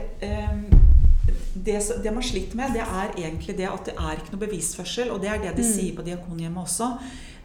um, 0.50 0.64
det, 1.54 1.82
det 2.02 2.12
man 2.14 2.22
sliter 2.22 2.56
med, 2.56 2.72
det 2.72 2.82
er 2.82 3.12
egentlig 3.16 3.56
det 3.58 3.68
at 3.68 3.84
det 3.84 3.94
er 3.98 4.16
ikke 4.16 4.32
noe 4.32 4.46
bevisførsel. 4.46 5.10
Og 5.10 5.20
det 5.20 5.28
er 5.30 5.38
det 5.38 5.56
de 5.56 5.62
Mm. 5.62 5.72
sier 5.74 5.94
på 5.96 6.04
Diakonhjemmet 6.04 6.62
også. 6.64 6.98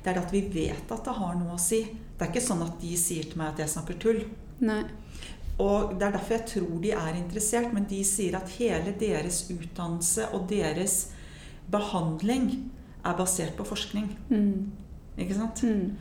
Det 0.06 0.12
er 0.12 0.20
det 0.20 0.28
at 0.28 0.34
vi 0.36 0.44
vet 0.54 0.92
at 0.94 1.08
det 1.08 1.14
har 1.18 1.34
noe 1.34 1.56
å 1.56 1.62
si. 1.62 1.80
Det 2.14 2.22
er 2.22 2.30
ikke 2.30 2.46
sånn 2.46 2.62
at 2.62 2.76
de 2.78 2.92
sier 2.94 3.26
til 3.26 3.40
meg 3.42 3.56
at 3.56 3.64
jeg 3.64 3.74
snakker 3.74 3.98
tull. 4.04 4.20
Nei. 4.62 4.84
Og 5.58 5.96
Det 5.98 6.06
er 6.06 6.14
derfor 6.14 6.36
jeg 6.36 6.48
tror 6.52 6.76
de 6.84 6.92
er 6.94 7.18
interessert, 7.18 7.74
men 7.74 7.88
de 7.90 8.04
sier 8.06 8.38
at 8.38 8.54
hele 8.60 8.94
deres 9.00 9.48
utdannelse 9.50 10.28
og 10.36 10.46
deres 10.52 10.98
behandling 11.72 12.52
er 13.02 13.18
basert 13.18 13.58
på 13.58 13.66
forskning. 13.66 14.12
Mm. 14.30 14.72
Ikke 15.18 15.40
sant? 15.40 15.64
Mm. 15.64 15.98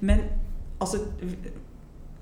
Men 0.00 0.24
altså 0.80 1.04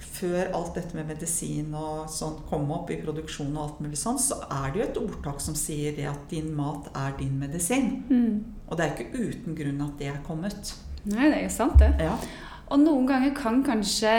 Før 0.00 0.48
alt 0.56 0.74
dette 0.74 0.96
med 0.96 1.10
medisin 1.12 1.74
og 1.76 2.06
sånn 2.08 2.38
kom 2.48 2.70
opp 2.72 2.88
i 2.90 2.96
produksjon, 3.02 3.52
og 3.52 3.62
alt 3.62 3.82
mulig 3.84 3.98
sånn, 4.00 4.16
så 4.18 4.38
er 4.48 4.72
det 4.72 4.80
jo 4.80 4.86
et 4.86 5.00
ordtak 5.02 5.42
som 5.44 5.54
sier 5.54 5.92
det 5.92 6.06
at 6.08 6.22
din 6.32 6.48
mat 6.56 6.88
er 6.96 7.12
din 7.18 7.34
medisin. 7.38 7.98
Mm. 8.08 8.38
Og 8.66 8.78
det 8.78 8.86
er 8.86 8.94
ikke 8.94 9.26
uten 9.28 9.58
grunn 9.58 9.84
at 9.84 9.98
det 10.00 10.08
er 10.08 10.22
kommet. 10.24 10.72
Nei, 11.08 11.26
det 11.30 11.36
er 11.38 11.44
jo 11.46 11.52
sant, 11.54 11.80
det. 11.80 11.94
Ja. 12.04 12.16
Og 12.70 12.78
noen 12.78 13.06
ganger 13.08 13.32
kan 13.34 13.64
kanskje 13.66 14.10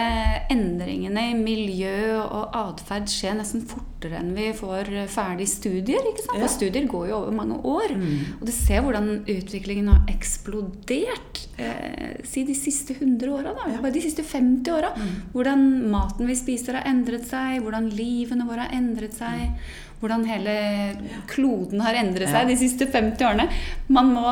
endringene 0.52 1.30
i 1.32 1.36
miljø 1.40 2.18
og 2.20 2.56
atferd 2.58 3.08
skje 3.08 3.32
nesten 3.38 3.62
fortere 3.64 4.18
enn 4.20 4.34
vi 4.36 4.50
får 4.58 4.90
ferdig 5.14 5.48
studier. 5.48 6.04
ikke 6.10 6.26
sant? 6.26 6.36
Ja. 6.36 6.42
For 6.44 6.52
studier 6.58 6.90
går 6.92 7.06
jo 7.14 7.20
over 7.22 7.38
mange 7.38 7.62
år. 7.64 7.94
Mm. 7.96 8.42
Og 8.42 8.44
du 8.50 8.52
ser 8.52 8.84
hvordan 8.84 9.08
utviklingen 9.22 9.88
har 9.94 10.02
eksplodert 10.12 11.46
eh, 11.64 12.20
si 12.28 12.44
de 12.50 12.58
siste 12.58 12.98
100 12.98 13.32
åra. 13.32 13.56
Ja. 13.72 13.80
Bare 13.80 13.96
de 13.96 14.04
siste 14.04 14.26
50 14.28 14.76
åra. 14.76 14.92
Mm. 15.00 15.14
Hvordan 15.38 15.64
maten 15.96 16.28
vi 16.28 16.36
spiser 16.42 16.82
har 16.82 16.92
endret 16.92 17.30
seg, 17.32 17.62
hvordan 17.64 17.88
livene 17.96 18.50
våre 18.50 18.68
har 18.68 18.76
endret 18.76 19.16
seg. 19.16 19.48
Hvordan 20.02 20.26
hele 20.26 20.56
kloden 21.28 21.80
har 21.86 21.94
endret 21.94 22.28
seg 22.30 22.48
de 22.48 22.56
siste 22.58 22.88
50 22.92 23.22
årene. 23.28 23.50
Man 23.90 24.14
må 24.16 24.26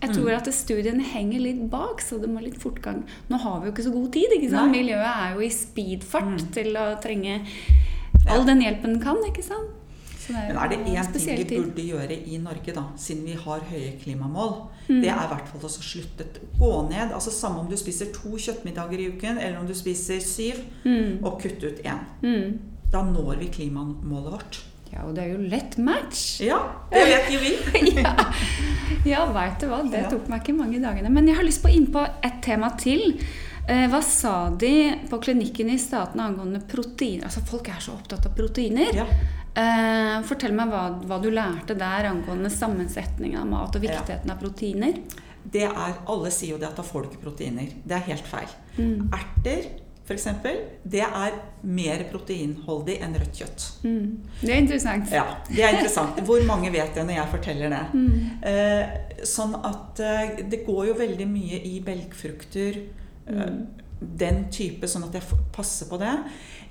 jeg 0.00 0.14
tror 0.14 0.30
Mm. 0.30 0.36
at 0.38 0.46
studiene 0.54 1.02
henger 1.04 1.40
litt 1.40 1.70
bak, 1.70 2.00
så 2.00 2.18
det 2.18 2.30
må 2.30 2.40
litt 2.40 2.56
fortgang. 2.58 3.02
Nå 3.28 3.36
har 3.38 3.60
vi 3.60 3.66
jo 3.68 3.72
ikke 3.74 3.84
så 3.84 3.92
god 3.92 4.12
tid. 4.12 4.30
ikke 4.32 4.48
sant? 4.50 4.72
Nei. 4.72 4.80
Miljøet 4.82 5.10
er 5.16 5.34
jo 5.34 5.40
i 5.40 5.50
speedfart 5.50 6.40
Mm. 6.40 6.52
til 6.52 6.72
å 6.74 7.00
trenge 7.02 7.42
all 8.28 8.44
den 8.46 8.60
hjelpen 8.62 8.94
den 8.94 9.00
kan. 9.00 9.16
ikke 9.28 9.42
sant? 9.44 9.68
Så 10.18 10.32
Men 10.32 10.56
er 10.56 10.68
det 10.68 10.78
én 10.86 11.12
ting 11.12 11.36
vi 11.36 11.44
tid. 11.44 11.64
burde 11.64 11.82
gjøre 11.82 12.26
i 12.28 12.36
Norge, 12.38 12.72
da, 12.74 12.84
siden 12.96 13.24
vi 13.24 13.32
har 13.34 13.60
høye 13.60 13.98
klimamål, 14.02 14.68
Mm. 14.88 15.02
det 15.02 15.08
er 15.10 15.24
i 15.24 15.28
hvert 15.34 15.48
fall 15.48 15.60
å 15.60 15.68
slutte 15.68 16.24
gå 16.58 16.88
ned. 16.90 17.12
altså 17.12 17.30
Samme 17.30 17.58
om 17.60 17.68
du 17.68 17.76
spiser 17.76 18.06
to 18.12 18.30
kjøttmiddager 18.36 18.98
i 18.98 19.08
uken, 19.12 19.38
eller 19.38 19.58
om 19.58 19.66
du 19.66 19.74
spiser 19.74 20.18
syv, 20.20 20.60
Mm. 20.84 21.24
og 21.24 21.40
kutte 21.42 21.64
ut 21.64 21.82
én. 21.84 22.58
Da 22.90 23.04
når 23.06 23.38
vi 23.38 23.48
klimamålet 23.54 24.32
vårt. 24.34 24.60
Ja, 24.90 25.04
og 25.06 25.14
det 25.14 25.22
er 25.22 25.36
jo 25.36 25.50
lett 25.52 25.76
match. 25.78 26.40
Ja, 26.42 26.58
det 26.90 27.04
vet 27.06 27.28
jo 27.30 27.38
vi. 27.38 27.52
ja, 28.02 28.14
ja 29.06 29.20
veit 29.30 29.62
du 29.62 29.68
hva. 29.70 29.84
Det 29.86 30.08
tok 30.10 30.26
meg 30.30 30.42
ikke 30.42 30.56
mange 30.58 30.80
dagene. 30.82 31.12
Men 31.14 31.30
jeg 31.30 31.38
har 31.38 31.46
lyst 31.46 31.62
på 31.62 31.70
inn 31.70 31.86
på 31.94 32.02
et 32.02 32.40
tema 32.42 32.72
til. 32.80 33.14
Eh, 33.70 33.86
hva 33.92 34.00
sa 34.02 34.34
de 34.50 34.72
på 35.10 35.20
klinikken 35.22 35.70
i 35.70 35.78
statene 35.78 36.26
angående 36.26 36.62
proteiner? 36.66 37.28
Altså, 37.28 37.44
Folk 37.46 37.70
er 37.70 37.78
så 37.84 37.94
opptatt 37.94 38.26
av 38.26 38.34
proteiner. 38.34 38.90
Ja. 38.98 39.06
Eh, 39.50 40.16
fortell 40.26 40.54
meg 40.58 40.74
hva, 40.74 40.84
hva 41.06 41.20
du 41.22 41.30
lærte 41.34 41.78
der 41.78 42.10
angående 42.10 42.50
sammensetning 42.50 43.36
av 43.38 43.46
mat 43.50 43.78
og 43.78 43.86
viktigheten 43.86 44.34
av 44.34 44.42
proteiner. 44.42 44.98
Det 45.40 45.68
er, 45.68 45.94
Alle 46.10 46.34
sier 46.34 46.56
jo 46.56 46.58
det 46.60 46.68
at 46.68 46.82
da 46.82 46.84
får 46.86 47.06
du 47.06 47.12
ikke 47.12 47.28
proteiner. 47.28 47.70
Det 47.86 47.96
er 47.96 48.04
helt 48.10 48.26
feil. 48.26 48.50
Mm. 48.76 49.08
Erter, 49.14 49.70
f.eks., 50.10 50.26
det 50.90 51.00
er 51.06 51.36
mer 51.62 52.04
proteinholdig 52.10 52.96
enn 53.04 53.14
rødt 53.20 53.40
kjøtt. 53.40 53.66
Mm. 53.84 54.06
Det 54.40 54.50
er 54.54 54.60
interessant. 54.64 55.10
Ja, 55.14 55.24
Det 55.48 55.62
er 55.64 55.76
interessant. 55.78 56.20
Hvor 56.26 56.42
mange 56.48 56.72
vet 56.74 56.94
det 56.98 57.04
når 57.06 57.16
jeg 57.20 57.32
forteller 57.34 57.74
det? 57.74 57.82
Mm. 57.94 58.30
Eh, 58.52 59.22
sånn 59.28 59.54
at 59.64 60.00
eh, 60.04 60.40
det 60.50 60.64
går 60.66 60.86
jo 60.90 60.96
veldig 61.00 61.28
mye 61.30 61.60
i 61.70 61.76
belgfrukter. 61.86 62.80
eh, 63.28 63.44
Mm. 63.44 63.66
Den 64.00 64.46
type, 64.48 64.88
sånn 64.88 65.02
at 65.04 65.12
jeg 65.12 65.22
passer 65.52 65.84
på 65.90 65.98
det. 66.00 66.12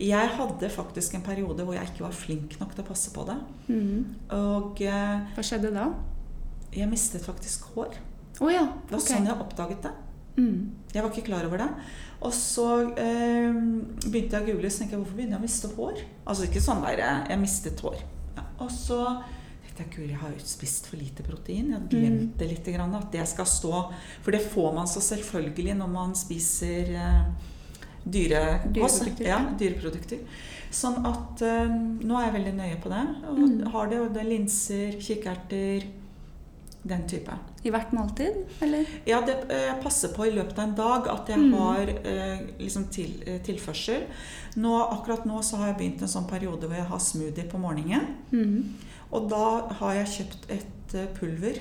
Jeg 0.01 0.29
hadde 0.33 0.69
faktisk 0.73 1.13
en 1.13 1.21
periode 1.21 1.61
hvor 1.63 1.75
jeg 1.77 1.85
ikke 1.91 2.01
var 2.07 2.15
flink 2.17 2.55
nok 2.59 2.71
til 2.73 2.81
å 2.83 2.87
passe 2.87 3.11
på 3.13 3.21
det. 3.27 3.35
Mm. 3.69 3.99
Og 4.33 4.81
eh, 4.81 5.19
Hva 5.35 5.43
skjedde 5.45 5.69
da? 5.75 5.91
jeg 6.73 6.89
mistet 6.89 7.21
faktisk 7.25 7.69
hår. 7.75 7.93
Oh, 8.41 8.49
ja. 8.49 8.65
Det 8.87 8.95
var 8.97 8.99
sånn 9.05 9.29
jeg 9.29 9.37
oppdaget 9.45 9.81
det. 9.85 9.91
Mm. 10.39 10.71
Jeg 10.93 11.03
var 11.03 11.11
ikke 11.13 11.25
klar 11.29 11.45
over 11.45 11.57
det. 11.61 11.69
Og 12.21 12.33
så 12.35 12.65
eh, 12.99 13.53
begynte 14.03 14.35
jeg 14.35 14.43
å 14.43 14.47
google, 14.49 14.69
så 14.69 14.81
tenkte 14.83 14.97
jeg 14.97 15.03
hvorfor 15.03 15.15
begynner 15.19 15.37
jeg 15.37 15.41
å 15.41 15.45
miste 15.47 15.69
hår? 15.77 16.01
Altså 16.27 16.47
ikke 16.49 16.63
sånn 16.63 16.81
der 16.83 16.99
eh, 17.05 17.19
Jeg 17.31 17.39
mistet 17.39 17.79
hår. 17.85 18.01
Ja, 18.35 18.43
og 18.65 18.71
så 18.75 18.97
tenkte 19.63 19.85
jeg 19.85 19.93
guri, 19.93 20.09
jeg 20.11 20.19
har 20.25 20.33
spist 20.43 20.89
for 20.91 20.99
lite 20.99 21.23
protein. 21.23 21.69
Jeg 21.71 21.87
glemte 21.93 22.49
litt 22.49 22.67
grann, 22.75 22.95
at 22.99 23.07
det 23.15 23.23
skal 23.31 23.47
stå 23.47 23.71
For 24.25 24.35
det 24.35 24.41
får 24.51 24.73
man 24.75 24.89
så 24.91 24.99
selvfølgelig 25.05 25.77
når 25.79 25.93
man 25.95 26.15
spiser 26.19 26.91
eh, 26.99 27.21
dyre, 28.03 28.43
Dyreprodukter, 28.67 29.27
ja. 29.29 29.39
dyreprodukter. 29.59 30.19
Sånn 30.75 30.99
at 31.07 31.41
eh, 31.47 31.71
nå 32.03 32.19
er 32.19 32.27
jeg 32.27 32.35
veldig 32.35 32.53
nøye 32.59 32.81
på 32.83 32.91
det. 32.91 33.05
Og 33.31 33.39
Mm. 33.39 33.63
har 33.73 33.87
det, 33.89 33.99
og 34.03 34.11
det 34.13 34.21
er 34.25 34.29
linser, 34.33 34.99
kikkerter, 35.01 35.87
den 36.83 37.07
type. 37.07 37.31
I 37.63 37.69
hvert 37.71 37.91
måltid, 37.91 38.37
eller? 38.63 38.85
Ja, 39.05 39.19
det 39.21 39.33
jeg 39.49 39.81
passer 39.83 40.13
på 40.15 40.25
i 40.27 40.31
løpet 40.31 40.57
av 40.57 40.63
en 40.69 40.75
dag 40.75 41.07
at 41.11 41.27
jeg 41.27 41.37
Mm. 41.39 41.53
har 41.53 41.89
eh, 41.89 42.39
liksom 42.59 42.85
til, 42.89 43.21
eh, 43.27 43.39
tilførsel. 43.43 44.05
Nå, 44.55 44.71
akkurat 44.91 45.25
nå 45.25 45.41
så 45.43 45.57
har 45.57 45.67
jeg 45.67 45.77
begynt 45.77 46.01
en 46.01 46.07
sånn 46.07 46.29
periode 46.29 46.61
hvor 46.67 46.75
jeg 46.75 46.85
har 46.85 46.99
smoothie 46.99 47.49
på 47.51 47.59
morgenen. 47.59 48.15
Mm. 48.31 48.73
Og 49.11 49.29
da 49.29 49.67
har 49.73 49.93
jeg 49.93 50.07
kjøpt 50.07 50.49
et 50.49 50.95
eh, 50.95 51.07
pulver 51.19 51.59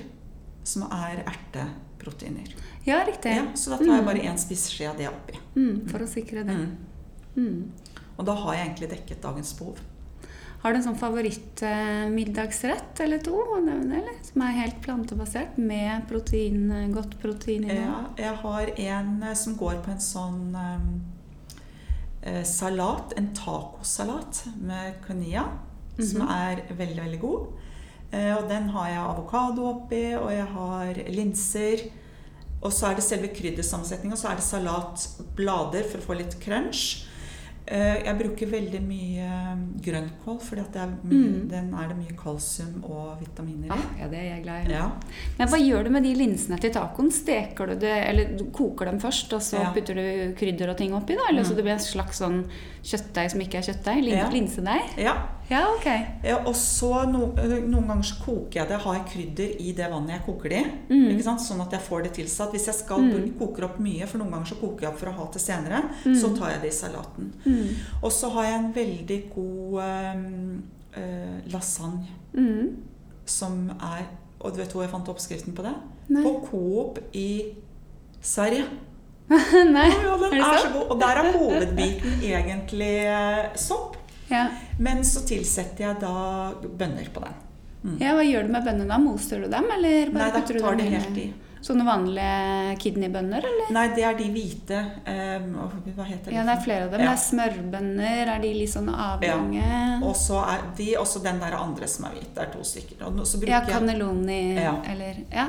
som 0.63 0.83
er 0.83 1.23
erteproteiner. 1.25 2.55
Ja, 2.85 3.03
riktig. 3.05 3.35
Ja, 3.35 3.45
så 3.55 3.71
da 3.71 3.77
tar 3.77 3.85
jeg 3.85 4.01
Mm. 4.03 4.05
bare 4.05 4.23
én 4.23 4.37
spiseskje 4.37 4.89
av 4.89 4.97
det 4.97 5.07
oppi. 5.09 5.37
Mm, 5.55 5.87
for 5.89 5.99
å 5.99 6.07
sikre 6.07 6.45
det. 6.45 6.55
Mm. 6.55 6.77
Mm. 7.35 7.71
Og 8.17 8.25
da 8.25 8.33
har 8.35 8.53
jeg 8.53 8.67
egentlig 8.67 8.89
dekket 8.89 9.21
dagens 9.21 9.53
behov. 9.53 9.77
Har 10.61 10.73
du 10.73 10.77
en 10.77 10.83
sånn 10.83 10.97
favorittmiddagsrett 10.99 12.99
eller 13.05 13.17
to 13.23 13.31
å 13.39 13.59
nevne, 13.63 13.95
eller? 14.01 14.15
Som 14.27 14.41
er 14.43 14.57
helt 14.57 14.81
plantebasert, 14.83 15.55
med 15.57 16.01
protein, 16.09 16.65
eh, 16.71 16.89
godt 16.91 17.13
protein 17.21 17.63
i? 17.69 17.75
Ja, 17.77 18.01
jeg 18.17 18.35
har 18.41 18.67
en 18.75 19.23
eh, 19.23 19.33
som 19.39 19.55
går 19.55 19.75
på 19.85 19.91
en 19.93 20.01
sånn 20.03 20.55
eh, 20.59 20.79
eh, 22.23 22.43
salat, 22.43 23.13
en 23.17 23.33
tacosalat 23.33 24.43
med 24.59 24.93
quinea, 25.05 25.45
som 25.99 26.21
Mhm. 26.21 26.29
er 26.29 26.61
veldig, 26.75 27.03
veldig 27.05 27.19
god. 27.21 27.47
Eh, 28.11 28.35
og 28.37 28.49
den 28.49 28.69
har 28.69 28.87
jeg 28.89 28.97
avokado 28.97 29.65
oppi, 29.69 30.13
og 30.15 30.31
jeg 30.31 30.45
har 30.47 30.93
linser. 31.09 31.79
Og 32.61 32.71
så 32.73 32.87
er 32.91 32.95
det 32.95 33.03
selve 33.03 33.27
kryddersammensetninga, 33.29 34.15
så 34.17 34.27
er 34.31 34.35
det 34.35 34.43
salatblader 34.43 35.83
for 35.89 35.97
å 35.99 36.01
få 36.01 36.13
litt 36.17 36.39
crunch. 36.41 37.05
Eh, 37.71 37.99
jeg 38.03 38.17
bruker 38.17 38.47
veldig 38.49 38.79
mye 38.81 39.25
eh, 39.25 39.57
grønnkål, 39.85 40.39
for 40.41 40.55
Mm. 40.55 41.47
den 41.49 41.67
er 41.77 41.87
det 41.87 41.97
mye 41.97 42.15
kalsium 42.17 42.83
og 42.83 43.19
vitaminer 43.21 43.71
Ah, 43.71 43.83
ja, 43.99 44.07
det 44.07 44.17
er 44.17 44.23
jeg 44.35 44.43
glad 44.43 44.65
i. 44.67 44.71
Ja. 44.71 44.87
Men 45.37 45.47
hva 45.47 45.57
gjør 45.61 45.83
du 45.83 45.89
med 45.91 46.03
de 46.03 46.15
linsene 46.15 46.57
til 46.59 46.71
tacoen? 46.71 47.11
Steker 47.11 47.67
du 47.67 47.75
det, 47.75 47.93
eller 48.09 48.37
du 48.37 48.45
koker 48.45 48.85
dem 48.89 48.99
først, 48.99 49.31
og 49.33 49.41
så 49.41 49.59
Ja. 49.61 49.71
putter 49.71 49.93
du 49.93 50.33
krydder 50.33 50.69
og 50.71 50.77
ting 50.77 50.93
oppi? 50.93 51.13
da? 51.15 51.21
Eller 51.29 51.43
så 51.43 51.51
Mm. 51.51 51.55
det 51.57 51.63
blir 51.63 51.73
en 51.73 51.79
slags 51.79 52.17
sånn 52.19 52.45
kjøttdeig 52.83 53.31
som 53.31 53.39
ikke 53.41 53.55
er 53.59 53.61
kjøttdeig? 53.73 54.03
Lin 54.03 54.17
Ja. 54.17 54.29
Linsedeig? 54.29 54.97
ja. 54.97 55.13
Ja, 55.49 55.63
ok. 55.73 55.87
Og 56.45 56.55
så 56.55 56.89
no, 57.09 57.31
øh, 57.41 57.55
Noen 57.65 57.87
ganger 57.89 58.03
så 58.05 58.15
koker 58.23 58.59
jeg 58.61 58.67
det, 58.69 58.77
har 58.83 58.93
jeg 58.99 59.05
krydder 59.13 59.53
i 59.65 59.71
det 59.77 59.87
vannet 59.91 60.09
jeg 60.13 60.23
koker 60.27 60.49
det 60.53 60.59
i. 60.61 60.71
Mm. 60.93 61.07
Ikke 61.15 61.23
sant? 61.25 61.41
Sånn 61.41 61.61
at 61.63 61.71
jeg 61.73 61.81
får 61.81 62.03
det 62.05 62.11
tilsatt. 62.19 62.51
Hvis 62.53 62.67
jeg 62.69 62.75
skal 62.75 63.01
Mm. 63.01 63.31
koker 63.39 63.65
opp 63.65 63.79
mye, 63.79 64.05
for 64.07 64.17
noen 64.21 64.31
ganger 64.31 64.45
så 64.51 64.59
koker 64.61 64.81
jeg 64.85 64.91
opp 64.93 64.99
for 64.99 65.09
å 65.09 65.15
ha 65.17 65.25
til 65.33 65.41
senere, 65.41 65.81
Mm. 66.05 66.15
så 66.21 66.37
tar 66.37 66.51
jeg 66.51 66.61
det 66.61 66.69
i 66.73 66.77
salaten. 66.77 67.33
Mm. 67.45 67.75
Og 68.03 68.11
så 68.11 68.29
har 68.31 68.43
jeg 68.43 68.59
en 68.59 68.73
veldig 68.73 69.21
god 69.35 69.81
um, 70.15 70.63
uh, 70.97 71.51
lasagne 71.51 72.07
Mm. 72.33 72.75
som 73.25 73.69
er 73.81 74.05
Og 74.41 74.53
du 74.53 74.57
vet 74.61 74.71
hvor 74.71 74.81
jeg 74.83 74.91
fant 74.91 75.09
oppskriften 75.09 75.53
på 75.53 75.63
det? 75.63 75.73
Nei. 76.09 76.23
På 76.23 76.45
Coop 76.49 76.99
i 77.13 77.43
Sverige. 78.21 78.63
Nei. 79.29 79.89
Ja, 79.89 80.15
den 80.15 80.33
Er 80.39 80.45
er 80.45 80.57
så 80.63 80.69
god. 80.73 80.85
Og 80.91 80.99
der 81.01 81.19
er 81.19 81.31
hovedbiten 81.37 82.23
egentlig 82.23 83.59
sopp. 83.59 83.97
Ja. 84.29 84.47
Men 84.79 85.03
så 85.03 85.23
tilsetter 85.27 85.87
jeg 85.87 85.99
da 85.99 86.53
bønner 86.77 87.09
på 87.13 87.21
den. 87.25 87.33
Mm. 87.83 87.97
ja, 88.01 88.13
Hva 88.13 88.23
gjør 88.27 88.43
du 88.47 88.51
med 88.51 88.65
bønnene? 88.65 88.87
da? 88.91 88.97
Moser 88.99 89.39
du 89.39 89.47
dem, 89.47 89.69
eller 89.71 90.09
Nei, 90.11 90.31
da 90.33 90.41
tar 90.41 90.53
du 90.53 90.59
dem 90.59 90.77
det 90.77 90.89
helt 90.91 91.17
i. 91.17 91.27
sånne 91.63 91.85
vanlige 91.87 92.75
kidneybønner, 92.83 93.45
eller? 93.49 93.69
Nei, 93.75 93.85
det 93.95 94.03
er 94.03 94.17
de 94.19 94.27
hvite 94.33 94.79
Um, 95.09 95.55
Hva 95.95 96.03
heter 96.07 96.31
Ja, 96.35 96.43
det 96.43 96.53
er 96.57 96.61
flere 96.63 96.83
av 96.85 96.91
dem. 96.91 97.01
Ja. 97.01 97.13
Det 97.13 97.15
er 97.15 97.23
smørbønner. 97.23 98.27
Er 98.35 98.39
de 98.43 98.51
litt 98.53 98.69
sånn 98.73 98.89
avlange? 98.91 100.03
Og 100.03 100.13
så 100.15 100.41
er 100.43 100.61
de 100.77 100.89
også 100.99 101.23
den 101.23 101.39
der 101.39 101.55
andre 101.59 101.87
som 101.87 102.05
er 102.09 102.17
hvit. 102.19 102.29
Det 102.35 102.43
er 102.45 102.51
to 102.53 102.63
stykker. 102.67 103.01
Og 103.07 103.25
så 103.27 103.39
bruker 103.41 103.55
Ja, 103.55 103.61
cannelloni 103.65 104.55
Ja. 104.55 104.75
eller 104.85 105.15
Ja. 105.31 105.47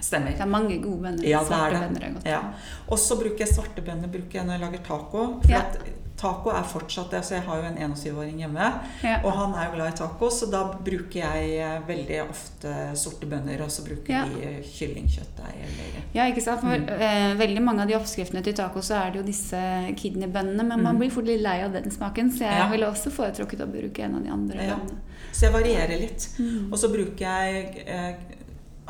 Stemmer. 0.00 0.32
Det 0.32 0.40
er 0.40 0.46
mange 0.46 0.78
gode 0.82 1.02
bønner. 1.02 1.24
Ja, 1.28 1.42
det 1.44 1.52
er 1.52 1.70
det. 1.70 1.80
bønner 1.86 2.04
er 2.08 2.12
godt. 2.14 2.24
Ja. 2.26 2.40
Og 2.88 2.98
så 2.98 3.16
bruker 3.20 3.38
jeg 3.44 3.48
svarte 3.48 3.82
bønner 3.84 4.08
bruker 4.08 4.38
jeg 4.40 4.46
når 4.46 4.58
jeg 4.58 4.60
lager 4.60 4.78
taco. 4.86 5.40
For 5.42 5.50
Ja. 5.50 5.58
at 5.58 5.78
taco 6.20 6.50
er 6.52 6.62
fortsatt 6.68 7.10
det. 7.10 7.18
altså 7.22 7.34
Jeg 7.38 7.42
har 7.46 7.56
jo 7.56 7.68
en 7.70 7.78
21-åring 7.94 8.38
hjemme, 8.42 8.66
Ja. 9.02 9.16
og 9.24 9.32
han 9.32 9.54
er 9.54 9.70
jo 9.70 9.76
glad 9.76 9.92
i 9.94 9.96
taco, 9.96 10.28
så 10.30 10.50
da 10.50 10.60
bruker 10.84 11.20
jeg 11.22 11.54
eh, 11.58 11.80
veldig 11.88 12.18
ofte 12.28 12.74
sorte 12.96 13.26
bønner, 13.26 13.62
og 13.64 13.70
så 13.72 13.84
bruker 13.86 14.12
Ja. 14.12 14.24
de 14.24 14.62
kyllingkjøttdeig 14.62 15.56
eller 15.64 16.02
Ja, 16.14 16.24
ikke 16.30 16.42
sant? 16.42 16.60
For 16.60 16.76
Mm. 16.76 16.88
eh, 16.88 17.34
veldig 17.36 17.62
mange 17.62 17.82
av 17.82 17.88
de 17.88 17.94
oppskriftene 17.94 18.42
til 18.44 18.52
taco 18.54 18.80
så 18.80 18.96
er 19.06 19.10
det 19.12 19.20
jo 19.20 19.26
disse 19.26 19.56
kidneybønnene, 19.96 20.64
men 20.66 20.82
man 20.82 20.94
Mm. 20.96 20.98
blir 21.00 21.10
fort 21.10 21.24
litt 21.26 21.40
lei 21.40 21.62
av 21.64 21.72
den 21.72 21.90
smaken, 21.90 22.30
så 22.30 22.40
jeg 22.40 22.58
Ja. 22.58 22.68
ville 22.68 22.86
også 22.86 23.10
foretrukket 23.10 23.60
å 23.60 23.66
bruke 23.72 24.00
en 24.04 24.14
av 24.16 24.22
de 24.22 24.30
andre 24.30 24.56
Ja. 24.64 24.74
bønnene. 24.76 24.98
Så 25.32 25.42
jeg 25.46 25.52
varierer 25.52 26.00
litt. 26.00 26.28
Mm. 26.38 26.72
Og 26.72 26.78
så 26.78 26.88
bruker 26.92 27.18
jeg 27.18 27.84
eh, 27.86 28.14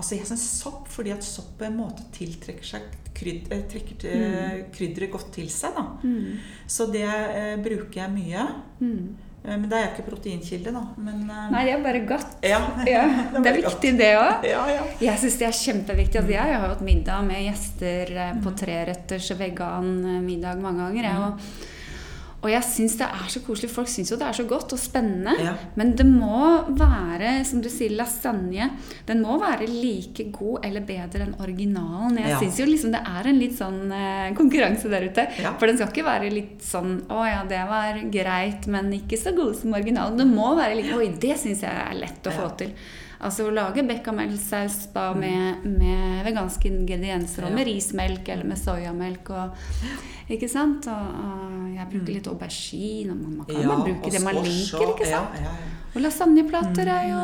Altså 0.01 0.17
jeg 0.17 0.27
syns 0.31 0.47
sopp, 0.63 0.89
fordi 0.89 1.13
at 1.13 1.25
sopp 1.27 1.53
på 1.61 1.67
en 1.69 1.77
måte 1.83 2.07
tiltrekker 2.17 2.65
seg 2.65 2.83
kryd, 3.21 3.51
eh, 3.53 3.65
trekker 3.69 3.99
til, 4.01 4.21
Mm. 4.21 4.69
krydderet 4.73 5.11
godt 5.13 5.33
til 5.35 5.49
seg. 5.53 5.75
da. 5.77 5.83
Mm. 6.03 6.39
Så 6.67 6.87
det 6.93 7.05
eh, 7.05 7.57
bruker 7.61 8.01
jeg 8.01 8.11
mye. 8.15 8.47
Mm. 8.81 9.17
Eh, 9.45 9.57
men 9.57 9.67
det 9.69 9.73
er 9.79 9.85
jo 9.87 9.91
ikke 9.95 10.07
proteinkilde, 10.11 10.73
da. 10.73 10.83
Men 11.01 11.23
eh, 11.31 11.51
Nei, 11.53 11.65
det 11.69 11.75
er 11.75 11.83
bare 11.85 12.01
godt. 12.09 12.39
Ja. 12.45 12.61
Ja, 12.89 13.05
Det 13.35 13.43
det 13.45 13.53
er 13.53 13.59
viktig, 13.63 13.93
det 13.99 14.11
òg. 14.17 14.45
ja, 14.49 14.63
ja. 14.73 14.83
Jeg 15.01 15.19
syns 15.23 15.37
det 15.41 15.47
er 15.49 15.59
kjempeviktig. 15.59 16.21
Altså, 16.23 16.33
jeg 16.37 16.55
har 16.61 16.69
hatt 16.75 16.81
middag 16.87 17.25
med 17.29 17.45
gjester 17.51 18.17
eh, 18.17 18.33
Mm. 18.35 18.43
på 18.45 18.55
treretters 18.57 19.31
vegan-middag 19.41 20.61
mange 20.61 20.87
ganger. 20.89 21.03
Jeg, 21.11 21.17
og, 21.17 21.41
og 22.43 22.49
jeg 22.49 22.65
syns 22.65 22.95
det 22.97 23.07
er 23.07 23.27
så 23.29 23.41
koselig. 23.45 23.69
Folk 23.71 23.89
syns 23.93 24.11
jo 24.13 24.17
det 24.17 24.27
er 24.31 24.37
så 24.39 24.45
godt 24.49 24.73
og 24.73 24.79
spennende. 24.81 25.35
Ja. 25.45 25.53
Men 25.77 25.91
det 25.99 26.07
må 26.09 26.65
være, 26.79 27.45
som 27.45 27.61
du 27.61 27.69
sier, 27.69 27.93
lasagne. 27.99 28.71
Den 29.07 29.21
må 29.21 29.37
være 29.43 29.67
like 29.69 30.25
god 30.33 30.65
eller 30.65 30.81
bedre 30.89 31.27
enn 31.27 31.35
originalen. 31.45 32.17
Jeg 32.17 32.31
Ja. 32.31 32.39
syns 32.41 32.59
jo 32.63 32.65
liksom 32.67 32.93
det 32.97 33.03
er 33.05 33.29
en 33.29 33.39
litt 33.39 33.59
sånn 33.59 33.93
eh, 33.93 34.33
konkurranse 34.35 34.89
der 34.89 35.05
ute. 35.11 35.27
Ja. 35.43 35.53
For 35.59 35.67
den 35.69 35.77
skal 35.77 35.93
ikke 35.93 36.07
være 36.09 36.33
litt 36.33 36.63
sånn 36.65 37.03
Å 37.11 37.21
ja, 37.29 37.43
det 37.45 37.61
var 37.69 38.01
greit, 38.11 38.67
men 38.73 38.91
ikke 38.93 39.19
så 39.21 39.35
god 39.37 39.55
som 39.61 39.73
originalen. 39.77 40.17
Det 40.17 40.27
må 40.27 40.55
være 40.57 40.77
litt 40.81 40.95
Oi, 40.97 41.09
det 41.21 41.37
syns 41.39 41.61
jeg 41.63 41.71
er 41.71 41.95
lett 42.01 42.25
å 42.27 42.33
få 42.33 42.49
til. 42.57 42.73
Altså 43.21 43.45
å 43.45 43.51
lage 43.53 43.83
bechamelsaus 43.85 44.87
bare 44.95 45.15
med, 45.21 45.65
med 45.69 46.23
veganske 46.25 46.71
ingredienser, 46.71 47.45
og 47.45 47.53
med 47.53 47.67
rismelk 47.69 48.29
eller 48.33 48.49
med 48.49 48.57
soyamelk 48.59 49.29
og 49.37 49.51
Ikke 50.31 50.47
sant? 50.49 50.87
Og, 50.87 51.09
og 51.21 51.75
jeg 51.75 51.87
bruker 51.91 52.15
litt 52.15 52.29
aubergine. 52.31 53.11
og 53.13 53.19
Man 53.19 53.47
kan 53.47 53.57
Mm. 53.57 53.63
Ja, 53.67 53.77
bruke 53.85 54.11
det 54.15 54.23
man 54.23 54.35
liker, 54.45 54.93
ikke 54.95 55.09
sant? 55.11 55.35
Ja, 55.37 55.43
ja, 55.43 55.55
ja. 55.59 55.77
Og 55.91 56.01
lasagneplater 56.05 56.87
er 56.87 57.09
jo 57.11 57.23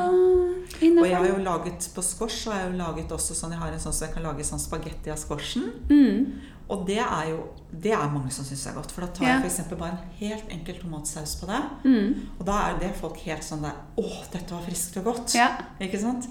Og 0.98 1.06
jeg 1.06 1.16
har 1.16 1.28
jo 1.28 1.36
laget 1.44 1.88
på 1.94 2.02
squash, 2.02 2.46
jeg 2.48 2.52
har 2.58 2.66
jo 2.70 2.76
laget 2.76 3.12
også 3.14 3.32
sånn 3.38 3.52
Jeg 3.54 3.60
har 3.60 3.72
en 3.72 3.78
sånn 3.84 3.94
så 3.94 4.04
jeg 4.08 4.14
kan 4.16 4.22
lage 4.26 4.42
sånn 4.44 4.58
spagetti 4.60 5.10
av 5.14 5.16
squashen. 5.22 5.70
Mm. 5.88 6.32
Og 6.68 6.82
det 6.86 6.98
er 6.98 7.28
jo 7.30 7.44
Det 7.70 7.92
er 7.92 8.10
mange 8.10 8.30
som 8.32 8.44
syns 8.46 8.64
er 8.66 8.74
godt. 8.74 8.92
For 8.94 9.04
da 9.04 9.12
tar 9.12 9.26
jeg 9.26 9.42
f.eks. 9.44 9.74
bare 9.76 9.90
en 9.92 10.12
helt 10.18 10.52
enkel 10.54 10.78
tomatsaus 10.80 11.34
på 11.40 11.48
det. 11.50 11.60
Mm. 11.84 12.14
Og 12.38 12.46
da 12.46 12.60
er 12.70 12.78
det 12.80 12.92
folk 12.96 13.18
helt 13.26 13.44
sånn 13.44 13.66
der 13.66 13.76
Å, 14.00 14.06
dette 14.32 14.54
var 14.54 14.64
friskt 14.64 14.96
og 15.02 15.10
godt. 15.10 15.34
Ja. 15.36 15.50
Ikke 15.82 16.00
sant? 16.00 16.28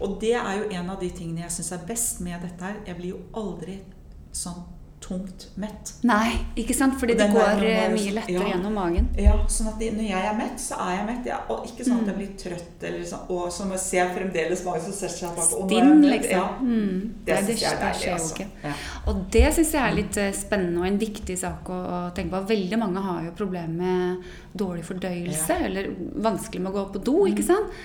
Og 0.00 0.16
det 0.22 0.34
er 0.38 0.54
jo 0.62 0.70
en 0.78 0.90
av 0.94 1.02
de 1.02 1.10
tingene 1.10 1.44
jeg 1.44 1.58
syns 1.58 1.74
er 1.76 1.84
best 1.90 2.22
med 2.24 2.40
dette 2.42 2.64
her. 2.64 2.80
Jeg 2.86 2.98
blir 2.98 3.14
jo 3.14 3.20
aldri 3.36 3.80
sånn 4.34 4.64
tungt 5.06 5.46
mett. 5.62 5.92
Nei, 6.02 6.32
ikke 6.58 6.74
sant? 6.74 6.96
Fordi 6.98 7.14
det 7.14 7.28
der 7.28 7.34
går 7.34 7.62
eh, 7.62 7.82
mye 7.92 8.14
lettere 8.16 8.40
ja. 8.42 8.48
gjennom 8.52 8.74
magen. 8.74 9.06
Ja, 9.20 9.34
sånn 9.52 9.68
at 9.70 9.78
de, 9.78 9.90
når 9.94 10.08
jeg 10.08 10.28
er 10.30 10.36
mett, 10.38 10.56
så 10.60 10.78
er 10.82 10.92
jeg 10.96 11.06
mett. 11.10 11.28
Ja, 11.30 11.38
og 11.52 11.66
ikke 11.68 11.86
sånn 11.86 12.00
at 12.02 12.10
jeg 12.10 12.16
Mm. 12.16 12.20
blir 12.20 12.32
trøtt 12.40 12.86
eller 12.88 13.04
sånn. 13.06 13.24
Og 13.36 13.52
som 13.52 13.70
jeg 13.70 13.82
ser 13.84 14.10
fremdeles 14.16 14.64
mange 14.66 14.80
som 14.86 14.92
setter 14.96 15.16
seg 15.20 15.36
bak 15.36 15.46
Stinn, 15.50 16.02
liksom. 16.02 16.32
Ja. 16.32 16.48
Mm. 16.60 17.14
Det 17.26 17.38
syns 17.44 17.62
jeg 17.62 17.70
er 17.70 17.76
det 17.76 17.92
deilig, 17.92 18.12
altså. 18.16 18.48
Ja. 18.64 18.72
Og 19.06 19.22
det 19.36 19.44
syns 19.54 19.72
jeg 19.76 19.82
er 19.82 19.96
litt 20.00 20.16
eh, 20.22 20.32
spennende 20.32 20.82
og 20.82 20.86
en 20.90 20.98
viktig 20.98 21.38
sak 21.38 21.70
å, 21.70 21.78
å 21.78 22.00
tenke 22.16 22.34
på. 22.34 22.42
Veldig 22.50 22.78
mange 22.82 23.04
har 23.06 23.22
jo 23.28 23.36
problemer 23.38 23.76
med 23.76 24.26
dårlig 24.56 24.84
fordøyelse 24.88 25.60
eller 25.68 25.90
vanskelig 26.24 26.62
med 26.62 26.72
å 26.72 26.76
gå 26.80 26.84
på 26.96 27.04
do. 27.10 27.16
Mm. 27.22 27.32
ikke 27.32 27.46
sant? 27.46 27.80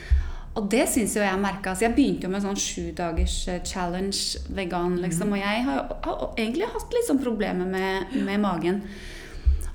Og 0.51 0.67
det 0.71 0.83
syns 0.91 1.15
jo 1.15 1.23
jeg 1.23 1.39
merka. 1.39 1.71
Altså 1.71 1.87
jeg 1.87 1.95
begynte 1.95 2.27
jo 2.27 2.33
med 2.33 2.43
sånn 2.43 2.59
sju 2.59 2.91
dagers 2.95 3.37
eh, 3.47 3.61
challenge 3.63 4.41
vegan, 4.51 4.97
liksom. 4.99 5.31
Mm. 5.31 5.37
Og 5.37 5.41
jeg 5.45 5.63
har, 5.69 5.95
har 6.07 6.21
egentlig 6.35 6.67
hatt 6.73 6.95
litt 6.97 7.07
sånn 7.07 7.23
problemer 7.23 7.69
med, 7.71 8.15
med 8.27 8.43
magen. 8.43 8.81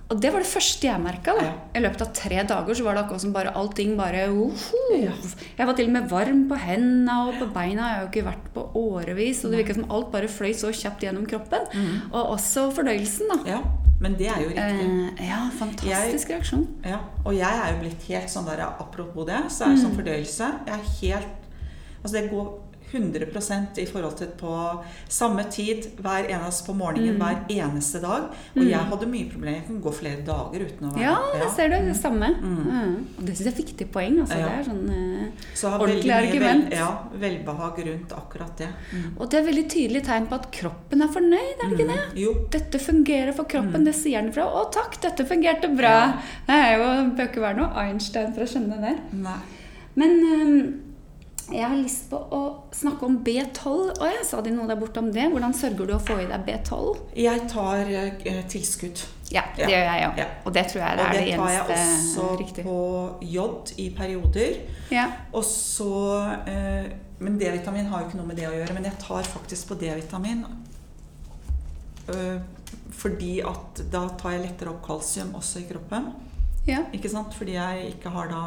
Og 0.07 0.21
det 0.23 0.31
var 0.31 0.45
det 0.45 0.47
første 0.47 0.87
jeg 0.87 1.03
merka. 1.03 1.33
Ja. 1.43 1.55
I 1.75 1.81
løpet 1.83 2.05
av 2.05 2.13
tre 2.15 2.43
dager 2.47 2.79
så 2.79 2.85
var 2.87 2.95
det 2.95 3.03
akkurat 3.03 3.25
som 3.25 3.33
bare 3.35 3.55
allting 3.59 3.97
bare 3.99 4.29
uhu. 4.31 4.53
Jeg 4.93 5.67
var 5.67 5.75
til 5.75 5.89
og 5.89 5.97
med 5.97 6.07
varm 6.13 6.45
på 6.51 6.61
hendene 6.63 7.17
og 7.25 7.41
på 7.41 7.49
beina. 7.57 7.89
Jeg 7.89 7.97
har 7.97 8.05
jo 8.05 8.13
ikke 8.13 8.29
vært 8.29 8.53
på 8.55 8.69
årevis. 8.85 9.43
Og 9.43 9.51
det 9.51 9.65
virka 9.65 9.79
som 9.81 9.89
alt 9.91 10.13
bare 10.13 10.31
fløy 10.31 10.53
så 10.55 10.71
kjapt 10.71 11.09
gjennom 11.09 11.27
kroppen. 11.27 11.67
Mm. 11.73 11.99
Og 12.13 12.37
også 12.37 12.69
fordøyelsen, 12.77 13.33
da. 13.33 13.57
ja. 13.57 13.86
Men 14.01 14.15
det 14.19 14.27
er 14.29 14.41
jo 14.43 14.49
riktig. 14.49 15.15
Eh, 15.19 15.27
ja, 15.29 15.39
fantastisk 15.59 16.29
reaksjon. 16.31 16.67
Ja, 16.85 16.99
og 17.25 17.35
jeg 17.35 17.61
er 17.63 17.73
jo 17.73 17.79
blitt 17.81 18.03
helt 18.11 18.29
sånn 18.29 18.45
der, 18.45 18.61
apropos 18.67 19.25
det, 19.27 19.39
så 19.51 19.65
er 19.65 19.69
det 19.69 19.79
Mm. 19.79 19.85
sånn 19.87 19.97
fordøyelse. 19.97 20.53
Jeg 20.67 20.75
er 20.75 20.91
helt 21.01 21.29
Altså 22.05 22.21
det 22.21 22.31
går 22.31 22.59
100% 22.93 23.79
i 23.79 23.87
forhold 23.87 24.17
til 24.19 24.29
på 24.39 24.53
samme 25.09 25.43
tid 25.51 25.89
hver 26.03 26.29
eneste 26.31 26.67
på 26.67 26.75
morgenen 26.77 27.17
Mm. 27.17 27.21
hver 27.23 27.37
eneste 27.51 28.01
dag. 28.01 28.23
Og 28.57 28.63
Mm. 28.63 28.69
jeg 28.69 28.79
hadde 28.79 29.07
mye 29.07 29.31
problemer. 29.31 29.55
Jeg 29.57 29.67
kunne 29.67 29.83
gå 29.83 29.93
flere 29.95 30.23
dager 30.27 30.61
uten 30.67 30.89
å 30.91 30.93
være 30.95 31.01
Ja, 31.01 31.17
det 31.39 31.51
ser 31.57 31.69
du. 31.69 31.77
Det 31.87 31.97
samme. 31.97 32.29
Mm. 32.41 32.67
Mm. 32.67 33.07
Og 33.19 33.25
det 33.27 33.35
syns 33.37 33.45
jeg 33.45 33.55
er 33.55 33.63
viktig 33.65 33.87
poeng. 33.93 34.21
Altså. 34.21 34.39
Ja. 34.39 34.47
Det 34.49 34.59
er 34.67 34.71
sånn, 34.71 34.91
eh, 34.91 35.31
Så 35.55 35.71
Ordentlig 35.79 36.05
mye 36.07 36.29
argument. 36.29 36.65
Vel, 36.71 36.79
ja, 36.79 36.99
velbehag 37.15 37.79
rundt 37.87 38.13
akkurat 38.13 38.57
det. 38.57 38.69
Mm. 38.93 39.13
og 39.21 39.31
det 39.31 39.39
er 39.41 39.53
veldig 39.53 39.69
tydelig 39.71 40.05
tegn 40.05 40.27
på 40.29 40.35
at 40.35 40.51
kroppen 40.53 41.03
er 41.03 41.09
fornøyd, 41.09 41.57
er 41.63 41.69
det 41.69 41.79
ikke 41.79 41.89
det? 41.89 42.01
Mm. 42.13 42.17
Jo. 42.17 42.35
Dette 42.51 42.79
fungerer 42.79 43.33
for 43.35 43.45
kroppen, 43.45 43.81
Mm. 43.81 43.85
det 43.85 43.95
sier 43.95 44.23
den 44.23 44.33
fra. 44.33 44.43
'Å 44.45 44.73
takk, 44.73 45.01
dette 45.01 45.25
fungerte 45.27 45.69
bra'. 45.77 45.83
Ja. 45.83 46.13
Det 46.47 46.55
er 46.55 46.77
jo, 46.79 47.11
bør 47.17 47.29
ikke 47.29 47.41
være 47.41 47.57
noe 47.57 47.73
Einstein 47.77 48.33
for 48.35 48.41
å 48.43 48.47
skjønne 48.47 48.81
det. 48.81 48.99
Nei. 49.13 49.39
Men 49.97 50.11
eh, 50.11 50.73
jeg 51.53 51.63
har 51.69 51.77
lyst 51.79 52.09
på 52.11 52.19
å 52.19 52.41
snakke 52.75 53.07
om 53.07 53.19
B12. 53.25 53.67
Og 54.01 54.05
jeg 54.07 54.25
sa 54.27 54.41
de 54.43 54.51
noe 54.51 54.67
der 54.67 54.79
borte 54.81 54.99
om 55.03 55.13
det. 55.15 55.29
Hvordan 55.31 55.55
sørger 55.55 55.87
du 55.87 55.93
å 55.95 56.01
få 56.03 56.17
i 56.23 56.27
deg 56.31 56.45
B12? 56.47 56.97
Jeg 57.17 57.45
tar 57.53 57.91
eh, 57.93 58.43
tilskudd. 58.51 59.03
Ja, 59.31 59.43
det 59.57 59.67
Ja. 59.67 59.69
gjør 59.69 59.85
jeg 59.91 60.09
òg. 60.09 60.19
Ja. 60.23 60.27
Og 60.47 60.53
det 60.55 60.65
tror 60.71 60.83
jeg 60.83 60.97
det 60.99 61.05
Og 61.05 61.09
er 61.09 61.13
det 61.19 61.25
det 61.27 61.37
tar 61.37 61.51
jeg 61.51 61.63
også 61.67 62.27
riktige. 62.39 62.65
på 62.65 62.79
jod 63.23 63.73
i 63.79 63.89
perioder. 63.91 64.61
Ja. 64.91 65.07
Og 65.33 65.45
så 65.45 65.91
eh, 66.47 66.93
Men 67.19 67.39
D-vitamin 67.39 67.87
har 67.87 68.03
jo 68.03 68.07
ikke 68.09 68.19
noe 68.21 68.27
med 68.27 68.37
det 68.37 68.47
å 68.49 68.53
gjøre. 68.55 68.75
Men 68.75 68.85
jeg 68.85 68.99
tar 69.01 69.23
faktisk 69.23 69.69
på 69.69 69.79
D-vitamin 69.81 70.45
eh, 72.09 72.39
fordi 72.97 73.41
at 73.45 73.81
da 73.91 74.07
tar 74.19 74.37
jeg 74.37 74.45
lettere 74.47 74.71
opp 74.75 74.83
kalsium 74.87 75.35
også 75.39 75.61
i 75.63 75.69
kroppen. 75.71 76.13
ja. 76.67 76.83
Ikke 76.93 77.11
sant? 77.11 77.35
Fordi 77.35 77.53
jeg 77.57 77.95
ikke 77.97 78.11
har 78.15 78.29
da 78.29 78.43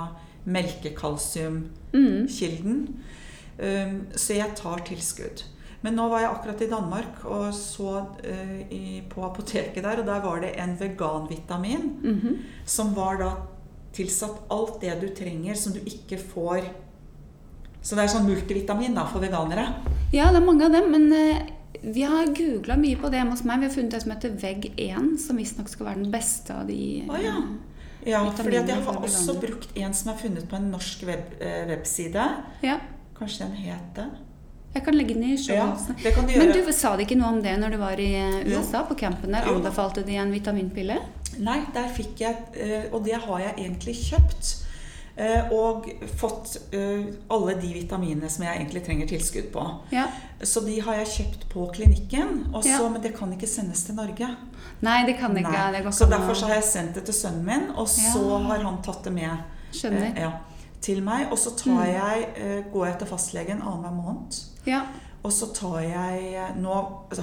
melkekalsiumkilden. 0.46 2.88
Mm. 3.60 4.02
Så 4.16 4.34
jeg 4.38 4.56
tar 4.56 4.78
tilskudd. 4.88 5.44
Men 5.82 5.96
nå 5.96 6.10
var 6.12 6.20
jeg 6.26 6.32
akkurat 6.34 6.62
i 6.66 6.70
Danmark 6.72 7.22
og 7.24 7.54
så 7.56 7.92
uh, 8.04 8.62
i, 8.72 9.00
på 9.08 9.22
apoteket 9.24 9.84
der, 9.86 10.00
og 10.02 10.06
der 10.10 10.20
var 10.26 10.40
det 10.44 10.50
en 10.60 10.74
veganvitamin 10.80 11.86
Mhm. 12.04 12.38
som 12.66 12.94
var 12.96 13.18
da 13.22 13.30
tilsatt 13.96 14.42
alt 14.52 14.82
det 14.82 15.00
du 15.02 15.08
trenger 15.16 15.56
som 15.56 15.74
du 15.74 15.80
ikke 15.80 16.18
får 16.20 16.62
Så 17.82 17.96
det 17.96 18.04
er 18.04 18.08
sånn 18.12 18.26
multivitamin 18.28 18.94
da 18.94 19.06
for 19.08 19.20
veganere. 19.24 19.70
Ja, 20.12 20.26
det 20.32 20.36
er 20.42 20.46
mange 20.46 20.66
av 20.66 20.72
dem, 20.74 20.92
men 20.92 21.14
uh, 21.14 21.38
vi 21.82 22.02
har 22.04 22.26
googla 22.36 22.76
mye 22.76 22.98
på 23.00 23.08
det 23.10 23.18
hjemme 23.22 23.32
hos 23.32 23.44
meg. 23.48 23.60
Vi 23.62 23.66
har 23.70 23.74
funnet 23.74 23.92
det 23.92 24.02
som 24.04 24.12
heter 24.12 24.30
VEG1, 24.36 25.18
som 25.18 25.38
visstnok 25.40 25.70
skal 25.72 25.86
være 25.86 25.96
den 26.04 26.12
beste 26.12 26.52
av 26.54 26.68
de 26.68 27.06
Oh, 27.08 27.16
ja. 27.24 27.38
Eh, 28.10 28.16
Ja, 28.16 28.24
for 28.36 28.52
jeg 28.52 28.80
har 28.86 29.04
også 29.10 29.36
brukt 29.42 29.76
en 29.78 29.94
som 29.94 30.12
er 30.14 30.18
funnet 30.22 30.48
på 30.50 30.58
en 30.60 30.72
norsk 30.74 31.06
web, 31.10 31.36
eh, 31.42 31.66
webside. 31.70 32.26
ja. 32.64 32.80
Kanskje 33.20 33.40
den 33.50 33.56
het 33.68 33.96
det? 33.96 34.06
Jeg 34.74 34.84
kan 34.86 34.96
legge 34.96 35.14
den 35.18 35.24
i 35.24 35.32
Ja, 35.36 35.42
shownotsene. 35.44 35.96
du 36.28 36.38
Men 36.40 36.52
du 36.54 36.72
sa 36.72 36.96
det 36.96 37.08
ikke 37.08 37.18
noe 37.20 37.34
om 37.34 37.42
det 37.44 37.56
når 37.60 37.72
du 37.74 37.78
var 37.82 38.00
i 38.00 38.10
USA, 38.46 38.80
Jo. 38.80 38.86
På 38.88 38.96
campen 38.96 39.34
der? 39.34 39.48
Anbefalte 39.50 40.04
de 40.06 40.16
en 40.16 40.32
vitaminpille? 40.32 41.00
Nei, 41.40 41.60
der 41.74 41.90
fikk 41.90 42.20
jeg 42.22 42.36
eh, 42.56 42.86
Og 42.94 43.04
det 43.04 43.16
har 43.16 43.40
jeg 43.40 43.54
egentlig 43.58 43.96
kjøpt. 43.96 44.54
Eh, 45.20 45.52
Og 45.52 45.86
fått 46.18 46.58
eh, 46.72 47.06
alle 47.30 47.54
de 47.62 47.74
vitaminene 47.74 48.30
som 48.32 48.44
jeg 48.46 48.56
egentlig 48.60 48.84
trenger 48.86 49.08
tilskudd 49.08 49.52
på. 49.54 49.64
Ja. 49.92 50.06
Så 50.42 50.62
de 50.66 50.78
har 50.86 50.96
jeg 51.02 51.08
kjøpt 51.08 51.48
på 51.52 51.66
klinikken, 51.76 52.46
også, 52.54 52.70
Ja. 52.70 52.90
men 52.90 53.02
det 53.02 53.14
kan 53.18 53.32
ikke 53.36 53.48
sendes 53.48 53.84
til 53.84 53.96
Norge. 53.96 54.30
Nei, 54.82 55.06
det 55.06 55.18
kan 55.20 55.36
ikke. 55.38 55.52
Nei. 55.52 55.92
Så 55.92 56.06
derfor 56.10 56.34
så 56.34 56.46
har 56.48 56.56
jeg 56.62 56.64
sendt 56.64 56.96
det 56.96 57.04
til 57.06 57.14
sønnen 57.14 57.44
min, 57.46 57.70
og 57.76 57.88
så 57.88 58.24
Ja. 58.24 58.38
har 58.48 58.64
han 58.64 58.82
tatt 58.82 59.04
det 59.04 59.14
med 59.14 59.38
Skjønner. 59.74 60.16
eh, 60.16 60.22
ja, 60.22 60.32
til 60.82 61.02
meg. 61.04 61.28
Og 61.32 61.38
så 61.38 61.52
tar 61.58 61.72
Mm. 61.72 61.94
jeg, 61.94 62.30
eh, 62.38 62.64
går 62.74 62.86
jeg 62.86 62.98
til 63.00 63.08
fastlegen 63.08 63.62
annenhver 63.62 63.92
måned. 64.04 64.44
Ja. 64.66 64.82
Og 65.24 65.32
så 65.36 65.50
tar 65.54 65.80
jeg 65.84 66.34
eh, 66.34 66.56
Nå 66.56 66.74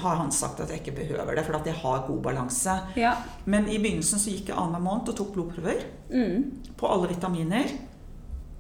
har 0.02 0.16
han 0.20 0.30
sagt 0.32 0.60
at 0.60 0.68
jeg 0.70 0.80
ikke 0.82 0.96
behøver 0.98 1.34
det, 1.38 1.44
for 1.46 1.56
at 1.56 1.66
jeg 1.66 1.74
har 1.74 2.04
god 2.06 2.22
balanse. 2.22 2.74
ja. 2.96 3.14
Men 3.46 3.68
i 3.68 3.78
begynnelsen 3.78 4.18
så 4.20 4.30
gikk 4.30 4.48
jeg 4.48 4.56
annenhver 4.58 4.84
måned 4.84 5.08
og 5.08 5.16
tok 5.16 5.32
blodprøver 5.34 5.84
Mm. 6.10 6.44
på 6.76 6.86
alle 6.92 7.08
vitaminer 7.08 7.64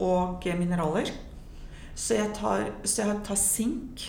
og 0.00 0.42
eh, 0.46 0.58
mineraler. 0.58 1.10
Så 1.94 2.14
jeg 2.14 2.32
tar, 2.34 2.64
så 2.84 3.02
jeg 3.06 3.20
tar 3.24 3.34
sink 3.40 4.02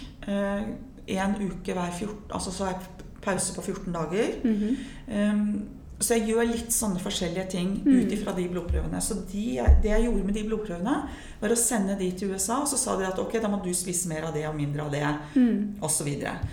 én 1.08 1.36
uke 1.40 1.74
hver 1.74 1.92
14 1.92 2.16
Altså 2.34 2.52
så 2.52 2.66
har 2.66 2.72
jeg 2.74 2.82
pause 3.22 3.54
på 3.56 3.62
14 3.62 3.94
dager. 3.94 4.28
Mhm. 4.44 4.78
Um, 5.08 5.68
så 6.00 6.14
jeg 6.18 6.28
gjør 6.30 6.46
litt 6.52 6.70
sånne 6.72 7.00
forskjellige 7.02 7.50
ting 7.50 7.70
Mm. 7.86 8.00
ut 8.06 8.12
ifra 8.12 8.34
de 8.36 8.48
blodprøvene. 8.50 9.02
Så 9.02 9.16
de, 9.32 9.56
det 9.82 9.90
jeg 9.90 10.04
gjorde 10.06 10.24
med 10.26 10.34
de 10.36 10.44
blodprøvene, 10.44 10.96
var 11.42 11.50
å 11.50 11.56
sende 11.58 11.98
de 11.98 12.12
til 12.12 12.32
USA, 12.32 12.60
og 12.62 12.68
så 12.68 12.78
sa 12.78 12.96
de 12.98 13.06
at 13.08 13.18
ok, 13.20 13.34
da 13.42 13.48
må 13.48 13.64
du 13.64 13.74
spise 13.74 14.08
mer 14.08 14.24
av 14.28 14.34
det 14.34 14.46
og 14.48 14.56
mindre 14.56 14.82
av 14.86 14.92
det, 14.92 15.18
Mm. 15.36 15.76
osv. 15.82 16.08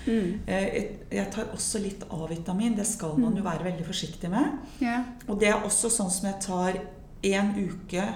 Mm. 0.06 0.40
Jeg, 0.46 0.90
jeg 1.10 1.30
tar 1.32 1.44
også 1.52 1.82
litt 1.82 2.02
A-vitamin. 2.10 2.74
Det 2.76 2.86
skal 2.86 3.16
man 3.18 3.36
jo 3.36 3.42
Mm. 3.42 3.50
være 3.52 3.64
veldig 3.64 3.86
forsiktig 3.86 4.30
med. 4.30 4.58
Yeah. 4.80 5.04
Og 5.28 5.38
det 5.40 5.48
er 5.48 5.60
også 5.64 5.90
sånn 5.90 6.10
som 6.10 6.26
jeg 6.30 6.40
tar 6.40 6.72
én 7.22 7.54
uke 7.68 8.14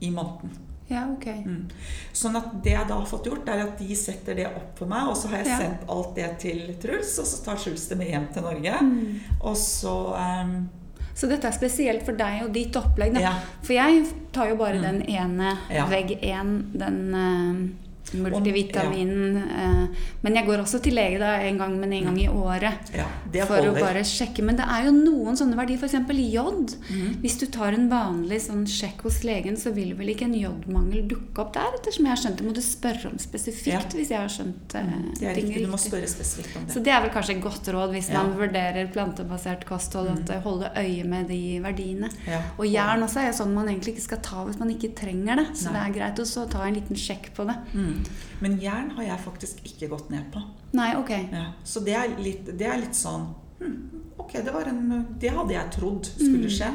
i 0.00 0.10
måneden. 0.10 0.50
Ja, 0.88 1.04
ok. 1.12 1.26
Mm. 1.46 1.68
Sånn 2.12 2.36
at 2.36 2.62
det 2.64 2.72
jeg 2.72 2.88
da 2.88 2.94
har 2.94 3.06
fått 3.06 3.26
gjort, 3.26 3.48
er 3.48 3.62
at 3.66 3.78
de 3.78 3.94
setter 3.94 4.34
det 4.34 4.46
opp 4.46 4.78
for 4.78 4.86
meg, 4.90 5.08
og 5.08 5.16
så 5.16 5.28
har 5.28 5.38
jeg 5.42 5.46
Ja. 5.46 5.58
sendt 5.58 5.88
alt 5.88 6.14
det 6.16 6.38
til 6.38 6.74
Truls, 6.80 7.18
og 7.18 7.26
så 7.26 7.44
tar 7.44 7.56
Truls 7.56 7.86
det 7.88 7.98
med 7.98 8.08
hjem 8.08 8.26
til 8.32 8.42
Norge. 8.42 8.78
Mm. 8.82 9.20
Og 9.42 9.56
så 9.56 9.94
um, 10.16 10.68
Så 11.14 11.26
dette 11.28 11.48
er 11.48 11.52
spesielt 11.52 12.04
for 12.06 12.12
deg 12.14 12.44
og 12.44 12.52
ditt 12.54 12.72
opplegg? 12.78 13.14
Da. 13.14 13.20
Ja. 13.20 13.32
For 13.62 13.72
jeg 13.74 14.04
tar 14.32 14.48
jo 14.50 14.56
bare 14.56 14.78
Mm. 14.78 14.82
den 14.82 15.02
ene 15.10 15.58
Ja. 15.70 15.86
vegg 15.86 16.12
1, 16.22 16.78
den 16.78 17.14
eh, 17.14 17.87
multivitaminen. 18.14 19.36
eh, 19.36 19.88
men 20.22 20.34
jeg 20.34 20.46
går 20.46 20.58
også 20.62 20.80
til 20.82 20.94
lege 20.94 21.18
da, 21.18 21.34
en 21.46 21.58
gang, 21.58 21.78
men 21.80 21.92
en 21.92 22.04
gang 22.04 22.18
i 22.20 22.28
året. 22.28 22.90
Ja, 22.94 23.06
det 23.32 23.46
For 23.48 23.58
å 23.68 23.74
bare 23.74 24.02
sjekke. 24.06 24.42
Men 24.44 24.56
det 24.56 24.64
er 24.68 24.84
jo 24.86 24.92
noen 24.92 25.36
sånne 25.36 25.56
verdier, 25.56 25.78
f.eks. 25.78 25.94
jod. 26.32 26.74
Mm. 26.90 27.20
Hvis 27.22 27.38
du 27.40 27.46
tar 27.46 27.72
en 27.72 27.88
vanlig 27.90 28.40
sånn 28.42 28.64
sjekk 28.66 29.02
hos 29.06 29.22
legen, 29.24 29.56
så 29.56 29.72
vil 29.74 29.94
vel 29.94 30.08
ikke 30.14 30.24
en 30.28 30.34
jodmangel 30.34 31.06
dukke 31.08 31.38
opp 31.44 31.52
der? 31.54 31.76
Ettersom 31.78 32.06
jeg 32.06 32.14
har 32.14 32.22
skjønt 32.22 32.38
det, 32.38 32.46
må 32.46 32.54
du 32.54 32.60
spørre 32.64 33.10
om 33.12 33.18
spesifikt 33.18 33.66
Ja. 33.72 33.80
hvis 33.94 34.10
jeg 34.10 34.18
har 34.18 34.28
skjønt 34.28 34.74
eh, 34.74 34.92
Det 35.18 35.28
er 35.28 35.34
ting 35.34 35.48
riktig. 35.48 35.64
Du 35.66 35.70
må 35.72 35.78
spørre 35.78 36.08
spesifikt 36.08 36.56
om 36.56 36.66
Så 36.68 36.74
det. 36.74 36.84
det 36.84 36.92
er 36.92 37.00
vel 37.02 37.10
kanskje 37.10 37.36
et 37.36 37.42
godt 37.42 37.68
råd 37.74 37.90
hvis 37.94 38.10
Ja. 38.10 38.22
man 38.22 38.36
vurderer 38.38 38.90
plantebasert 38.92 39.64
kosthold, 39.66 40.08
at 40.10 40.30
eh, 40.30 40.40
holde 40.40 40.70
øye 40.76 41.04
med 41.04 41.28
de 41.28 41.60
verdiene. 41.62 42.10
Ja. 42.26 42.42
Og 42.58 42.66
jern 42.66 43.02
også 43.02 43.20
er 43.20 43.26
jo 43.32 43.38
sånn 43.44 43.54
man 43.54 43.68
egentlig 43.68 43.94
ikke 43.96 44.02
skal 44.08 44.18
ta 44.22 44.44
hvis 44.44 44.58
man 44.58 44.70
ikke 44.70 44.94
trenger 44.94 45.36
det. 45.36 45.46
Så 45.56 45.70
Nei. 45.72 45.72
det 45.72 45.82
er 45.96 45.98
greit 46.00 46.18
også 46.18 46.46
å 46.46 46.50
ta 46.50 46.62
en 46.66 46.74
liten 46.74 46.96
sjekk 46.96 47.30
på 47.34 47.46
det. 47.46 47.56
Mm. 47.74 47.97
Men 48.40 48.58
jern 48.62 48.90
har 48.96 49.02
jeg 49.04 49.18
faktisk 49.24 49.60
ikke 49.64 49.88
gått 49.88 50.10
ned 50.10 50.28
på. 50.32 50.42
Nei, 50.72 50.94
ok. 50.96 51.10
Ja. 51.32 51.44
Så 51.64 51.80
det 51.84 51.94
er 51.94 52.08
litt, 52.18 52.46
det 52.58 52.66
er 52.66 52.78
litt 52.78 52.94
sånn 52.94 53.28
hmm, 53.58 53.76
Ok, 54.18 54.32
det, 54.44 54.52
var 54.52 54.68
en, 54.68 55.06
det 55.18 55.30
hadde 55.32 55.54
jeg 55.54 55.70
trodd 55.72 56.04
skulle 56.06 56.48
Mm. 56.48 56.56
skje. 56.58 56.70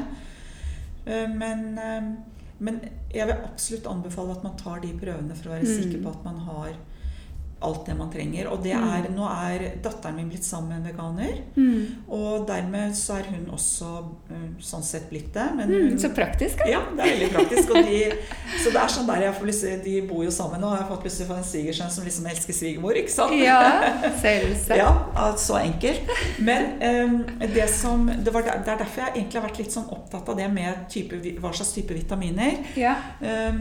Mm. 1.06 1.38
Men, 1.38 1.78
eh, 1.78 2.08
men 2.58 2.80
jeg 3.12 3.26
vil 3.28 3.36
absolutt 3.44 3.86
anbefale 3.86 4.32
at 4.32 4.42
man 4.44 4.56
tar 4.56 4.80
de 4.80 4.88
prøvene 4.98 5.34
for 5.36 5.50
å 5.50 5.54
være 5.54 5.68
Mm. 5.68 5.82
sikker 5.82 6.02
på 6.02 6.10
at 6.10 6.24
man 6.24 6.38
har 6.48 6.72
alt 7.64 7.86
det 7.88 7.94
man 7.98 8.10
trenger. 8.12 8.48
Og 8.52 8.62
det 8.64 8.74
er, 8.76 9.08
nå 9.14 9.26
er 9.30 9.64
datteren 9.84 10.18
min 10.18 10.28
blitt 10.30 10.46
sammen 10.46 10.70
med 10.70 10.82
en 10.82 10.88
veganer. 10.90 11.40
Mm. 11.56 12.04
Og 12.14 12.44
dermed 12.48 12.94
så 12.98 13.18
er 13.18 13.30
hun 13.32 13.48
også 13.54 13.90
eh, 14.30 14.46
sånn 14.64 14.84
sett 14.86 15.08
blitt 15.10 15.32
det. 15.34 15.48
Men 15.58 15.72
Mm, 15.74 15.96
så 15.98 16.08
praktisk, 16.14 16.60
da. 16.60 16.68
ja, 16.70 16.80
det 16.94 17.02
er 17.02 17.10
veldig 17.14 17.28
praktisk. 17.34 17.72
Og 17.74 17.88
de, 17.88 18.00
så 18.62 18.70
det 18.70 18.80
er 18.84 18.92
sånn 18.94 19.08
der 19.08 19.24
jeg 19.24 19.34
får 19.38 19.48
lyst, 19.48 19.64
De 19.84 19.94
bor 20.06 20.22
jo 20.24 20.30
sammen, 20.34 20.62
og 20.62 20.74
jeg 20.76 20.82
har 20.84 20.90
fått 20.92 21.02
plutselig 21.06 21.28
fått 21.30 21.40
en 21.40 21.48
svigersønn 21.48 21.90
som 21.94 22.06
liksom 22.06 22.28
elsker 22.30 22.56
svigermor. 22.60 22.98
ikke 23.00 23.14
sant? 23.14 23.34
Ja, 23.40 23.58
selvsagt. 24.24 24.78
Ja, 24.78 25.30
så 25.40 25.58
enkelt. 25.58 26.12
Men 26.38 26.76
um, 26.84 27.16
det 27.54 27.66
som, 27.72 28.06
det, 28.06 28.30
var 28.34 28.46
der, 28.46 28.62
det 28.64 28.74
er 28.76 28.82
derfor 28.84 29.06
jeg 29.06 29.16
egentlig 29.16 29.40
har 29.40 29.48
vært 29.48 29.62
litt 29.64 29.74
sånn 29.74 29.90
opptatt 29.96 30.28
av 30.30 30.38
det 30.38 30.46
med 30.52 30.86
type, 30.92 31.18
hva 31.42 31.50
slags 31.56 31.74
type 31.74 31.96
vitaminer. 31.96 32.60
Ja. 32.78 32.94
Eh, 33.24 33.58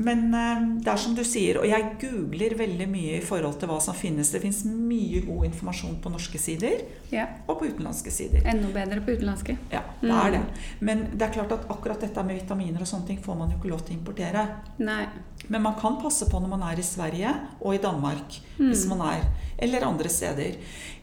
men 0.00 0.34
eh, 0.34 0.62
det 0.80 0.90
er 0.92 1.00
som 1.00 1.14
du 1.16 1.22
sier, 1.26 1.58
og 1.60 1.66
jeg 1.68 1.86
googler 2.00 2.54
veldig 2.58 2.86
mye 2.90 3.18
i 3.18 3.24
forhold 3.24 3.58
til 3.60 3.70
hva 3.70 3.78
som 3.84 3.96
finnes. 3.96 4.30
Det 4.32 4.40
finnes 4.42 4.62
mye 4.66 5.22
god 5.26 5.46
informasjon 5.50 5.98
på 6.02 6.12
norske 6.12 6.40
sider 6.40 6.84
ja. 7.12 7.26
og 7.46 7.60
på 7.60 7.70
utenlandske 7.70 8.12
sider. 8.14 8.44
Enda 8.48 8.70
bedre 8.74 9.02
på 9.04 9.16
utenlandske. 9.18 9.56
Ja, 9.72 9.84
det 10.00 10.12
er 10.22 10.36
det. 10.36 10.42
Men 10.80 11.06
det 11.12 11.26
er 11.26 11.34
klart 11.36 11.54
at 11.56 11.68
akkurat 11.72 12.02
dette 12.02 12.24
med 12.26 12.40
vitaminer 12.40 12.84
og 12.84 12.90
sånne 12.90 13.10
ting 13.10 13.20
får 13.24 13.40
man 13.40 13.52
jo 13.52 13.60
ikke 13.60 13.72
lov 13.72 13.84
til 13.84 13.96
å 13.96 14.00
importere. 14.00 14.46
Nei. 14.80 15.02
Men 15.48 15.66
man 15.66 15.76
kan 15.80 15.98
passe 16.02 16.28
på 16.30 16.40
når 16.40 16.54
man 16.54 16.68
er 16.70 16.80
i 16.80 16.86
Sverige 16.86 17.34
og 17.60 17.74
i 17.76 17.82
Danmark, 17.82 18.40
hvis 18.60 18.86
man 18.90 19.02
er, 19.08 19.26
eller 19.60 19.88
andre 19.88 20.12
steder. 20.12 20.56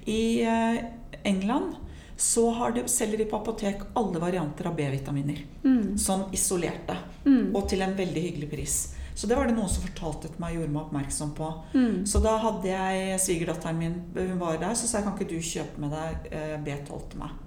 I 0.08 0.22
eh, 0.48 0.80
England 1.28 1.87
så 2.18 2.52
har 2.52 2.72
de, 2.74 2.88
selger 2.90 3.22
de 3.22 3.26
på 3.30 3.38
apotek 3.38 3.84
alle 3.94 4.20
varianter 4.20 4.68
av 4.68 4.76
B-vitaminer. 4.78 5.44
Mm. 5.64 5.98
Sånn 6.02 6.28
isolerte. 6.34 6.98
Mm. 7.28 7.52
Og 7.56 7.68
til 7.70 7.84
en 7.86 7.94
veldig 7.98 8.24
hyggelig 8.24 8.50
pris. 8.50 8.78
Så 9.18 9.30
det 9.30 9.38
var 9.38 9.50
det 9.50 9.56
noen 9.58 9.70
som 9.70 9.86
fortalte 9.86 10.30
til 10.30 10.42
meg 10.42 10.56
og 10.56 10.62
gjorde 10.62 10.74
meg 10.74 10.84
oppmerksom 10.84 11.30
på. 11.38 11.48
Mm. 11.74 11.96
Så 12.10 12.22
da 12.22 12.36
hadde 12.42 12.70
jeg 12.70 13.22
svigerdatteren 13.22 13.80
min, 13.80 13.96
hun 14.18 14.42
var 14.42 14.60
der, 14.62 14.76
så 14.78 14.90
sa 14.90 15.00
jeg 15.00 15.08
kan 15.08 15.16
ikke 15.18 15.32
du 15.32 15.50
kjøpe 15.52 15.82
med 15.82 15.96
deg 15.96 16.28
eh, 16.38 16.58
B12 16.66 17.08
til 17.14 17.24
meg. 17.24 17.40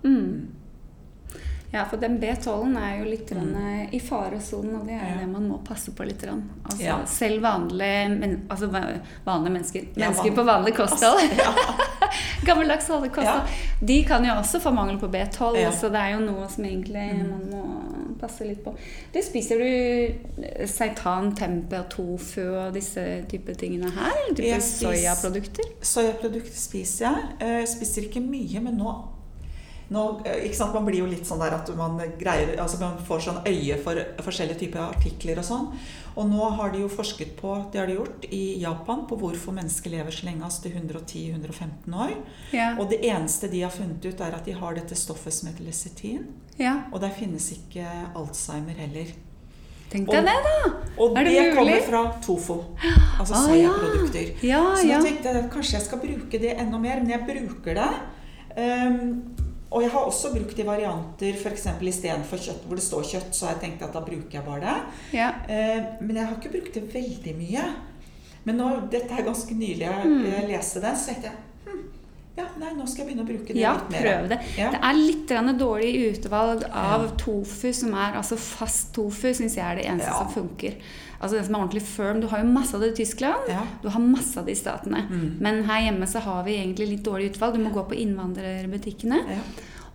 Mm. 1.71 1.77
Ja, 1.79 1.85
for 1.87 1.97
den 2.03 2.17
B12-en 2.21 2.77
er 2.77 2.97
jo 2.99 3.05
litt 3.11 3.29
grann, 3.31 3.55
eh, 3.55 3.95
i 3.95 4.01
faresonen, 4.01 4.75
og 4.81 4.87
det 4.87 4.95
er 4.97 5.05
Mm. 5.05 5.11
Ja. 5.13 5.19
det 5.21 5.29
man 5.29 5.49
må 5.49 5.59
passe 5.65 5.93
på 5.93 6.05
litt. 6.05 6.23
Altså, 6.27 6.83
Ja. 6.83 7.05
Selv 7.07 7.43
vanlige, 7.43 8.09
men, 8.19 8.47
altså, 8.51 8.67
vanlige 9.27 9.53
mennesker, 9.53 9.85
Ja, 9.97 10.11
van- 10.11 10.35
på 10.35 10.45
vanlig 10.45 10.75
kosthold, 10.75 11.21
gammeldags 12.47 12.89
vanlig 12.89 13.13
kosthold, 13.13 13.49
de 13.87 14.03
kan 14.05 14.25
jo 14.25 14.33
også 14.35 14.61
få 14.61 14.73
mangel 14.75 14.99
på 14.99 15.09
B12, 15.09 15.57
Ja. 15.61 15.71
så 15.71 15.89
det 15.93 16.01
er 16.01 16.11
jo 16.19 16.21
noe 16.27 16.49
som 16.49 16.65
egentlig 16.65 17.29
man 17.29 17.47
må 17.51 18.17
passe 18.21 18.45
litt 18.45 18.65
på. 18.65 18.75
Du 19.15 19.21
Spiser 19.23 19.59
du 19.59 20.43
eh, 20.45 20.67
seitan, 20.67 21.35
tempe 21.37 21.79
og 21.79 21.89
tofu 21.89 22.43
og 22.67 22.75
disse 22.75 23.25
type 23.31 23.55
tingene 23.55 23.91
her? 23.95 24.35
Type 24.35 24.61
soyaprodukter? 24.61 25.65
Soyaprodukter 25.81 26.53
spiser 26.57 27.07
jeg. 27.07 27.25
Eh, 27.41 27.59
Jeg 27.61 27.69
spiser 27.69 28.03
ikke 28.09 28.21
mye, 28.21 28.61
men 28.61 28.77
nå, 28.77 28.93
nå 29.91 30.03
eh, 30.25 30.45
sant? 30.55 30.73
Man 30.75 30.85
blir 30.87 31.01
jo 31.03 31.07
litt 31.11 31.27
sånn 31.27 31.41
der 31.43 31.57
at 31.57 31.71
man 31.77 31.97
greier 32.19 32.53
Altså 32.63 32.79
man 32.81 32.99
får 33.07 33.25
sånn 33.27 33.41
øye 33.51 33.77
for 33.83 33.99
forskjellige 34.23 34.59
typer 34.65 34.85
artikler 34.85 35.41
og 35.43 35.47
sånn. 35.49 35.67
Og 36.17 36.27
nå 36.31 36.51
har 36.59 36.71
de 36.75 36.81
jo 36.83 36.89
forsket 36.91 37.37
på, 37.39 37.53
det 37.73 37.79
har 37.81 37.87
de 37.91 37.95
gjort 37.97 38.25
i 38.35 38.61
Japan, 38.63 39.05
på 39.07 39.17
hvorfor 39.19 39.55
mennesker 39.55 39.91
lever 39.95 40.11
så 40.15 40.27
lenge, 40.27 40.43
altså 40.45 40.65
til 40.65 40.75
110-115 40.79 41.95
år. 41.95 42.15
Ja. 42.53 42.73
Og 42.83 42.89
det 42.91 42.99
eneste 43.07 43.49
de 43.53 43.61
har 43.63 43.71
funnet 43.75 44.05
ut, 44.05 44.21
er 44.21 44.35
at 44.37 44.45
de 44.47 44.55
har 44.59 44.75
dette 44.79 44.99
stoffet 44.99 45.33
som 45.35 45.49
heter 45.51 45.67
lecetin 45.69 46.27
ja. 46.61 46.75
Og 46.93 47.01
der 47.01 47.11
finnes 47.17 47.47
ikke 47.55 47.87
Alzheimer 48.19 48.77
heller. 48.77 49.09
Tenk 49.91 50.11
deg 50.13 50.27
det, 50.27 50.35
da! 50.45 50.73
Og 51.03 51.17
Er 51.19 51.25
det, 51.25 51.31
det 51.33 51.45
mulig? 51.47 51.57
kommer 51.57 51.81
fra 51.87 52.03
tofu. 52.23 52.59
Altså 53.21 53.35
Ah, 53.35 53.47
ja. 53.57 53.71
soyaprodukter. 53.73 54.35
Ja, 54.47 54.61
Så 54.77 54.85
nå 54.87 54.93
ja. 54.93 55.01
tenkte 55.03 55.33
jeg 55.35 55.49
kanskje 55.55 55.79
jeg 55.79 55.87
skal 55.87 55.99
bruke 56.03 56.39
det 56.43 56.53
enda 56.61 56.79
mer, 56.79 57.01
men 57.01 57.11
jeg 57.11 57.25
bruker 57.27 57.75
det. 57.81 57.89
Ehm, 58.57 59.09
og 59.71 59.83
jeg 59.83 59.91
har 59.91 60.01
også 60.05 60.33
brukt 60.35 60.59
i 60.59 60.65
varianter, 60.67 61.37
f.eks. 61.39 61.67
istedenfor 61.81 62.37
kjøtt 62.43 62.65
hvor 62.67 62.75
det 62.77 62.83
står 62.85 63.03
kjøtt, 63.07 63.35
så 63.37 63.47
har 63.47 63.53
jeg 63.55 63.61
tenkt 63.71 63.83
at 63.87 63.93
da 63.95 64.01
bruker 64.01 64.31
jeg 64.41 64.45
bare 64.45 64.61
det. 64.61 64.75
ja. 65.15 65.29
Ehm, 65.49 65.85
men 66.01 66.17
jeg 66.17 66.27
har 66.27 66.37
ikke 66.37 66.53
brukt 66.57 66.75
det 66.75 66.83
veldig 66.95 67.37
mye. 67.39 67.69
Men 68.45 68.57
nå, 68.57 68.71
dette 68.91 69.13
er 69.15 69.23
ganske 69.27 69.55
nylig 69.55 69.85
jeg, 69.87 70.05
Mm. 70.07 70.25
jeg 70.33 70.49
leste 70.49 70.81
det, 70.81 70.95
så 70.97 71.07
tenkte 71.13 71.29
jeg 71.29 71.37
hm, 71.67 71.83
ja, 72.39 72.45
nei, 72.59 72.71
nå 72.75 72.87
skal 72.89 73.05
jeg 73.05 73.09
begynne 73.11 73.23
å 73.27 73.29
bruke 73.29 73.53
det 73.53 73.61
Ja, 73.61 73.73
litt 73.75 73.91
mer. 73.91 74.01
prøv 74.03 74.29
det. 74.31 74.39
Ja. 74.57 74.71
Det 74.71 74.81
er 74.83 74.95
litt 74.95 75.59
dårlig 75.61 75.93
utvalg 76.17 76.65
av 76.73 77.03
Ja. 77.05 77.11
tofu, 77.17 77.73
som 77.73 77.95
er 77.95 78.17
altså 78.17 78.37
fast 78.39 78.95
tofu, 78.95 79.29
syns 79.35 79.55
jeg 79.57 79.65
er 79.65 79.77
det 79.77 79.85
eneste 79.87 80.09
Ja. 80.09 80.19
som 80.19 80.29
funker. 80.33 80.75
Altså 81.21 81.37
den 81.37 81.45
som 81.45 81.57
er 81.57 81.61
ordentlig 81.61 81.83
firm. 81.85 82.21
Du 82.23 82.29
har 82.33 82.41
jo 82.41 82.49
masse 82.49 82.77
av 82.77 82.81
det 82.81 82.95
i 82.95 83.03
Tyskland. 83.03 83.49
Ja. 83.53 83.65
Du 83.83 83.91
har 83.93 84.01
masse 84.01 84.41
av 84.41 84.47
det 84.49 84.55
i 84.57 84.61
statene. 84.61 85.03
Mm. 85.11 85.27
Men 85.45 85.65
her 85.69 85.83
hjemme 85.85 86.09
så 86.09 86.23
har 86.25 86.47
vi 86.47 86.57
egentlig 86.57 86.89
litt 86.95 87.05
dårlig 87.05 87.35
utvalg. 87.35 87.59
Du 87.59 87.65
må 87.65 87.73
gå 87.75 87.85
på 87.91 87.99
innvandrerbutikkene. 88.01 89.21
Ja. 89.29 89.43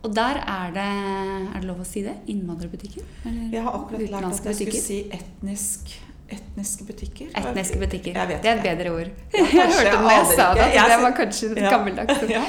Og 0.06 0.14
der 0.14 0.38
er 0.38 0.74
det 0.76 0.86
Er 0.86 1.62
det 1.64 1.66
lov 1.66 1.82
å 1.82 1.88
si 1.88 2.04
det? 2.06 2.14
Innvandrerbutikker? 2.30 3.06
Eller 3.26 3.56
Jeg 3.56 3.66
har 3.66 3.74
akkurat 3.80 4.12
lært 4.14 4.28
at 4.30 4.50
jeg 4.52 4.60
skulle 4.60 4.84
si 4.84 5.00
etnisk, 5.18 5.96
etniske 6.30 6.86
butikker. 6.88 7.28
Etniske 7.38 7.78
butikker. 7.80 8.14
Det 8.14 8.40
er 8.46 8.58
et 8.58 8.64
bedre 8.66 8.92
ord. 8.96 9.12
Ja, 9.34 9.44
jeg 9.46 9.70
hørte 9.70 9.92
det 9.92 10.00
når 10.02 10.12
jeg 10.16 10.26
sa 10.32 10.48
det. 10.58 10.66
at 10.72 10.90
Det 10.90 10.98
var 11.04 11.14
kanskje 11.20 11.52
Ja. 11.60 11.70
gammeldags. 11.72 12.30
Ja. 12.30 12.44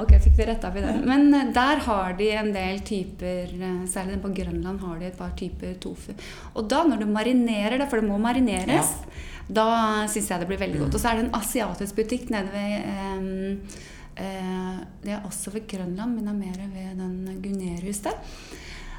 Ok, 0.00 0.14
fikk 0.24 0.38
vi 0.38 0.44
retta 0.48 0.70
opp 0.70 0.76
i 0.76 0.80
det. 0.80 0.92
Men 1.04 1.34
eh, 1.36 1.50
der 1.52 1.82
har 1.84 2.14
de 2.18 2.30
en 2.40 2.52
del 2.54 2.80
typer 2.80 3.50
eh, 3.52 3.82
Særlig 3.92 4.22
på 4.22 4.30
Grønland 4.34 4.80
har 4.80 4.98
de 4.98 5.06
et 5.10 5.18
par 5.18 5.34
typer 5.36 5.74
tofu. 5.80 6.12
Og 6.56 6.66
da, 6.68 6.82
når 6.88 7.02
du 7.04 7.06
marinerer 7.12 7.78
det, 7.78 7.88
for 7.90 8.00
det 8.00 8.08
må 8.08 8.16
marineres, 8.18 8.94
da 9.52 9.66
syns 10.08 10.30
jeg 10.32 10.40
det 10.40 10.48
blir 10.48 10.58
veldig 10.62 10.80
godt. 10.80 10.94
Og 10.96 11.00
så 11.02 11.10
er 11.12 11.20
det 11.20 11.26
en 11.26 11.34
asiatisk 11.36 11.94
butikk 12.00 12.30
nede 12.32 12.48
ved 12.54 12.72
um, 13.18 13.60
Det 15.02 15.12
er 15.12 15.22
også 15.28 15.50
ved 15.50 15.66
Grønland, 15.68 16.14
men 16.16 16.24
det 16.24 16.32
er 16.32 16.40
mer 16.40 16.58
ved 16.72 16.98
den 17.00 17.40
Gunerius 17.44 18.00
der. 18.04 18.16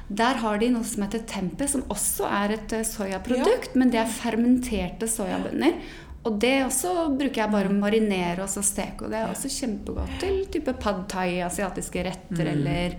Der 0.08 0.40
har 0.42 0.58
de 0.60 0.68
noe 0.74 0.84
som 0.84 1.04
heter 1.06 1.22
tempe, 1.28 1.68
som 1.70 1.84
også 1.92 2.26
er 2.28 2.58
et 2.58 2.74
soyaprodukt, 2.86 3.70
ja. 3.72 3.78
men 3.80 3.92
det 3.92 4.02
er 4.02 4.10
fermenterte 4.10 5.08
soyabønner. 5.08 5.78
Og 6.24 6.38
det 6.40 6.54
også 6.64 6.92
bruker 7.12 7.42
jeg 7.42 7.52
bare 7.52 7.68
å 7.68 7.76
marinere 7.76 8.44
og 8.44 8.48
så 8.52 8.62
steke. 8.64 9.04
Og 9.04 9.12
det 9.12 9.18
er 9.20 9.32
også 9.32 9.50
kjempegodt 9.52 10.14
til 10.22 10.38
type 10.52 10.72
pad 10.80 11.02
thai, 11.12 11.42
asiatiske 11.44 12.04
retter, 12.06 12.48
eller 12.54 12.96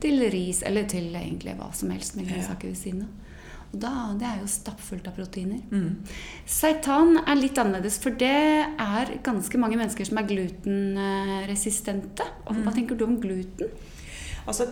til 0.00 0.20
ris, 0.32 0.60
eller 0.66 0.84
til 0.88 1.08
egentlig 1.16 1.56
hva 1.56 1.70
som 1.76 1.92
helst 1.94 2.18
med 2.18 2.28
grønnsaker 2.28 2.68
ved 2.68 2.80
siden 2.80 3.06
av. 3.06 3.22
Og 3.66 3.80
da, 3.82 3.92
det 4.16 4.26
er 4.28 4.36
jo 4.42 4.48
stappfullt 4.50 5.08
av 5.10 5.16
proteiner. 5.16 5.60
Mm. 5.72 6.04
Seitan 6.48 7.18
er 7.24 7.36
litt 7.40 7.58
annerledes, 7.60 7.98
for 8.00 8.14
det 8.16 8.28
er 8.64 9.16
ganske 9.26 9.58
mange 9.60 9.76
mennesker 9.80 10.06
som 10.06 10.20
er 10.20 10.28
glutenresistente. 10.28 12.24
Og 12.46 12.60
Hva 12.60 12.72
tenker 12.76 12.96
du 12.96 13.04
om 13.08 13.18
gluten? 13.20 13.72
Altså, 14.46 14.68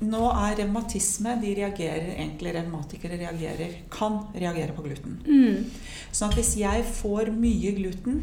nå 0.00 0.20
er 0.32 0.58
revmatisme 0.62 1.36
De 1.42 1.54
reagerer 1.58 2.14
egentlig, 2.14 2.54
revmatikere 2.56 3.18
reagerer, 3.20 3.74
kan 3.92 4.22
reagere 4.34 4.76
på 4.76 4.84
gluten. 4.86 5.18
Mm. 5.26 5.66
Sånn 6.10 6.30
at 6.30 6.38
hvis 6.38 6.54
jeg 6.60 6.86
får 6.88 7.32
mye 7.36 7.74
gluten 7.76 8.22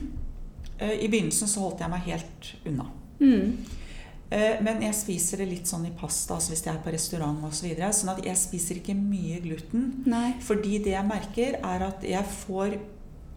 uh, 0.82 0.96
I 0.96 1.06
begynnelsen 1.06 1.50
så 1.52 1.66
holdt 1.68 1.84
jeg 1.86 1.94
meg 1.94 2.08
helt 2.10 2.50
unna. 2.72 2.88
Mm. 3.22 3.54
Uh, 4.28 4.56
Men 4.66 4.82
jeg 4.84 4.98
spiser 4.98 5.44
det 5.44 5.50
litt 5.54 5.70
sånn 5.70 5.86
i 5.88 5.94
pasta, 5.96 6.36
altså 6.36 6.52
hvis 6.54 6.66
jeg 6.66 6.74
er 6.74 6.84
på 6.84 6.94
restaurant 6.98 7.46
osv. 7.48 7.60
Så 7.62 7.70
videre, 7.70 7.94
sånn 7.96 8.14
at 8.16 8.26
jeg 8.26 8.42
spiser 8.42 8.82
ikke 8.82 8.98
mye 8.98 9.40
gluten. 9.46 9.90
Nei. 10.10 10.32
Fordi 10.44 10.82
det 10.84 10.98
jeg 10.98 11.10
merker, 11.14 11.62
er 11.62 11.90
at 11.92 12.06
jeg 12.08 12.38
får 12.44 12.80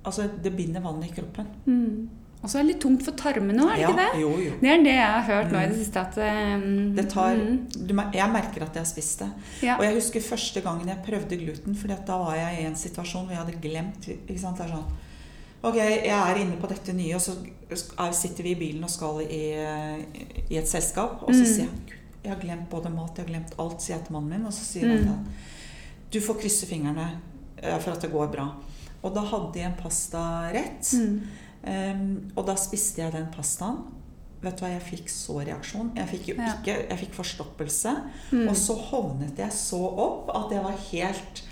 Altså, 0.00 0.30
det 0.40 0.54
binder 0.56 0.80
vannet 0.80 1.10
i 1.10 1.12
kroppen. 1.12 1.48
Mm. 1.66 2.19
Og 2.42 2.48
så 2.48 2.56
er 2.58 2.62
det 2.62 2.70
litt 2.72 2.80
tungt 2.80 3.02
for 3.04 3.12
tarmene 3.12 3.60
òg, 3.66 3.70
er 3.70 3.76
det 3.76 3.80
Ja, 3.82 3.88
ikke 3.90 4.00
det? 4.14 4.20
jo, 4.22 4.30
jo. 4.40 4.52
Det 4.62 4.68
er 4.70 4.82
det 4.82 4.94
jeg 4.94 5.10
har 5.12 5.22
hørt 5.28 5.50
nå 5.52 5.58
i 5.60 5.66
det 5.68 5.76
siste. 5.76 6.00
At, 6.00 6.16
um, 6.16 6.94
Det 6.96 7.04
tar, 7.12 7.34
mm, 7.36 7.58
du, 7.86 7.94
jeg 8.14 8.30
merker 8.32 8.62
at 8.64 8.74
jeg 8.74 8.80
har 8.80 8.88
spist 8.88 9.18
det. 9.18 9.28
ja. 9.62 9.76
Og 9.76 9.84
jeg 9.84 9.94
husker 9.94 10.20
første 10.20 10.60
gangen 10.64 10.88
jeg 10.88 11.02
prøvde 11.04 11.36
gluten, 11.36 11.74
for 11.76 11.88
da 11.88 12.16
var 12.18 12.34
jeg 12.36 12.62
i 12.62 12.66
en 12.66 12.74
situasjon 12.76 13.26
hvor 13.26 13.30
jeg 13.36 13.44
hadde 13.44 13.60
glemt 13.60 14.08
ikke 14.08 14.38
sant? 14.40 14.56
Det 14.56 14.66
er 14.66 14.74
sånn, 14.76 14.90
Ok, 15.62 15.74
jeg 15.76 16.08
er 16.08 16.34
inne 16.40 16.56
på 16.56 16.66
dette 16.70 16.92
nye, 16.96 17.14
og 17.14 17.20
så 17.20 17.34
er- 17.98 18.12
sitter 18.16 18.42
vi 18.42 18.50
i 18.52 18.54
bilen 18.54 18.82
og 18.82 18.88
skal 18.88 19.20
i, 19.20 19.52
i 20.48 20.56
et 20.56 20.66
selskap. 20.66 21.22
Og 21.22 21.34
så 21.34 21.42
Mm. 21.42 21.46
sier 21.46 21.68
jeg 21.68 21.96
jeg 22.24 22.32
har 22.32 22.40
glemt 22.40 22.70
både 22.70 22.88
mat, 22.94 23.14
jeg 23.16 23.26
har 23.26 23.32
glemt 23.34 23.52
alt, 23.58 23.80
sier 23.82 23.96
jeg 23.96 24.06
til 24.06 24.12
mannen 24.14 24.30
min. 24.30 24.46
Og 24.46 24.52
så 24.52 24.64
sier 24.64 24.84
Mm. 24.88 25.04
han 25.06 25.08
at 25.08 26.10
du 26.12 26.18
får 26.20 26.40
krysse 26.40 26.66
fingrene 26.66 27.10
eh, 27.62 27.78
for 27.78 27.90
at 27.92 28.00
det 28.00 28.10
går 28.12 28.32
bra. 28.32 28.54
Og 29.04 29.14
da 29.14 29.20
hadde 29.20 29.52
jeg 29.54 29.66
en 29.66 29.82
pastarett. 29.82 30.92
Mm. 30.94 31.20
Um, 31.66 32.32
og 32.36 32.46
da 32.48 32.54
spiste 32.56 33.02
jeg 33.02 33.12
den 33.12 33.26
pastaen. 33.34 33.82
Vet 34.40 34.56
du 34.56 34.64
hva, 34.64 34.70
jeg 34.72 34.80
fikk 34.86 35.10
så 35.12 35.40
reaksjon. 35.44 35.90
Jeg 35.96 36.08
fikk 36.08 36.28
jo 36.30 36.34
Ja. 36.40 36.54
ikke 36.56 36.76
Jeg 36.88 36.98
fikk 36.98 37.12
forstoppelse. 37.18 37.92
Mm. 38.32 38.48
Og 38.48 38.56
så 38.56 38.74
hovnet 38.74 39.36
jeg 39.38 39.52
så 39.52 39.80
opp 39.84 40.30
at 40.34 40.54
jeg 40.56 40.62
var 40.64 40.78
helt 40.92 41.42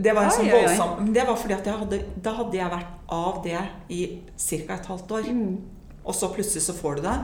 Det 0.00 0.14
var 0.14 0.24
en 0.24 0.30
sånn 0.30 0.48
voldsom 0.50 1.12
det 1.14 1.26
var 1.28 1.36
fordi 1.36 1.54
at 1.54 1.66
hadde, 1.66 1.98
da 2.22 2.32
hadde 2.34 2.56
jeg 2.56 2.70
vært 2.72 3.12
av 3.12 3.42
det 3.44 3.60
i 3.90 4.22
ca. 4.36 4.74
et 4.74 4.86
halvt 4.86 5.12
år. 5.12 5.28
Mm. 5.30 5.58
Og 6.04 6.14
så 6.14 6.30
plutselig 6.32 6.62
så 6.64 6.72
får 6.74 6.96
du 6.96 7.02
det. 7.02 7.18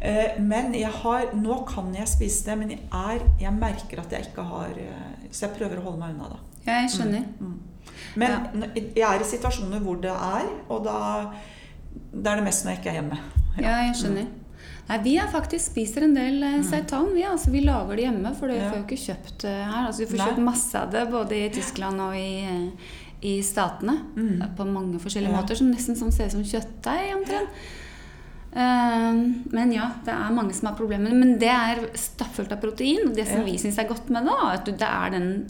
Eh, 0.00 0.38
Men 0.40 0.72
jeg 0.72 0.90
har 1.02 1.34
Nå 1.34 1.64
kan 1.66 1.92
jeg 1.94 2.06
spise 2.08 2.44
det, 2.46 2.58
men 2.58 2.70
jeg, 2.70 2.80
er, 2.92 3.26
jeg 3.40 3.52
merker 3.52 4.00
at 4.00 4.10
jeg 4.12 4.30
ikke 4.30 4.42
har 4.42 4.70
eh, 4.70 5.26
Så 5.30 5.46
jeg 5.48 5.58
prøver 5.58 5.78
å 5.80 5.82
holde 5.90 5.98
meg 5.98 6.14
unna, 6.14 6.28
det. 6.28 6.40
Ja, 6.66 6.80
jeg 6.82 6.90
skjønner. 6.94 7.26
Mm. 7.40 7.58
Men 8.16 8.64
jeg 8.74 9.06
er 9.06 9.20
i 9.20 9.24
situasjoner 9.24 9.80
hvor 9.84 9.96
det 10.02 10.10
er, 10.10 10.46
og 10.68 10.84
da, 10.84 11.32
da 12.12 12.32
er 12.32 12.36
det 12.40 12.44
mest 12.44 12.64
når 12.64 12.72
jeg 12.72 12.78
ikke 12.80 12.90
er 12.90 12.98
hjemme. 13.00 13.18
Ja, 13.60 13.76
jeg 13.86 13.96
skjønner. 14.00 14.28
Nei, 14.90 14.96
Vi 15.04 15.12
har 15.16 15.28
faktisk 15.30 15.70
spiser 15.70 16.02
en 16.02 16.14
del 16.16 16.40
mm. 16.42 16.62
seitan. 16.66 17.12
Vi, 17.14 17.22
altså, 17.22 17.50
vi 17.54 17.60
lager 17.62 17.94
det 17.96 18.06
hjemme, 18.08 18.32
for 18.34 18.50
det. 18.50 18.56
Ja. 18.58 18.70
får 18.70 18.80
jo 18.80 18.86
ikke 18.88 19.04
kjøpt 19.04 19.44
eh, 19.46 19.60
her. 19.70 19.84
Altså, 19.86 20.02
vi 20.02 20.08
får 20.10 20.24
kjøpt 20.26 20.42
masse 20.42 20.80
av 20.80 20.90
det 20.90 21.04
både 21.12 21.36
i 21.38 21.50
Tyskland 21.54 22.00
og 22.02 22.16
i, 22.18 22.32
eh, 22.42 22.96
i 23.30 23.36
Statene. 23.46 23.94
Mm. 24.16 24.42
På 24.58 24.66
mange 24.66 24.98
forskjellige 24.98 25.30
Ja. 25.30 25.36
måter, 25.40 25.54
som 25.60 25.70
nesten 25.70 25.96
som 25.96 26.10
ser 26.10 26.26
ut 26.26 26.32
som 26.32 26.42
kjøttdeig 26.42 27.14
omtrent. 27.14 27.62
Eh, 28.50 29.20
men 29.54 29.72
ja, 29.76 29.92
det 30.04 30.10
er 30.16 30.34
mange 30.34 30.54
som 30.58 30.72
har 30.72 30.76
problemer. 30.80 31.14
Men 31.14 31.36
det 31.38 31.52
er 31.54 31.84
stappfullt 31.94 32.50
av 32.52 32.58
protein. 32.60 33.06
Og 33.08 33.14
det 33.14 33.28
som 33.28 33.38
Ja. 33.38 33.44
vi 33.46 33.58
syns 33.62 33.78
er 33.78 33.86
godt 33.88 34.10
med 34.10 34.24
det, 34.26 34.32
er 34.34 34.52
at 34.58 34.64
du- 34.64 34.72
det 34.72 34.82
er 34.88 35.10
den 35.10 35.46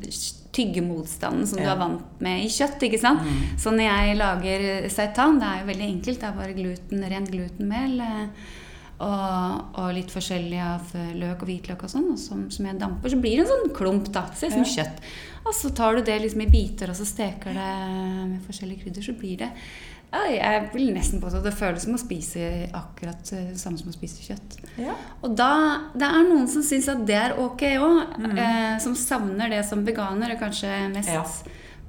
tyggemotstanden 0.52 1.46
som 1.46 1.58
du 1.58 1.64
Ja. 1.64 1.72
er 1.74 1.78
vant 1.78 2.20
med 2.20 2.44
i 2.44 2.48
kjøtt. 2.48 2.80
ikke 2.82 2.98
sant? 3.00 3.22
Mm. 3.22 3.58
Så 3.58 3.70
når 3.70 3.86
jeg 3.86 4.16
lager 4.18 4.88
seitan, 4.90 5.38
det 5.38 5.46
er 5.48 5.60
jo 5.60 5.66
veldig 5.72 5.88
enkelt. 5.94 6.20
Det 6.20 6.28
er 6.28 6.40
bare 6.40 6.56
gluten, 6.56 7.04
rent 7.10 7.30
glutenmel 7.30 8.00
eh, 8.00 8.26
og, 9.00 9.78
og 9.80 9.94
litt 9.96 10.10
forskjellig 10.12 10.58
av 10.60 10.90
eh, 10.98 11.12
løk 11.16 11.42
og 11.42 11.48
hvitløk 11.48 11.84
og 11.86 11.90
sånn, 11.92 12.08
og 12.12 12.18
som, 12.20 12.50
som 12.50 12.66
jeg 12.66 12.78
damper. 12.80 13.08
Så 13.14 13.20
blir 13.20 13.38
det 13.38 13.46
en 13.46 13.52
sånn 13.54 13.74
klump, 13.76 14.10
da. 14.12 14.26
Ser 14.36 14.50
ut 14.52 14.58
som 14.58 14.64
kjøtt. 14.64 15.00
Og 15.46 15.54
så 15.56 15.70
tar 15.74 15.96
du 15.96 16.02
det 16.04 16.18
liksom 16.20 16.42
i 16.44 16.50
biter, 16.52 16.90
og 16.92 16.96
så 16.98 17.06
steker 17.08 17.54
det 17.56 17.70
med 18.34 18.42
forskjellige 18.48 18.82
krydder, 18.84 19.02
så 19.06 19.14
blir 19.16 19.38
det 19.40 19.48
Jeg 20.10 20.70
vil 20.72 20.88
nesten 20.94 21.20
påstå 21.22 21.38
at 21.38 21.46
det 21.46 21.52
føles 21.54 21.84
som 21.86 21.94
å 21.94 22.00
spise 22.00 22.42
akkurat 22.74 23.30
eh, 23.36 23.52
det 23.52 23.60
samme 23.62 23.78
som 23.78 23.92
å 23.92 23.94
spise 23.94 24.24
kjøtt. 24.26 24.56
Ja. 24.82 24.96
Og 25.22 25.36
da, 25.38 25.50
det 25.94 26.06
er 26.08 26.26
noen 26.26 26.48
som 26.50 26.64
syns 26.66 26.88
at 26.90 27.04
det 27.06 27.14
er 27.14 27.36
ok 27.38 27.62
òg, 27.78 28.16
eh, 28.34 28.76
som 28.82 28.96
savner 28.98 29.52
det 29.52 29.62
som 29.68 29.84
veganer, 29.86 30.34
og 30.34 30.42
kanskje 30.42 30.72
mest 30.94 31.12
Ja. 31.14 31.22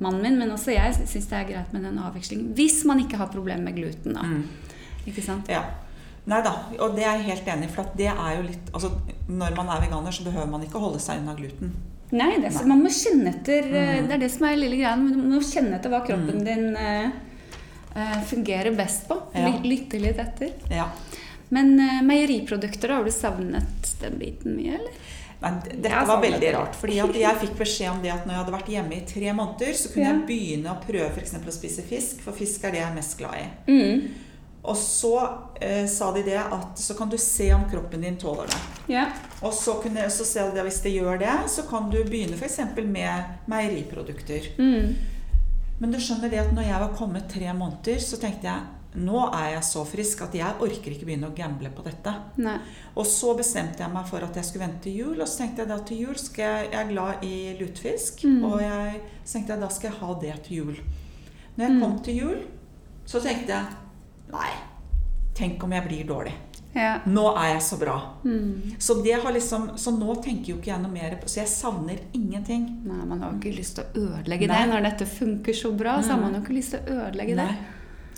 mannen 0.01 0.21
min, 0.21 0.37
men 0.37 0.53
også 0.53 0.73
jeg 0.75 0.93
syns 1.01 1.29
det 1.29 1.39
er 1.39 1.49
greit 1.49 1.73
med 1.73 1.83
den 1.87 1.97
avvekslingen. 1.97 2.53
Hvis 2.57 2.83
man 2.85 3.01
ikke 3.01 3.17
har 3.17 3.31
problemer 3.33 3.63
med 3.71 3.79
gluten, 3.81 4.13
da. 4.13 4.21
Mm. 4.21 4.45
Ikke 5.09 5.23
sant? 5.25 5.49
Ja. 5.49 5.63
Nei 6.29 6.43
da, 6.45 6.51
og 6.77 6.93
det 6.95 7.01
er 7.01 7.17
jeg 7.17 7.31
helt 7.31 7.47
enig 7.49 7.65
i. 7.65 7.71
For 7.73 7.81
at 7.87 7.95
det 7.97 8.11
er 8.11 8.35
jo 8.37 8.43
litt 8.45 8.67
altså, 8.77 8.91
Når 9.25 9.55
man 9.57 9.71
er 9.73 9.81
veganer, 9.81 10.13
så 10.13 10.23
behøver 10.27 10.51
man 10.51 10.61
ikke 10.61 10.77
holde 10.77 10.99
seg 11.01 11.23
unna 11.23 11.33
gluten. 11.33 11.73
Nei, 12.11 12.35
det 12.37 12.51
er, 12.51 12.53
så 12.53 12.67
man 12.67 12.83
må 12.83 12.91
kjenne 12.93 13.31
etter 13.31 13.65
Mm. 13.71 14.07
Det 14.07 14.13
er 14.13 14.19
det 14.19 14.31
som 14.33 14.45
er 14.45 14.57
lille 14.59 14.77
greia. 14.77 14.95
Du 14.99 15.17
må 15.17 15.39
kjenne 15.41 15.77
etter 15.79 15.89
hva 15.89 16.03
kroppen 16.05 16.43
din 16.45 16.75
eh, 16.75 17.05
eh, 17.07 17.11
fungerer 18.27 18.71
best 18.75 19.07
på. 19.07 19.17
Ja. 19.33 19.53
Lytte 19.63 19.99
litt 19.99 20.19
etter. 20.19 20.53
Ja. 20.71 20.89
Men 21.51 21.73
eh, 21.79 22.01
meieriprodukter, 22.07 22.89
har 22.89 23.03
du 23.03 23.11
savnet 23.11 23.95
den 24.01 24.17
biten 24.19 24.55
mye, 24.55 24.77
eller? 24.79 24.99
Nei, 25.41 25.51
dette 25.73 26.03
var 26.05 26.21
veldig 26.21 26.49
rart. 26.53 26.75
fordi 26.77 26.99
jeg 27.23 27.37
fikk 27.41 27.55
beskjed 27.57 27.89
om 27.91 28.01
det 28.03 28.11
at 28.13 28.27
når 28.27 28.35
jeg 28.35 28.41
hadde 28.43 28.53
vært 28.53 28.67
hjemme 28.69 28.93
i 28.93 29.05
tre 29.09 29.31
måneder, 29.33 29.73
så 29.73 29.89
kunne 29.89 30.05
Ja. 30.05 30.11
jeg 30.13 30.27
begynne 30.27 30.69
å 30.69 30.81
prøve 30.85 31.09
for 31.11 31.19
eksempel 31.23 31.49
å 31.49 31.55
spise 31.55 31.81
fisk, 31.81 32.21
for 32.21 32.37
fisk 32.37 32.63
er 32.63 32.71
det 32.75 32.79
jeg 32.83 32.89
er 32.91 32.93
mest 32.95 33.17
glad 33.17 33.39
i. 33.39 33.47
Mm. 33.71 34.09
Og 34.63 34.77
så 34.77 35.15
eh, 35.59 35.87
sa 35.89 36.11
de 36.13 36.21
det 36.21 36.37
at 36.37 36.77
så 36.77 36.93
kan 36.93 37.09
du 37.09 37.17
se 37.17 37.47
om 37.53 37.63
kroppen 37.71 38.01
din 38.05 38.17
tåler 38.21 38.45
det. 38.47 38.59
Ja. 38.93 39.07
Og 39.41 39.53
så, 39.57 39.79
kunne, 39.81 40.05
så 40.13 40.23
de 40.53 40.59
at 40.61 40.65
hvis 40.67 40.81
det 40.85 40.93
gjør 40.93 41.17
det, 41.19 41.33
så 41.49 41.65
kan 41.67 41.89
du 41.89 41.97
begynne 42.03 42.37
f.eks. 42.37 42.59
med 42.85 43.49
meieriprodukter. 43.49 44.51
Mm. 44.61 44.93
Men 45.81 45.93
du 45.93 45.97
skjønner 45.97 46.29
det 46.29 46.39
at 46.43 46.53
når 46.53 46.67
jeg 46.69 46.83
var 46.83 46.93
kommet 46.93 47.29
tre 47.31 47.49
måneder, 47.57 47.97
så 48.05 48.19
tenkte 48.21 48.47
jeg 48.47 48.69
nå 48.91 49.21
er 49.31 49.53
jeg 49.53 49.63
så 49.63 49.85
frisk 49.87 50.19
at 50.25 50.33
jeg 50.35 50.59
orker 50.59 50.91
ikke 50.91 51.07
begynne 51.07 51.29
å 51.29 51.35
gamble 51.35 51.69
på 51.71 51.83
dette. 51.85 52.11
Nei. 52.43 52.57
Og 52.99 53.07
så 53.07 53.31
bestemte 53.39 53.79
jeg 53.85 53.93
meg 53.93 54.09
for 54.09 54.23
at 54.25 54.35
jeg 54.35 54.47
skulle 54.47 54.65
vente 54.65 54.83
til 54.83 54.97
jul. 54.99 55.13
Og 55.15 55.29
så 55.29 55.43
tenkte 55.43 55.63
jeg 55.63 55.71
da 55.71 55.77
til 55.87 56.01
jul 56.03 56.17
skal 56.19 56.43
jeg, 56.43 56.65
jeg 56.73 56.79
er 56.81 56.91
glad 56.91 57.23
i 57.23 57.35
lutefisk. 57.61 58.25
Mm. 58.27 58.41
Og 58.49 58.57
jeg, 58.65 58.99
så 59.23 59.37
tenkte 59.37 59.55
jeg 59.55 59.63
da 59.63 59.69
skal 59.71 59.89
jeg 59.89 59.99
ha 60.01 60.17
det 60.25 60.35
til 60.47 60.59
jul. 60.59 60.81
Når 61.55 61.65
jeg 61.65 61.79
kom 61.79 61.95
til 62.03 62.19
jul, 62.19 62.43
så 63.07 63.23
tenkte 63.23 63.55
jeg 63.55 64.35
nei, 64.35 64.51
tenk 65.39 65.63
om 65.63 65.77
jeg 65.77 65.87
blir 65.87 66.11
dårlig. 66.11 66.35
Ja. 66.73 66.99
Nå 67.05 67.25
er 67.35 67.53
jeg 67.55 67.61
så 67.67 67.77
bra. 67.81 67.95
Mm. 68.23 68.75
Så, 68.79 68.95
det 69.03 69.17
har 69.23 69.33
liksom, 69.35 69.71
så 69.77 69.91
nå 69.91 70.13
tenker 70.23 70.53
jo 70.53 70.59
ikke 70.61 70.71
jeg 70.71 70.79
noe 70.81 70.91
mer 70.93 71.17
på 71.19 71.27
Så 71.27 71.41
jeg 71.41 71.47
savner 71.51 71.99
ingenting. 72.15 72.67
Nei, 72.87 73.01
man 73.05 73.19
har 73.19 73.31
jo 73.33 73.39
ikke 73.41 73.57
lyst 73.57 73.75
til 73.75 73.83
å 73.83 74.05
ødelegge 74.07 74.47
Nei. 74.47 74.61
det. 74.61 74.69
Når 74.71 74.85
dette 74.89 75.05
funker 75.05 75.53
så 75.53 75.71
bra, 75.75 75.97
så 76.01 76.13
har 76.13 76.17
Mm. 76.17 76.21
man 76.23 76.33
jo 76.35 76.41
ikke 76.45 76.55
lyst 76.59 76.71
til 76.71 76.79
å 76.79 77.01
ødelegge 77.07 77.35
det. 77.35 77.49
Nei, 77.49 77.57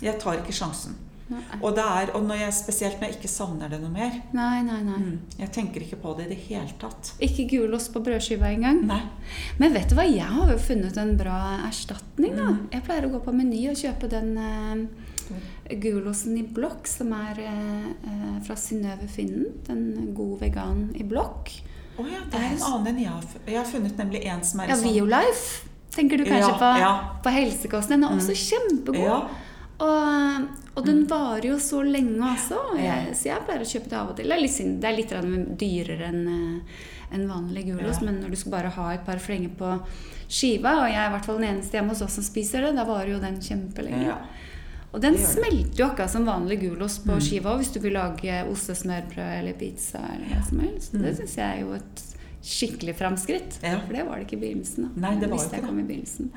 jeg 0.02 0.20
tar 0.20 0.38
ikke 0.38 0.52
sjansen. 0.54 0.94
Nei, 1.30 1.40
Og, 1.62 1.74
det 1.74 1.82
er, 1.82 2.10
og 2.14 2.22
når 2.28 2.36
jeg, 2.36 2.52
spesielt 2.52 3.00
når 3.00 3.08
jeg 3.08 3.16
ikke 3.16 3.28
savner 3.32 3.70
det 3.70 3.78
noe 3.80 3.90
mer. 3.90 4.12
nei, 4.34 4.60
nei. 4.62 4.82
nei. 4.82 4.98
Mm, 5.00 5.18
Jeg 5.38 5.50
tenker 5.52 5.80
ikke 5.80 5.96
på 6.02 6.12
det 6.18 6.26
i 6.26 6.28
det 6.34 6.38
hele 6.50 6.68
tatt. 6.78 7.14
Ikke 7.18 7.48
gulost 7.48 7.94
på 7.94 8.02
brødskiva 8.04 8.52
engang. 8.52 8.82
Nei. 8.86 9.00
Men 9.58 9.72
vet 9.72 9.88
du 9.88 9.94
hva, 9.96 10.04
jeg 10.04 10.20
har 10.28 10.52
jo 10.52 10.58
funnet 10.58 10.96
en 10.98 11.16
bra 11.16 11.60
erstatning, 11.66 12.36
da. 12.36 12.50
Mm. 12.52 12.68
Jeg 12.72 12.84
pleier 12.84 13.06
å 13.08 13.10
gå 13.16 13.24
på 13.24 13.32
Meny 13.34 13.68
og 13.70 13.74
kjøpe 13.80 14.10
den 14.10 14.36
eh, 14.36 14.86
gulosten 15.70 16.36
i 16.38 16.42
blokk, 16.42 16.86
som 16.88 17.12
er 17.16 17.38
eh, 17.40 17.86
eh, 18.10 18.34
fra 18.46 18.56
Synnøve 18.58 19.08
Finnen. 19.08 19.46
Den 19.66 20.12
god 20.16 20.40
vegan 20.44 20.90
i 20.98 21.04
blokk. 21.08 21.52
Å 21.98 22.04
ja, 22.10 22.20
det 22.30 22.40
er 22.40 22.50
en 22.56 22.64
annen 22.66 22.90
enn 22.90 22.98
jeg 23.04 23.12
har 23.12 23.24
Jeg 23.46 23.56
har 23.60 23.68
funnet 23.70 24.00
nemlig 24.00 24.24
en 24.26 24.40
som 24.42 24.60
er 24.64 24.72
Ja, 24.72 24.76
sånn 24.80 24.90
Violife 24.96 25.68
tenker 25.94 26.18
du 26.18 26.24
kanskje 26.26 26.48
Ja, 26.50 26.56
på, 26.58 26.70
ja. 26.82 26.92
på 27.22 27.30
helsekosten. 27.30 28.00
Den 28.00 28.08
er 28.08 28.16
også 28.16 28.34
kjempegod. 28.34 29.04
Ja. 29.04 29.20
Og, 29.84 30.48
og 30.74 30.86
den 30.86 31.04
varer 31.10 31.46
jo 31.52 31.58
så 31.62 31.84
lenge 31.86 32.18
også. 32.32 32.58
og 32.72 32.80
Jeg, 32.82 33.14
så 33.14 33.28
jeg 33.30 33.44
pleier 33.46 33.62
å 33.62 33.68
kjøpe 33.70 33.92
det 33.92 33.98
av 34.00 34.10
og 34.10 34.18
til. 34.18 34.26
Det 34.26 34.34
er 34.36 34.42
litt, 34.42 34.58
det 34.82 34.90
er 34.90 34.98
litt 34.98 35.14
dyrere 35.62 36.10
enn 36.10 36.26
en 37.14 37.28
vanlig 37.30 37.68
gulost, 37.68 38.02
Ja. 38.02 38.08
men 38.10 38.20
når 38.24 38.34
du 38.34 38.36
skal 38.40 38.52
bare 38.56 38.72
ha 38.74 38.88
et 38.94 39.04
par 39.06 39.20
flenger 39.22 39.52
på 39.54 39.70
skiva, 40.26 40.72
og 40.82 40.88
jeg 40.90 40.98
er 40.98 41.06
i 41.06 41.12
hvert 41.14 41.26
fall 41.28 41.38
den 41.38 41.50
eneste 41.52 41.78
hjemme 41.78 41.94
hos 41.94 42.02
oss 42.02 42.16
som 42.18 42.26
spiser 42.26 42.64
det, 42.66 42.72
da 42.74 42.82
varer 42.88 43.12
jo 43.14 43.20
den 43.22 43.36
kjempelenge. 43.44 44.02
Ja. 44.08 44.16
Og 44.94 45.00
den 45.02 45.16
det 45.18 45.20
det. 45.24 45.30
smelter 45.34 45.80
jo 45.80 45.86
akkurat 45.90 46.10
som 46.12 46.24
vanlig 46.28 46.60
gulost 46.62 47.02
på 47.04 47.16
Mm. 47.16 47.20
skiva 47.26 47.56
hvis 47.58 47.72
du 47.74 47.80
vil 47.82 47.92
lage 47.98 48.36
ostesmørbrød 48.50 49.38
eller 49.40 49.52
pizza 49.58 49.98
eller 49.98 50.26
hva 50.30 50.42
som 50.48 50.60
helst. 50.60 50.94
Mm. 50.94 51.02
Det 51.02 51.16
syns 51.18 51.34
jeg 51.36 51.56
er 51.56 51.60
jo 51.64 51.72
et 51.74 52.04
skikkelig 52.44 52.94
framskritt. 52.94 53.58
Ja. 53.64 53.80
For 53.80 53.92
det 53.96 54.04
var 54.06 54.20
det 54.20 54.26
ikke 54.28 54.36
i 54.38 54.42
begynnelsen. 54.46 54.84
da. 54.94 55.00
Nei, 55.08 55.14
det 55.20 55.30
var 55.30 55.38
jo 55.42 55.50
ikke 55.50 55.66
kom 55.66 55.78
i 55.80 55.82
begynnelsen. 55.82 56.30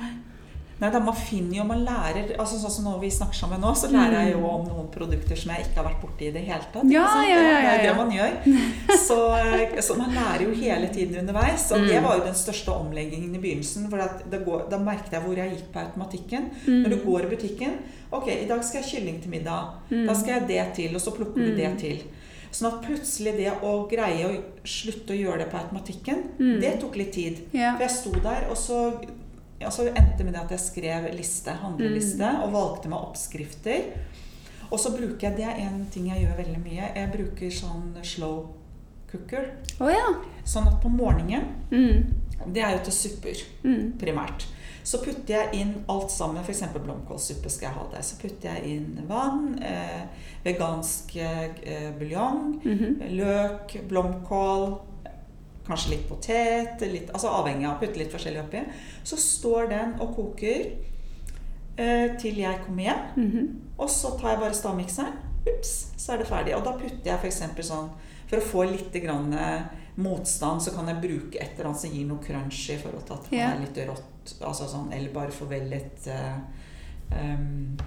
Nei, 0.80 0.92
da 0.94 1.00
Man 1.00 1.16
finner 1.18 1.58
jo, 1.58 1.64
man 1.66 1.80
lærer 1.86 2.36
altså 2.38 2.60
Sånn 2.62 2.70
som 2.76 2.86
når 2.86 3.00
vi 3.02 3.10
snakker 3.10 3.34
sammen 3.34 3.62
nå, 3.64 3.72
så 3.76 3.88
lærer 3.90 4.28
jeg 4.28 4.34
jo 4.36 4.44
om 4.46 4.68
noen 4.68 4.90
produkter 4.94 5.36
som 5.40 5.52
jeg 5.56 5.66
ikke 5.66 5.80
har 5.82 5.88
vært 5.90 6.02
borti 6.04 6.28
i 6.28 6.32
det 6.36 6.44
hele 6.46 6.68
tatt. 6.74 6.84
Mm. 6.86 6.92
Ja, 6.94 7.06
ja, 7.26 7.40
ja, 7.42 7.56
Det 7.58 7.72
er 7.74 7.88
det 7.88 7.96
man 7.98 8.12
gjør. 8.14 8.36
Så, 9.08 9.18
eh, 9.40 9.80
så 9.82 9.96
man 9.98 10.14
lærer 10.14 10.44
jo 10.46 10.54
hele 10.54 10.88
tiden 10.94 11.18
underveis. 11.24 11.72
Og 11.72 11.80
Mm. 11.82 11.88
det 11.88 12.04
var 12.04 12.18
jo 12.18 12.24
den 12.26 12.36
største 12.38 12.70
omleggingen 12.76 13.34
i 13.36 13.40
begynnelsen. 13.40 13.90
For 13.90 13.98
går, 14.46 14.70
da 14.70 14.78
merket 14.78 15.12
jeg 15.18 15.22
hvor 15.26 15.36
jeg 15.38 15.56
gikk 15.56 15.72
på 15.74 15.80
automatikken. 15.80 16.50
Mm. 16.68 16.84
Når 16.84 16.90
du 16.90 16.98
går 17.06 17.26
i 17.26 17.36
butikken 17.36 17.78
Ok, 18.12 18.28
i 18.32 18.46
dag 18.48 18.62
skal 18.64 18.82
jeg 18.82 18.90
kylling 18.92 19.18
til 19.22 19.30
middag. 19.34 19.74
Mm. 19.90 20.06
Da 20.08 20.14
skal 20.16 20.34
jeg 20.38 20.48
det 20.48 20.62
til, 20.78 20.94
og 20.96 21.02
så 21.04 21.12
plukker 21.12 21.44
du 21.44 21.56
det 21.58 21.74
til. 21.82 21.98
Sånn 22.56 22.70
at 22.72 22.78
plutselig 22.86 23.34
det 23.36 23.52
å 23.62 23.72
greie 23.92 24.24
å 24.30 24.38
slutte 24.64 25.12
å 25.12 25.18
gjøre 25.20 25.40
det 25.44 25.50
på 25.52 25.58
automatikken, 25.60 26.22
Mm. 26.40 26.62
det 26.62 26.80
tok 26.80 26.96
litt 26.96 27.12
tid. 27.12 27.42
Yeah. 27.52 27.76
For 27.76 27.84
jeg 27.84 27.92
sto 27.92 28.12
der, 28.24 28.46
og 28.50 28.56
så, 28.56 28.78
ja, 29.60 29.70
så 29.72 29.88
endte 29.88 30.18
det 30.18 30.26
med 30.26 30.34
det 30.34 30.42
at 30.44 30.52
jeg 30.52 30.60
skrev 30.60 31.08
liste, 31.16 31.52
handleliste, 31.52 32.24
Mm. 32.32 32.44
og 32.44 32.52
valgte 32.54 32.90
meg 32.90 33.00
oppskrifter. 33.00 33.84
Og 34.72 34.80
så 34.80 34.92
bruker 34.92 35.30
jeg, 35.30 35.36
det 35.38 35.46
er 35.46 35.62
en 35.64 35.86
ting 35.92 36.08
jeg 36.10 36.26
gjør 36.26 36.38
veldig 36.38 36.60
mye, 36.64 36.90
jeg 36.96 37.12
bruker 37.14 37.50
sånn 37.50 37.96
slow 38.04 38.50
cooker. 39.12 39.54
Oh, 39.80 39.88
ja. 39.90 40.10
Sånn 40.46 40.68
at 40.68 40.82
på 40.84 40.90
morgenen, 40.92 41.46
Mm. 41.72 42.14
det 42.54 42.64
er 42.64 42.72
jo 42.78 42.84
til 42.84 42.94
supper 42.94 43.36
Mm. 43.64 43.94
primært, 43.98 44.46
så 44.84 44.98
putter 45.04 45.28
jeg 45.34 45.54
inn 45.54 45.86
alt 45.90 46.12
sammen, 46.12 46.44
f.eks. 46.44 46.62
blomkålsuppe 46.74 47.50
skal 47.50 47.70
jeg 47.70 47.78
ha 47.78 47.88
der. 47.92 48.02
Så 48.02 48.18
putter 48.22 48.54
jeg 48.56 48.64
inn 48.78 49.04
vann, 49.08 49.60
eh, 49.64 50.06
vegansk 50.46 51.16
eh, 51.16 51.92
buljong, 52.00 52.62
-hmm. 52.64 53.16
løk, 53.18 53.88
blomkål, 53.88 54.80
kanskje 55.68 55.94
litt 55.94 56.06
potet, 56.10 56.84
litt, 56.88 57.12
altså 57.14 57.32
avhengig 57.42 57.68
av 57.68 57.78
å 57.78 57.82
putte 57.82 58.02
litt 58.02 58.14
forskjellig 58.14 58.44
oppi. 58.44 58.64
Så 59.08 59.20
står 59.22 59.72
den 59.74 59.96
og 60.04 60.14
koker 60.18 60.70
eh, 61.78 62.14
til 62.22 62.42
jeg 62.44 62.64
kommer 62.66 62.90
hjem. 62.90 63.08
Mhm. 63.16 63.50
Og 63.78 63.90
så 63.94 64.16
tar 64.18 64.34
jeg 64.34 64.44
bare 64.46 64.58
stavmikseren. 64.58 65.18
Ups, 65.48 65.74
så 65.96 66.14
er 66.14 66.22
det 66.22 66.28
ferdig. 66.28 66.56
Og 66.58 66.64
da 66.66 66.74
putter 66.80 67.12
jeg 67.12 67.20
f.eks. 67.22 67.44
sånn 67.68 67.92
For 68.28 68.42
å 68.42 68.48
få 68.48 68.64
litt 68.68 68.96
grann 69.04 69.32
eh, 69.38 69.68
motstand, 70.04 70.62
så 70.64 70.74
kan 70.76 70.90
jeg 70.92 71.02
bruke 71.04 71.40
et 71.40 71.54
eller 71.56 71.72
annet 71.72 71.82
som 71.82 71.94
gir 71.94 72.08
noe 72.10 72.24
crunch 72.24 72.66
i 72.74 72.80
forhold 72.82 73.06
til 73.08 73.16
at 73.16 73.30
det 73.30 73.38
yeah. 73.38 73.54
er 73.54 73.62
litt 73.64 73.80
rått. 73.88 74.34
Altså 74.44 74.68
sånn, 74.68 74.92
eller 74.92 75.14
bare 75.14 75.32
få 75.32 75.48
vel 75.48 75.70
litt 75.72 76.10
eh, 76.12 76.36
em, 77.16 77.78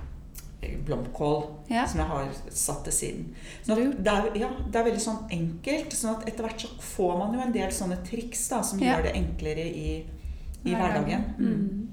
blomkål 0.86 1.42
Ja. 1.70 1.86
som 1.86 2.00
jeg 2.00 2.08
har 2.08 2.28
satt 2.50 2.84
til 2.84 2.92
siden. 2.92 3.34
Så 3.62 3.74
det, 3.74 4.06
er, 4.12 4.30
ja, 4.36 4.48
det 4.70 4.76
er 4.80 4.84
veldig 4.84 5.00
sånn 5.00 5.28
enkelt. 5.30 5.92
sånn 5.96 6.16
at 6.18 6.28
etter 6.28 6.44
hvert 6.44 6.60
så 6.60 6.68
får 6.80 7.18
man 7.18 7.34
jo 7.34 7.40
en 7.40 7.52
del 7.52 7.70
sånne 7.72 7.96
triks 8.04 8.48
da, 8.48 8.62
som 8.62 8.78
Ja. 8.78 8.96
gjør 8.96 9.02
det 9.02 9.14
enklere 9.16 9.66
i, 9.66 10.04
i 10.64 10.70
hverdagen. 10.74 11.24
Mm. 11.38 11.46
Mm. 11.46 11.88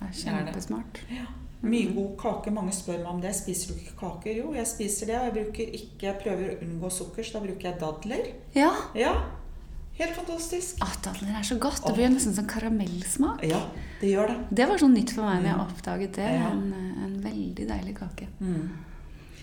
Det 0.00 0.08
er 0.08 0.12
kjempesmart. 0.12 0.98
Ja. 1.10 1.16
kjempesmart. 1.16 1.34
Mye 1.62 1.92
god 1.94 2.16
kake. 2.18 2.50
Mange 2.54 2.70
spør 2.72 2.98
meg 2.98 3.06
om 3.06 3.20
det. 3.20 3.34
Spiser 3.34 3.74
du 3.74 3.80
ikke 3.80 3.96
kaker? 3.98 4.36
Jo, 4.36 4.52
jeg 4.54 4.66
spiser 4.66 5.06
det. 5.06 5.16
Og 5.18 5.24
jeg 5.24 5.44
bruker 5.44 5.72
ikke, 5.74 6.12
prøver 6.22 6.52
å 6.52 6.58
unngå 6.62 6.90
sukker, 6.90 7.22
så 7.26 7.32
da 7.32 7.40
bruker 7.40 7.70
jeg 7.72 7.80
dadler. 7.80 8.28
Ja. 8.54 8.70
Helt 9.98 10.14
fantastisk. 10.14 10.76
At 10.84 11.00
dadler 11.02 11.38
er 11.40 11.42
så 11.46 11.58
godt. 11.58 11.82
Det 11.86 11.94
blir 11.96 12.08
nesten 12.12 12.34
sånn 12.36 12.46
karamellsmak. 12.50 13.42
Ja, 13.50 13.62
det 14.00 14.12
gjør 14.14 14.28
det. 14.30 14.36
Det 14.60 14.68
var 14.70 14.78
sånn 14.78 14.94
nytt 14.94 15.10
for 15.16 15.26
meg 15.26 15.42
når 15.42 15.48
jeg 15.50 15.58
Mm. 15.58 15.64
oppdaget 15.66 16.12
det. 16.20 16.28
Ja. 16.38 16.50
En, 16.50 16.74
en 17.04 17.16
veldig 17.24 17.66
deilig 17.68 17.96
kake. 17.98 18.28
Mm. 18.40 18.68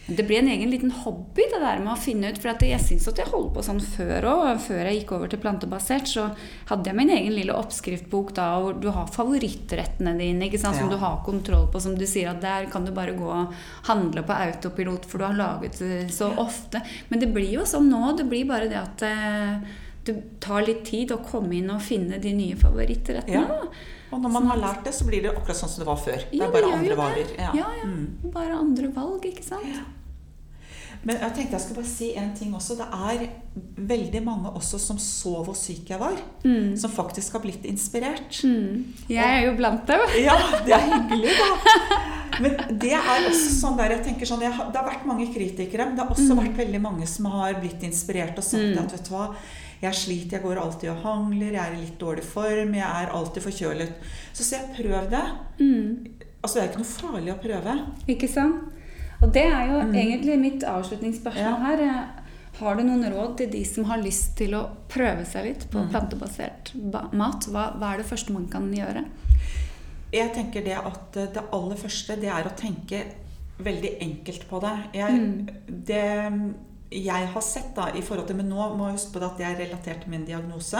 Det 0.07 0.21
blir 0.27 0.37
en 0.37 0.47
egen 0.53 0.69
liten 0.69 0.91
hobby 0.91 1.41
det 1.49 1.59
der 1.59 1.79
med 1.81 1.89
å 1.95 1.97
finne 1.97 2.29
ut. 2.29 2.37
For 2.37 2.53
jeg 2.61 2.79
syns 2.79 3.07
at 3.09 3.17
jeg 3.17 3.25
holdt 3.25 3.55
på 3.55 3.63
sånn 3.65 3.81
før 3.81 4.21
òg. 4.29 4.59
Før 4.61 4.83
jeg 4.85 4.99
gikk 5.01 5.11
over 5.17 5.27
til 5.27 5.39
plantebasert, 5.41 6.05
så 6.07 6.27
hadde 6.69 6.85
jeg 6.91 6.95
min 6.95 7.09
egen 7.09 7.33
lille 7.33 7.51
oppskriftbok 7.57 8.35
da, 8.37 8.51
hvor 8.61 8.79
du 8.79 8.91
har 8.91 9.07
favorittrettene 9.07 10.13
dine 10.19 10.45
ikke 10.45 10.59
sant, 10.61 10.75
som 10.77 10.85
Ja. 10.89 10.95
du 10.95 10.97
har 11.01 11.23
kontroll 11.25 11.67
på. 11.73 11.81
Som 11.81 11.95
du 11.97 12.05
sier 12.05 12.29
at 12.29 12.39
der 12.39 12.67
kan 12.69 12.85
du 12.85 12.91
bare 12.91 13.17
gå 13.17 13.25
og 13.27 13.53
handle 13.89 14.21
på 14.21 14.29
autopilot, 14.31 15.05
for 15.05 15.17
du 15.17 15.23
har 15.25 15.33
laget 15.33 15.79
det 15.79 16.11
så 16.13 16.29
ofte. 16.37 16.81
Men 17.09 17.19
det 17.19 17.33
blir 17.33 17.51
jo 17.51 17.61
sånn 17.65 17.89
nå. 17.89 18.15
Det 18.15 18.29
blir 18.29 18.45
bare 18.45 18.69
det 18.69 18.77
at 18.77 19.01
eh, 19.01 19.59
det 20.05 20.39
tar 20.39 20.61
litt 20.67 20.83
tid 20.85 21.11
å 21.11 21.17
komme 21.25 21.55
inn 21.57 21.69
og 21.73 21.81
finne 21.81 22.19
de 22.21 22.31
nye 22.33 22.55
favorittrettene. 22.55 23.33
Ja. 23.33 23.59
Og 24.13 24.21
når 24.21 24.31
man 24.31 24.45
har 24.51 24.57
lært 24.61 24.83
det, 24.85 24.93
så 24.93 25.05
blir 25.07 25.21
det 25.25 25.31
akkurat 25.33 25.57
sånn 25.57 25.69
som 25.69 25.81
det 25.83 25.87
var 25.89 25.97
før. 25.97 26.21
Det 26.31 26.41
er 26.45 26.51
bare 26.53 26.71
andre 26.77 26.93
jo 26.93 26.95
varer. 26.99 27.35
Ja, 27.37 27.51
Ja, 27.57 27.69
ja. 27.81 27.83
Mm. 27.89 28.31
Bare 28.31 28.53
andre 28.61 28.91
valg, 28.93 29.25
ikke 29.25 29.43
sant? 29.43 29.65
Men 31.05 31.19
jeg 31.21 31.33
tenkte 31.35 31.53
jeg 31.53 31.61
skulle 31.61 31.81
bare 31.83 31.91
si 31.91 32.07
en 32.17 32.31
ting 32.37 32.53
også. 32.57 32.77
Det 32.79 32.85
er 32.89 33.25
veldig 33.91 34.21
mange 34.25 34.49
også 34.57 34.79
som 34.81 34.97
så 34.97 35.35
hvor 35.45 35.53
syk 35.57 35.91
jeg 35.91 35.99
var. 36.01 36.15
Mm. 36.43 36.71
Som 36.81 36.89
faktisk 36.95 37.33
har 37.37 37.43
blitt 37.43 37.65
inspirert. 37.69 38.39
Mm. 38.47 38.93
Jeg 39.09 39.21
er 39.25 39.45
jo 39.45 39.53
blant 39.59 39.85
dem. 39.89 40.01
Ja, 40.23 40.37
det 40.65 40.73
er 40.73 40.87
hyggelig, 40.95 41.35
da. 41.37 41.99
Men 42.41 42.55
det 42.81 42.91
er 42.97 43.27
også 43.29 43.51
sånn 43.61 43.77
der 43.79 43.93
jeg 43.95 44.01
tenker 44.09 44.25
sånn, 44.27 44.41
jeg, 44.43 44.51
har- 44.51 44.71
Det 44.71 44.75
har 44.81 44.89
vært 44.89 45.05
mange 45.05 45.27
kritikere, 45.33 45.85
men 45.85 45.95
det 45.95 46.03
har 46.03 46.09
også 46.15 46.33
Mm. 46.33 46.41
vært 46.41 46.57
veldig 46.57 46.81
mange 46.81 47.07
som 47.07 47.25
har 47.25 47.53
blitt 47.61 47.83
inspirert 47.83 48.37
og 48.37 48.43
sagt 48.43 48.63
Mm. 48.63 48.79
at 48.85 48.91
vet 48.91 49.03
du 49.05 49.13
hva, 49.13 49.35
jeg 49.81 49.93
sliter, 49.93 50.37
jeg 50.37 50.43
går 50.45 50.59
alltid 50.61 50.89
og 50.89 51.01
hangler, 51.03 51.51
jeg 51.53 51.61
er 51.61 51.73
i 51.77 51.81
litt 51.83 51.97
dårlig 51.99 52.23
form, 52.23 52.73
jeg 52.77 52.85
er 53.03 53.11
alltid 53.13 53.43
forkjølet. 53.43 53.91
Så 54.33 54.43
sier 54.47 54.61
jeg 54.63 54.75
prøv 54.79 55.09
det. 55.11 55.23
Mm. 55.59 56.07
Altså 56.41 56.59
Det 56.59 56.63
er 56.63 56.69
ikke 56.71 56.83
noe 56.83 56.93
farlig 56.93 57.33
å 57.33 57.39
prøve. 57.41 57.75
Ikke 58.15 58.29
sant? 58.29 58.71
Og 59.23 59.31
det 59.33 59.45
er 59.47 59.69
jo 59.71 59.79
egentlig 59.95 60.37
mitt 60.39 60.63
avslutningsspørsmål 60.67 61.41
Ja. 61.43 61.55
her. 61.65 61.79
Eh, 61.81 62.21
Har 62.59 62.75
du 62.75 62.83
noen 62.83 63.03
råd 63.11 63.37
til 63.37 63.49
de 63.51 63.65
som 63.65 63.83
har 63.89 63.97
lyst 63.99 64.37
til 64.37 64.53
å 64.55 64.61
prøve 64.87 65.25
seg 65.27 65.43
litt 65.45 65.65
på 65.71 65.81
plantebasert 65.91 66.71
mat? 67.11 67.43
Hva, 67.51 67.73
hva 67.77 67.89
er 67.93 67.97
det 67.97 68.05
første 68.07 68.31
man 68.31 68.45
kan 68.47 68.69
gjøre? 68.71 69.03
Jeg 70.13 70.31
tenker 70.33 70.63
det 70.63 70.77
at 70.77 71.17
eh, 71.17 71.27
det 71.33 71.43
aller 71.51 71.75
første, 71.75 72.15
det 72.21 72.29
er 72.31 72.47
å 72.47 72.53
tenke 72.55 73.01
veldig 73.59 73.91
enkelt 74.01 74.47
på 74.49 74.61
det. 74.63 74.75
Jeg, 74.93 75.49
det 75.67 76.05
jeg 76.95 77.27
har 77.33 77.41
sett 77.43 77.73
da, 77.75 77.89
i 77.97 78.01
forhold 78.01 78.27
til, 78.29 78.37
men 78.39 78.47
nå 78.49 78.69
må 78.77 78.87
jeg 78.87 78.97
huske 78.99 79.13
på 79.13 79.19
det 79.19 79.27
at 79.31 79.37
det 79.41 79.45
er 79.49 79.59
relatert 79.65 80.01
til 80.05 80.11
min 80.13 80.25
diagnose, 80.27 80.79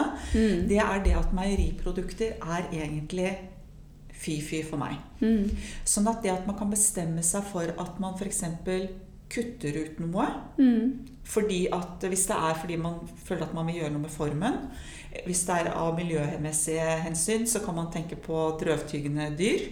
det 0.70 0.78
er 0.80 1.04
det 1.04 1.16
at 1.20 1.34
meieriprodukter 1.36 2.38
er 2.42 2.70
egentlig 2.72 3.34
fy-fy 4.16 4.62
for 4.64 4.80
meg. 4.80 4.96
Sånn 5.86 6.08
at 6.08 6.22
det 6.24 6.32
at 6.32 6.46
man 6.48 6.56
kan 6.58 6.70
bestemme 6.72 7.22
seg 7.24 7.44
for 7.52 7.68
at 7.68 8.00
man 8.00 8.16
f.eks. 8.16 8.44
kutter 9.30 9.76
ut 9.82 10.00
noe 10.00 10.26
fordi 11.26 11.64
at 11.74 12.04
Hvis 12.06 12.28
det 12.30 12.36
er 12.38 12.54
fordi 12.62 12.76
man 12.78 13.00
føler 13.26 13.48
at 13.48 13.54
man 13.58 13.66
vil 13.66 13.80
gjøre 13.80 13.90
noe 13.96 14.04
med 14.04 14.12
formen 14.14 14.60
Hvis 15.26 15.42
det 15.48 15.56
er 15.56 15.72
av 15.74 15.96
miljømessige 15.98 16.86
hensyn, 17.02 17.48
så 17.50 17.60
kan 17.66 17.74
man 17.76 17.90
tenke 17.92 18.16
på 18.16 18.58
drøvtyggende 18.62 19.32
dyr. 19.38 19.64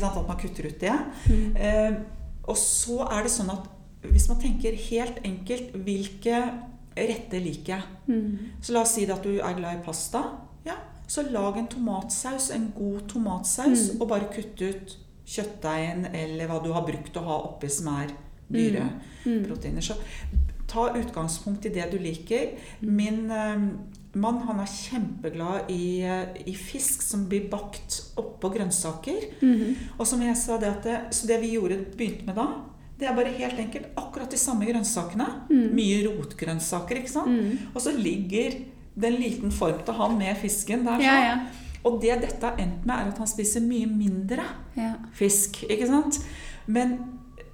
Sant? 0.00 0.18
At 0.22 0.28
man 0.28 0.38
kutter 0.38 0.68
ut 0.70 0.80
det. 0.80 0.94
Eh, 1.58 1.94
og 2.46 2.56
så 2.56 3.00
er 3.10 3.22
det 3.26 3.32
sånn 3.32 3.50
at 3.50 3.66
hvis 4.10 4.28
man 4.28 4.40
tenker 4.40 4.74
helt 4.90 5.18
enkelt 5.24 5.72
hvilke 5.84 6.40
retter 6.96 7.40
liker 7.40 7.74
jeg? 7.74 7.82
Så 8.62 8.72
la 8.72 8.82
oss 8.84 8.94
si 8.94 9.04
at 9.10 9.24
du 9.24 9.38
er 9.38 9.56
glad 9.56 9.80
i 9.80 9.84
pasta. 9.84 10.22
Ja, 10.66 10.76
så 11.06 11.22
lag 11.30 11.56
en 11.58 11.66
tomatsaus, 11.68 12.50
en 12.50 12.72
god 12.76 13.08
tomatsaus, 13.08 13.90
og 14.00 14.08
bare 14.08 14.28
kutt 14.32 14.60
ut 14.62 14.98
kjøttdeigen 15.26 16.06
eller 16.14 16.46
hva 16.46 16.60
du 16.62 16.70
har 16.72 16.84
brukt 16.84 17.16
å 17.16 17.24
ha 17.24 17.36
oppi 17.48 17.68
som 17.72 17.88
er 17.96 18.12
dyre 18.48 18.86
proteiner. 19.48 19.80
Så 19.80 19.94
ta 20.68 20.90
utgangspunkt 20.96 21.64
i 21.66 21.72
det 21.74 21.90
du 21.92 21.98
liker. 21.98 22.54
Min 22.80 23.30
eh, 23.30 23.66
mann 24.14 24.38
han 24.46 24.60
er 24.60 24.70
kjempeglad 24.70 25.70
i, 25.72 26.02
eh, 26.02 26.28
i 26.46 26.54
fisk 26.54 27.02
som 27.02 27.26
blir 27.28 27.48
bakt 27.50 28.02
oppå 28.20 28.50
grønnsaker. 28.54 29.28
Og 29.98 30.06
som 30.06 30.22
jeg 30.22 30.36
sa 30.36 30.58
det 30.58 30.68
at 30.70 30.82
det, 30.84 31.00
Så 31.14 31.26
det 31.26 31.40
vi 31.40 31.54
gjorde, 31.56 31.84
begynte 31.96 32.26
med 32.26 32.34
da, 32.36 32.46
det 32.98 33.08
er 33.10 33.16
bare 33.16 33.32
helt 33.34 33.58
enkelt 33.58 33.86
akkurat 33.98 34.30
de 34.30 34.38
samme 34.38 34.66
grønnsakene. 34.68 35.26
Mye 35.74 36.04
rotgrønnsaker, 36.06 37.00
ikke 37.02 37.10
sant? 37.10 37.58
Og 37.74 37.80
så 37.82 37.90
ligger 37.96 38.60
den 38.94 39.16
liten 39.18 39.50
form 39.50 39.80
til 39.84 39.94
han 39.98 40.16
med 40.18 40.36
fisken 40.38 40.84
der. 40.86 41.00
Ja, 41.02 41.14
sånn. 41.16 41.26
ja. 41.26 41.36
Og 41.84 41.98
det 42.00 42.14
dette 42.22 42.46
har 42.46 42.56
endt 42.62 42.86
med, 42.86 42.94
er 42.96 43.10
at 43.10 43.18
han 43.18 43.26
spiser 43.28 43.60
mye 43.60 43.86
mindre 43.90 44.44
Ja. 44.78 44.94
fisk. 45.12 45.64
ikke 45.68 45.86
sant? 45.90 46.20
Men 46.66 46.94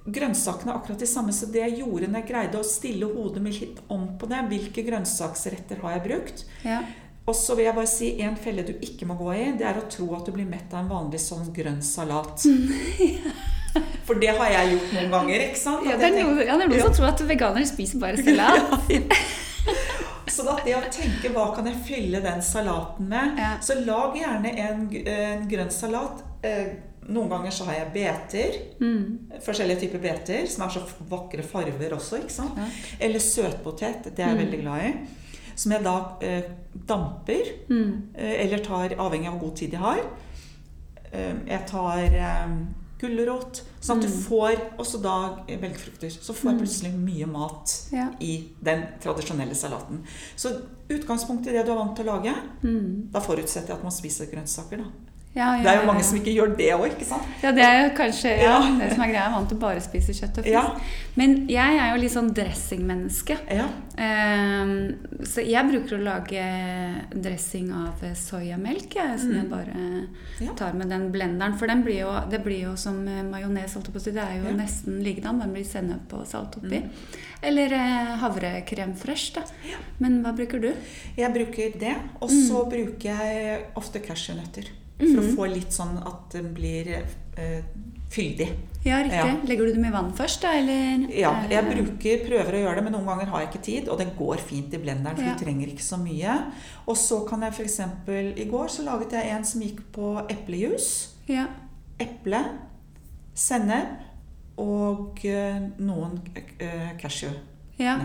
grønnsakene 0.07 0.71
er 0.71 0.77
akkurat 0.79 0.99
de 0.99 1.05
samme, 1.09 1.33
så 1.33 1.49
det 1.51 1.61
jeg 1.65 1.79
gjorde 1.81 2.07
når 2.07 2.21
jeg 2.21 2.29
greide 2.29 2.59
å 2.61 2.63
stille 2.65 3.09
hodet 3.11 3.41
mitt 3.43 3.59
litt 3.61 3.79
om 3.89 4.07
på 4.17 4.29
det, 4.29 4.39
hvilke 4.49 4.85
grønnsaksretter 4.87 5.81
har 5.81 5.97
jeg 5.97 6.03
brukt? 6.07 6.45
ja. 6.63 6.83
Og 7.27 7.35
så 7.37 7.53
vil 7.55 7.65
jeg 7.67 7.75
bare 7.75 7.87
si 7.87 8.07
en 8.25 8.35
felle 8.35 8.63
du 8.65 8.71
ikke 8.81 9.05
må 9.05 9.13
gå 9.15 9.27
i, 9.37 9.51
det 9.55 9.61
er 9.69 9.77
å 9.77 9.87
tro 9.87 10.07
at 10.17 10.25
du 10.25 10.31
blir 10.33 10.47
mett 10.49 10.73
av 10.73 10.79
en 10.81 10.89
vanlig 10.89 11.19
sånn 11.21 11.51
grønn 11.53 11.81
salat. 11.85 12.41
For 14.07 14.19
det 14.19 14.33
har 14.35 14.49
jeg 14.51 14.73
gjort 14.73 14.93
noen 14.97 15.11
ganger, 15.13 15.43
ikke 15.47 15.59
sant? 15.61 15.85
Ja, 15.87 15.95
det 15.97 16.09
er 16.09 16.17
noen, 16.23 16.39
ja, 16.43 16.57
det 16.57 16.65
er 16.65 16.71
noen 16.71 16.77
Ja. 16.79 16.85
som 16.89 16.95
tror 16.97 17.07
at 17.13 17.21
veganere 17.29 17.67
spiser 17.69 17.99
bare 18.01 18.17
salat. 18.25 18.91
Så 20.31 20.43
da 20.47 20.55
det 20.63 20.75
å 20.77 20.81
tenke 20.91 21.31
hva 21.35 21.49
kan 21.55 21.67
jeg 21.67 21.79
fylle 21.87 22.21
den 22.23 22.39
salaten 22.45 23.09
med, 23.11 23.39
så 23.65 23.75
lag 23.85 24.13
gjerne 24.15 24.53
en, 24.63 24.85
g- 24.91 25.03
en 25.11 25.47
grønn 25.51 25.71
salat. 25.75 26.23
Eh, 26.43 26.71
Noen 27.11 27.31
ganger 27.31 27.51
så 27.51 27.65
har 27.65 27.79
jeg 27.79 27.87
beter. 27.95 28.57
Mm. 28.79 29.31
Forskjellige 29.43 29.81
typer 29.87 29.99
beter 30.03 30.43
som 30.47 30.61
er 30.67 30.69
så 30.75 30.83
vakre 31.09 31.41
farver 31.43 31.95
også. 31.97 32.19
ikke 32.21 32.35
sant? 32.35 32.59
Eller 33.01 33.19
søtpotet. 33.19 34.05
Det 34.15 34.21
er 34.21 34.29
jeg 34.35 34.39
veldig 34.43 34.59
glad 34.61 34.85
i. 34.85 34.91
Som 35.57 35.73
jeg 35.73 35.83
da 35.83 35.95
eh, 36.21 36.45
damper. 36.87 37.49
Mm. 37.73 37.89
eh, 38.15 38.35
eller 38.45 38.61
tar, 38.63 38.93
avhengig 39.01 39.27
av 39.31 39.33
hvor 39.39 39.47
god 39.49 39.57
tid 39.63 39.73
jeg 39.75 39.81
har. 39.81 40.03
Eh, 41.11 41.33
jeg 41.49 41.65
tar 41.73 42.05
eh, 42.05 42.53
gulrot. 43.01 43.61
Sånn 43.81 43.97
at 43.97 44.05
du 44.05 44.07
får 44.13 44.59
også 44.77 45.01
da 45.01 45.15
belgfrukter. 45.47 46.09
Så 46.13 46.33
får 46.37 46.51
jeg 46.51 46.59
plutselig 46.61 46.91
mye 46.99 47.25
mat 47.27 47.73
Ja. 47.91 48.09
i 48.19 48.47
den 48.63 48.83
tradisjonelle 49.01 49.55
salaten. 49.55 50.03
Så 50.37 50.53
utgangspunktet 50.89 51.47
i 51.47 51.57
det 51.57 51.65
du 51.65 51.71
er 51.71 51.75
vant 51.81 51.95
til 51.97 52.05
å 52.05 52.15
lage, 52.17 52.35
Mm. 52.63 53.11
da 53.11 53.19
forutsetter 53.19 53.67
jeg 53.73 53.77
at 53.77 53.83
man 53.83 53.91
spiser 53.91 54.25
grønnsaker. 54.27 54.77
da. 54.77 54.85
Ja, 55.33 55.53
ja, 55.55 55.63
Det 55.63 55.69
er 55.71 55.77
jo 55.79 55.87
mange 55.87 56.03
som 56.03 56.17
ikke 56.17 56.33
gjør 56.35 56.49
det 56.57 56.65
òg, 56.75 56.81
ikke 56.91 57.05
sant? 57.07 57.23
Ja, 57.41 57.51
det 57.55 57.63
er 57.63 57.77
jo 57.85 57.91
kanskje 57.95 58.33
ja, 58.41 58.57
det 58.81 58.89
som 58.91 59.03
er 59.05 59.11
greia. 59.13 59.21
Jeg 59.21 59.29
er 59.29 59.35
vant 59.37 59.47
til 59.53 59.59
bare 59.61 59.79
å 59.79 59.83
spise 59.85 60.11
kjøtt 60.17 60.39
og 60.41 60.43
fisk. 60.43 60.51
Ja. 60.51 60.63
Men 61.15 61.35
jeg 61.47 61.77
er 61.79 61.93
jo 61.93 62.01
litt 62.01 62.11
sånn 62.11 62.33
dressingmenneske. 62.35 63.37
Ja. 63.47 63.69
Ehm, 63.95 64.73
så 65.23 65.43
jeg 65.47 65.69
bruker 65.69 65.95
å 65.95 66.01
lage 66.03 66.43
dressing 67.15 67.69
av 67.75 68.03
soyamelk, 68.19 68.95
jeg, 68.99 69.19
som 69.23 69.31
jeg 69.37 69.47
bare 69.51 69.77
Mm. 70.41 70.55
Tar 70.57 70.73
med 70.73 70.89
den 70.89 71.11
blenderen. 71.13 71.55
For 71.57 71.67
den 71.67 71.83
blir 71.85 71.99
jo, 72.01 72.11
det 72.29 72.39
blir 72.43 72.63
jo 72.63 72.75
som 72.75 73.07
eh, 73.07 73.21
majones, 73.23 73.75
holdt 73.75 73.87
jeg 73.87 73.93
på 73.93 73.99
å 73.99 74.01
si. 74.01 74.11
Det 74.15 74.23
er 74.23 74.39
jo 74.41 74.55
nesten 74.57 74.99
likedan. 75.05 75.39
Den 75.39 75.53
blir 75.53 75.63
sennep 75.67 76.11
og 76.17 76.25
salt 76.27 76.55
oppi. 76.57 76.79
Mm. 76.81 76.89
Eller 77.43 77.75
eh, 77.77 78.11
havrekrem 78.23 78.95
fresh, 78.97 79.35
da. 79.35 79.43
Men 80.01 80.23
hva 80.25 80.33
bruker 80.35 80.59
du? 80.63 80.71
Jeg 81.15 81.33
bruker 81.35 81.77
det, 81.79 81.95
og 82.19 82.29
Mm. 82.31 82.47
så 82.49 82.65
bruker 82.69 83.09
jeg 83.21 83.61
ofte 83.75 83.99
cashewnøtter. 84.01 84.71
For 85.01 85.21
å 85.21 85.31
få 85.35 85.47
litt 85.53 85.73
sånn 85.73 85.97
at 86.05 86.29
den 86.35 86.53
blir 86.53 86.87
eh, 86.93 87.63
fyldig. 88.11 88.47
Ja, 88.85 88.97
riktig. 89.05 89.17
Ja. 89.17 89.35
Legger 89.45 89.65
du 89.69 89.73
dem 89.75 89.85
i 89.85 89.91
vann 89.93 90.09
først, 90.17 90.41
da? 90.41 90.51
Eller? 90.57 91.03
Ja, 91.13 91.31
jeg 91.49 91.59
eh, 91.63 91.69
bruker, 91.69 92.23
prøver 92.27 92.57
å 92.57 92.61
gjøre 92.63 92.75
det, 92.79 92.83
men 92.87 92.93
noen 92.97 93.05
ganger 93.11 93.29
har 93.31 93.43
jeg 93.43 93.49
ikke 93.51 93.63
tid. 93.67 93.89
Og 93.93 93.99
det 94.01 94.07
går 94.17 94.41
fint 94.41 94.73
i 94.73 94.79
blenderen, 94.81 95.15
for 95.17 95.25
Ja. 95.25 95.33
du 95.37 95.43
trenger 95.45 95.67
ikke 95.73 95.85
så 95.85 95.97
mye. 96.01 96.37
Og 96.87 96.97
så 96.97 97.21
kan 97.29 97.41
jeg 97.45 97.53
f.eks. 97.57 97.79
I 98.41 98.47
går 98.49 98.67
så 98.73 98.83
laget 98.87 99.11
jeg 99.17 99.29
en 99.35 99.45
som 99.45 99.61
gikk 99.61 99.81
på 99.93 100.13
eplejus. 100.33 100.91
Ja. 101.29 101.47
Eple, 102.01 102.41
sennep 103.37 104.57
og 104.61 105.21
eh, 105.25 105.61
noen 105.79 106.19
eh, 106.35 106.91
cashewnøtter. 107.01 107.41
ja. 107.79 107.97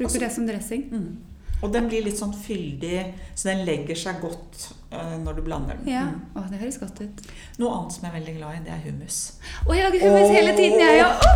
Bruker 0.00 0.04
Altså- 0.08 0.20
det 0.20 0.32
som 0.32 0.46
dressing? 0.48 0.82
Mm. 0.90 1.16
Og 1.62 1.72
den 1.74 1.88
blir 1.88 2.02
litt 2.06 2.16
sånn 2.16 2.32
fyldig, 2.32 3.12
så 3.36 3.50
den 3.50 3.66
legger 3.66 3.94
seg 3.94 4.20
godt 4.22 4.70
når 4.90 5.36
du 5.38 5.42
blander 5.46 5.76
den. 5.78 5.88
Ja. 5.92 6.02
Mm. 6.10 6.20
Å, 6.34 6.44
det 6.50 6.58
høres 6.60 6.78
godt 6.82 7.00
ut. 7.04 7.20
Noe 7.62 7.74
annet 7.78 7.94
som 7.94 8.04
jeg 8.06 8.10
er 8.10 8.16
veldig 8.18 8.36
glad 8.40 8.56
i, 8.58 8.62
det 8.66 8.72
er 8.74 8.80
hummus. 8.88 9.18
Å, 9.66 9.74
jeg 9.76 9.86
lager 9.86 10.06
hummus 10.06 10.32
hele 10.34 10.54
tiden, 10.58 10.80
jeg 10.82 11.04
òg! 11.06 11.26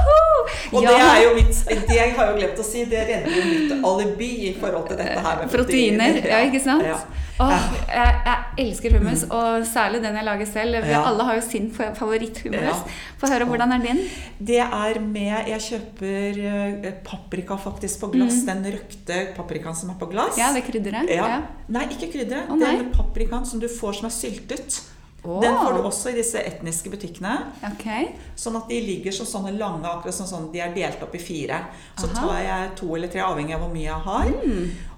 Og 0.75 0.83
det 0.85 0.95
er 1.01 1.19
jo 1.25 1.31
mitt 1.39 1.61
Det 1.89 1.95
jeg 1.97 2.11
har 2.19 2.31
jo 2.31 2.35
glemt 2.37 2.59
å 2.61 2.65
si, 2.67 2.83
det 2.91 3.05
redder 3.09 3.33
jo 3.33 3.45
mitt 3.49 3.85
alibi 3.89 4.31
i 4.51 4.55
forhold 4.61 4.89
til 4.91 4.99
dette 5.01 5.21
her 5.25 5.39
med 5.41 5.53
Proteiner, 5.55 6.19
ja, 6.27 6.41
ikke 6.49 6.61
sant? 6.65 6.85
Ja. 6.85 6.99
Åh, 7.35 7.51
jeg, 7.91 8.11
jeg 8.29 8.67
elsker 8.69 8.93
hummus, 8.95 9.25
og 9.35 9.65
særlig 9.67 9.99
den 10.05 10.15
jeg 10.15 10.27
lager 10.29 10.47
selv. 10.47 10.77
Vi 10.85 10.93
Ja. 10.95 11.01
Alle 11.09 11.25
har 11.27 11.35
jo 11.35 11.43
sin 11.43 11.65
fa- 11.75 11.89
favoritthummus. 11.99 12.63
Ja. 12.63 12.75
Få 13.19 13.27
høre, 13.33 13.49
hvordan 13.51 13.73
er 13.75 13.81
din? 13.83 14.03
Det 14.39 14.61
er 14.63 15.01
med 15.03 15.49
Jeg 15.51 15.65
kjøper 15.65 16.39
eh, 16.53 16.93
paprika 17.03 17.57
faktisk 17.59 18.05
på 18.05 18.13
glass. 18.15 18.45
Den 18.47 18.63
røkte 18.77 19.19
paprikaen 19.35 19.75
som 19.75 19.91
er 19.91 19.99
på 19.99 20.07
glass. 20.13 20.37
Mm. 20.37 20.43
Ja, 20.45 20.53
det 20.55 20.63
krydderet? 20.69 21.11
Ja. 21.11 21.41
Nei, 21.75 21.83
ikke 21.97 22.13
krydderet. 22.15 22.53
Oh. 22.55 22.61
Den 22.61 22.87
paprikaen 22.95 23.44
som 23.47 23.63
du 23.63 23.69
får 23.71 24.01
som 24.01 24.11
er 24.11 24.15
syltet. 24.15 24.83
Oh. 25.25 25.41
Den 25.41 25.57
får 25.57 25.73
du 25.73 25.87
også 25.89 26.11
i 26.11 26.19
disse 26.19 26.41
etniske 26.45 26.91
butikkene. 26.93 27.33
Okay. 27.71 28.11
Sånn 28.37 28.59
at 28.59 28.69
de 28.69 28.77
ligger 28.85 29.15
som 29.17 29.29
sånne 29.29 29.55
lange, 29.57 29.89
akkurat 29.89 30.17
som 30.19 30.29
sånn 30.29 30.51
de 30.53 30.61
er 30.61 30.75
delt 30.77 31.01
opp 31.07 31.15
i 31.17 31.23
fire. 31.23 31.63
Så 31.97 32.11
Aha. 32.11 32.13
Mm. 32.13 32.19
tar 32.19 32.43
jeg 32.45 32.75
to 32.81 32.91
eller 32.99 33.13
tre, 33.13 33.23
avhengig 33.25 33.57
av 33.57 33.65
hvor 33.65 33.73
mye 33.73 33.87
jeg 33.87 34.05
har. 34.05 34.35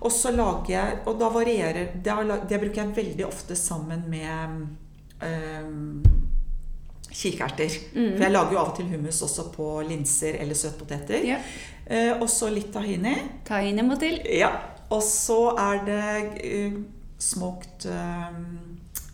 Og 0.01 0.13
så 0.13 0.33
lager 0.35 0.73
jeg 0.75 0.99
Og 1.07 1.17
da 1.19 1.29
varierer 1.33 1.95
Det, 2.05 2.15
det 2.51 2.59
bruker 2.63 2.83
jeg 2.83 2.97
veldig 2.97 3.25
ofte 3.27 3.57
sammen 3.59 4.05
med 4.11 4.59
øhm, 5.23 6.03
kikerter. 7.11 7.79
For 7.95 8.27
jeg 8.27 8.35
lager 8.35 8.57
jo 8.57 8.61
av 8.61 8.73
og 8.73 8.77
til 8.81 8.91
hummus 8.91 9.23
også 9.23 9.49
på 9.55 9.71
linser 9.87 10.41
eller 10.43 10.59
søtpoteter. 10.59 11.23
Ja. 11.25 11.39
Eh, 11.87 12.13
og 12.19 12.27
så 12.31 12.51
litt 12.51 12.73
tahini. 12.75 13.15
Tahini 13.47 13.87
må 13.87 13.99
til. 14.01 14.19
Ja. 14.27 14.51
Og 14.91 15.03
så 15.03 15.41
er 15.59 15.81
det 15.87 16.03
uh, 16.43 16.77
smoked 17.27 17.87
øhm, 17.87 18.59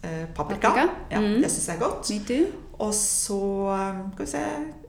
eh, 0.04 0.26
paprika. 0.34 0.68
Paprika. 0.68 0.86
Ja, 1.10 1.20
Mm. 1.20 1.42
Det 1.42 1.50
syns 1.50 1.68
jeg 1.68 1.76
er 1.76 1.80
godt. 1.80 2.06
Og 2.78 2.94
så 2.94 3.34
um, 3.34 4.12
Skal 4.12 4.26
vi 4.26 4.30
se 4.30 4.38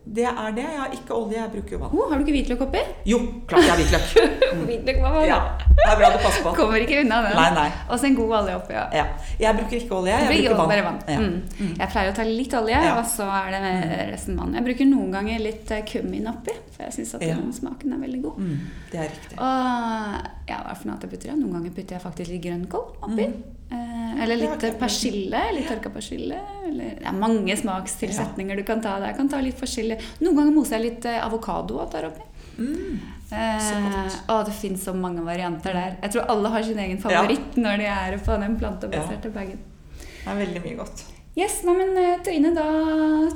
Det 0.05 0.25
er 0.27 0.51
det. 0.51 0.63
Jeg 0.67 0.79
har 0.81 0.91
ikke 0.97 1.15
olje, 1.15 1.37
jeg 1.37 1.49
bruker 1.53 1.79
vann. 1.79 1.93
Oh, 1.95 2.09
har 2.11 2.19
du 2.19 2.25
ikke 2.25 2.33
hvitløk 2.35 2.61
oppi? 2.65 2.79
Jo, 3.07 3.19
klart 3.47 3.63
jeg 3.63 3.71
har 3.71 3.79
hvitløk. 3.79 4.33
Hvitløk 4.67 4.99
var 5.01 5.15
Ja, 5.25 5.37
det 5.63 5.85
er 5.89 5.99
bra 6.01 6.09
du 6.11 6.17
passer 6.21 6.43
på. 6.43 6.51
Kommer 6.57 6.83
ikke 6.83 6.99
unna 7.01 7.21
den. 7.23 7.37
Nei, 7.39 7.45
nei. 7.55 7.69
Og 7.87 8.01
så 8.01 8.09
en 8.09 8.17
god 8.17 8.33
olje 8.41 8.57
oppi. 8.59 8.75
Ja. 8.75 8.83
Ja. 8.99 9.05
Jeg 9.39 9.57
bruker 9.61 9.77
ikke 9.79 9.95
olje, 10.01 10.17
jeg 10.19 10.27
bruker 10.43 10.57
vann. 10.59 10.73
bare 10.73 10.83
vann. 10.89 10.99
Ja. 11.07 11.21
Mm. 11.23 11.71
Jeg 11.79 11.89
pleier 11.95 12.11
å 12.11 12.17
ta 12.19 12.27
litt 12.27 12.57
olje, 12.59 12.83
og 12.97 13.07
så 13.13 13.29
er 13.39 13.49
det 13.55 13.73
resten 14.11 14.37
vann. 14.41 14.53
Jeg 14.59 14.67
bruker 14.67 14.91
noen 14.91 15.15
ganger 15.15 15.41
litt 15.47 15.71
eh, 15.71 15.85
kummin 15.87 16.27
oppi, 16.33 16.57
for 16.75 16.83
jeg 16.85 16.97
syns 16.99 17.15
at 17.17 17.23
den 17.23 17.49
smaken 17.55 17.95
er 17.95 18.03
veldig 18.03 18.21
god. 18.27 18.43
Mm, 18.43 18.61
det 18.91 19.01
er 19.05 19.09
riktig. 19.15 19.39
Og 19.39 20.51
ja, 20.51 20.59
hva 20.59 20.69
det 20.73 20.79
for 20.83 20.91
noe 20.91 20.99
at 20.99 21.07
jeg 21.07 21.15
putter? 21.15 21.35
Noen 21.39 21.57
ganger 21.57 21.75
putter 21.79 21.95
jeg 21.97 22.03
faktisk 22.03 22.35
litt 22.35 22.43
grønnkål 22.43 22.87
oppi. 23.07 23.29
Mm. 23.31 23.59
Eh, 23.71 24.23
Eller 24.23 24.37
litt 24.37 24.61
jeg 24.63 24.77
persille. 24.79 25.39
Litt 25.55 25.67
tørka 25.71 25.89
persille. 25.93 26.37
Eller, 26.67 26.97
det 26.99 27.07
er 27.09 27.17
mange 27.17 27.55
smakstilsetninger 27.57 28.59
du 28.59 28.63
kan 28.67 28.81
ta 28.83 28.97
der. 29.01 29.15
Kan 29.17 29.29
ta 29.31 29.39
litt 29.41 29.57
forskjellig. 29.59 29.97
Noen 30.21 30.35
ganger 30.41 30.55
moser 30.55 30.77
jeg 30.79 30.85
litt 30.91 31.05
eh, 31.09 31.19
avokado 31.23 31.79
og 31.81 31.91
tar 31.93 32.09
oppi. 32.11 32.25
Mm. 32.57 32.99
Eh, 33.33 34.17
å, 34.29 34.41
det 34.45 34.53
fins 34.53 34.83
så 34.85 34.93
mange 34.93 35.23
varianter 35.25 35.73
der. 35.73 35.95
Jeg 36.03 36.13
tror 36.15 36.29
alle 36.29 36.51
har 36.53 36.65
sin 36.67 36.79
egen 36.83 36.99
favoritt 37.01 37.57
når 37.57 37.81
de 37.81 37.87
er 37.89 38.17
på 38.21 38.37
den 38.43 38.57
plantebaserte 38.61 39.31
bagen. 39.33 39.59
Det 39.97 40.29
er 40.31 40.37
veldig 40.39 40.61
mye 40.67 40.77
godt. 40.83 41.05
Yes, 41.33 41.63
nei, 41.65 41.73
men 41.79 41.95
eh, 41.97 42.19
Trine, 42.23 42.51
da, 42.53 42.67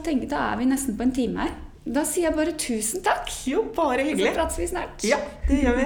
tenker, 0.05 0.29
da 0.29 0.51
er 0.51 0.59
vi 0.61 0.69
nesten 0.69 0.93
på 0.99 1.07
en 1.07 1.15
time 1.17 1.47
her. 1.47 1.55
Da 1.87 2.03
sier 2.05 2.27
jeg 2.27 2.35
bare 2.37 2.53
tusen 2.59 3.01
takk. 3.01 3.31
Jo, 3.47 3.63
bare 3.75 4.03
Så 4.03 4.09
hyggelig. 4.11 4.33
prates 4.37 4.59
vi 4.59 4.67
snart. 4.69 5.07
Ja, 5.07 5.17
det 5.47 5.63
gjør 5.63 5.79
vi. 5.81 5.85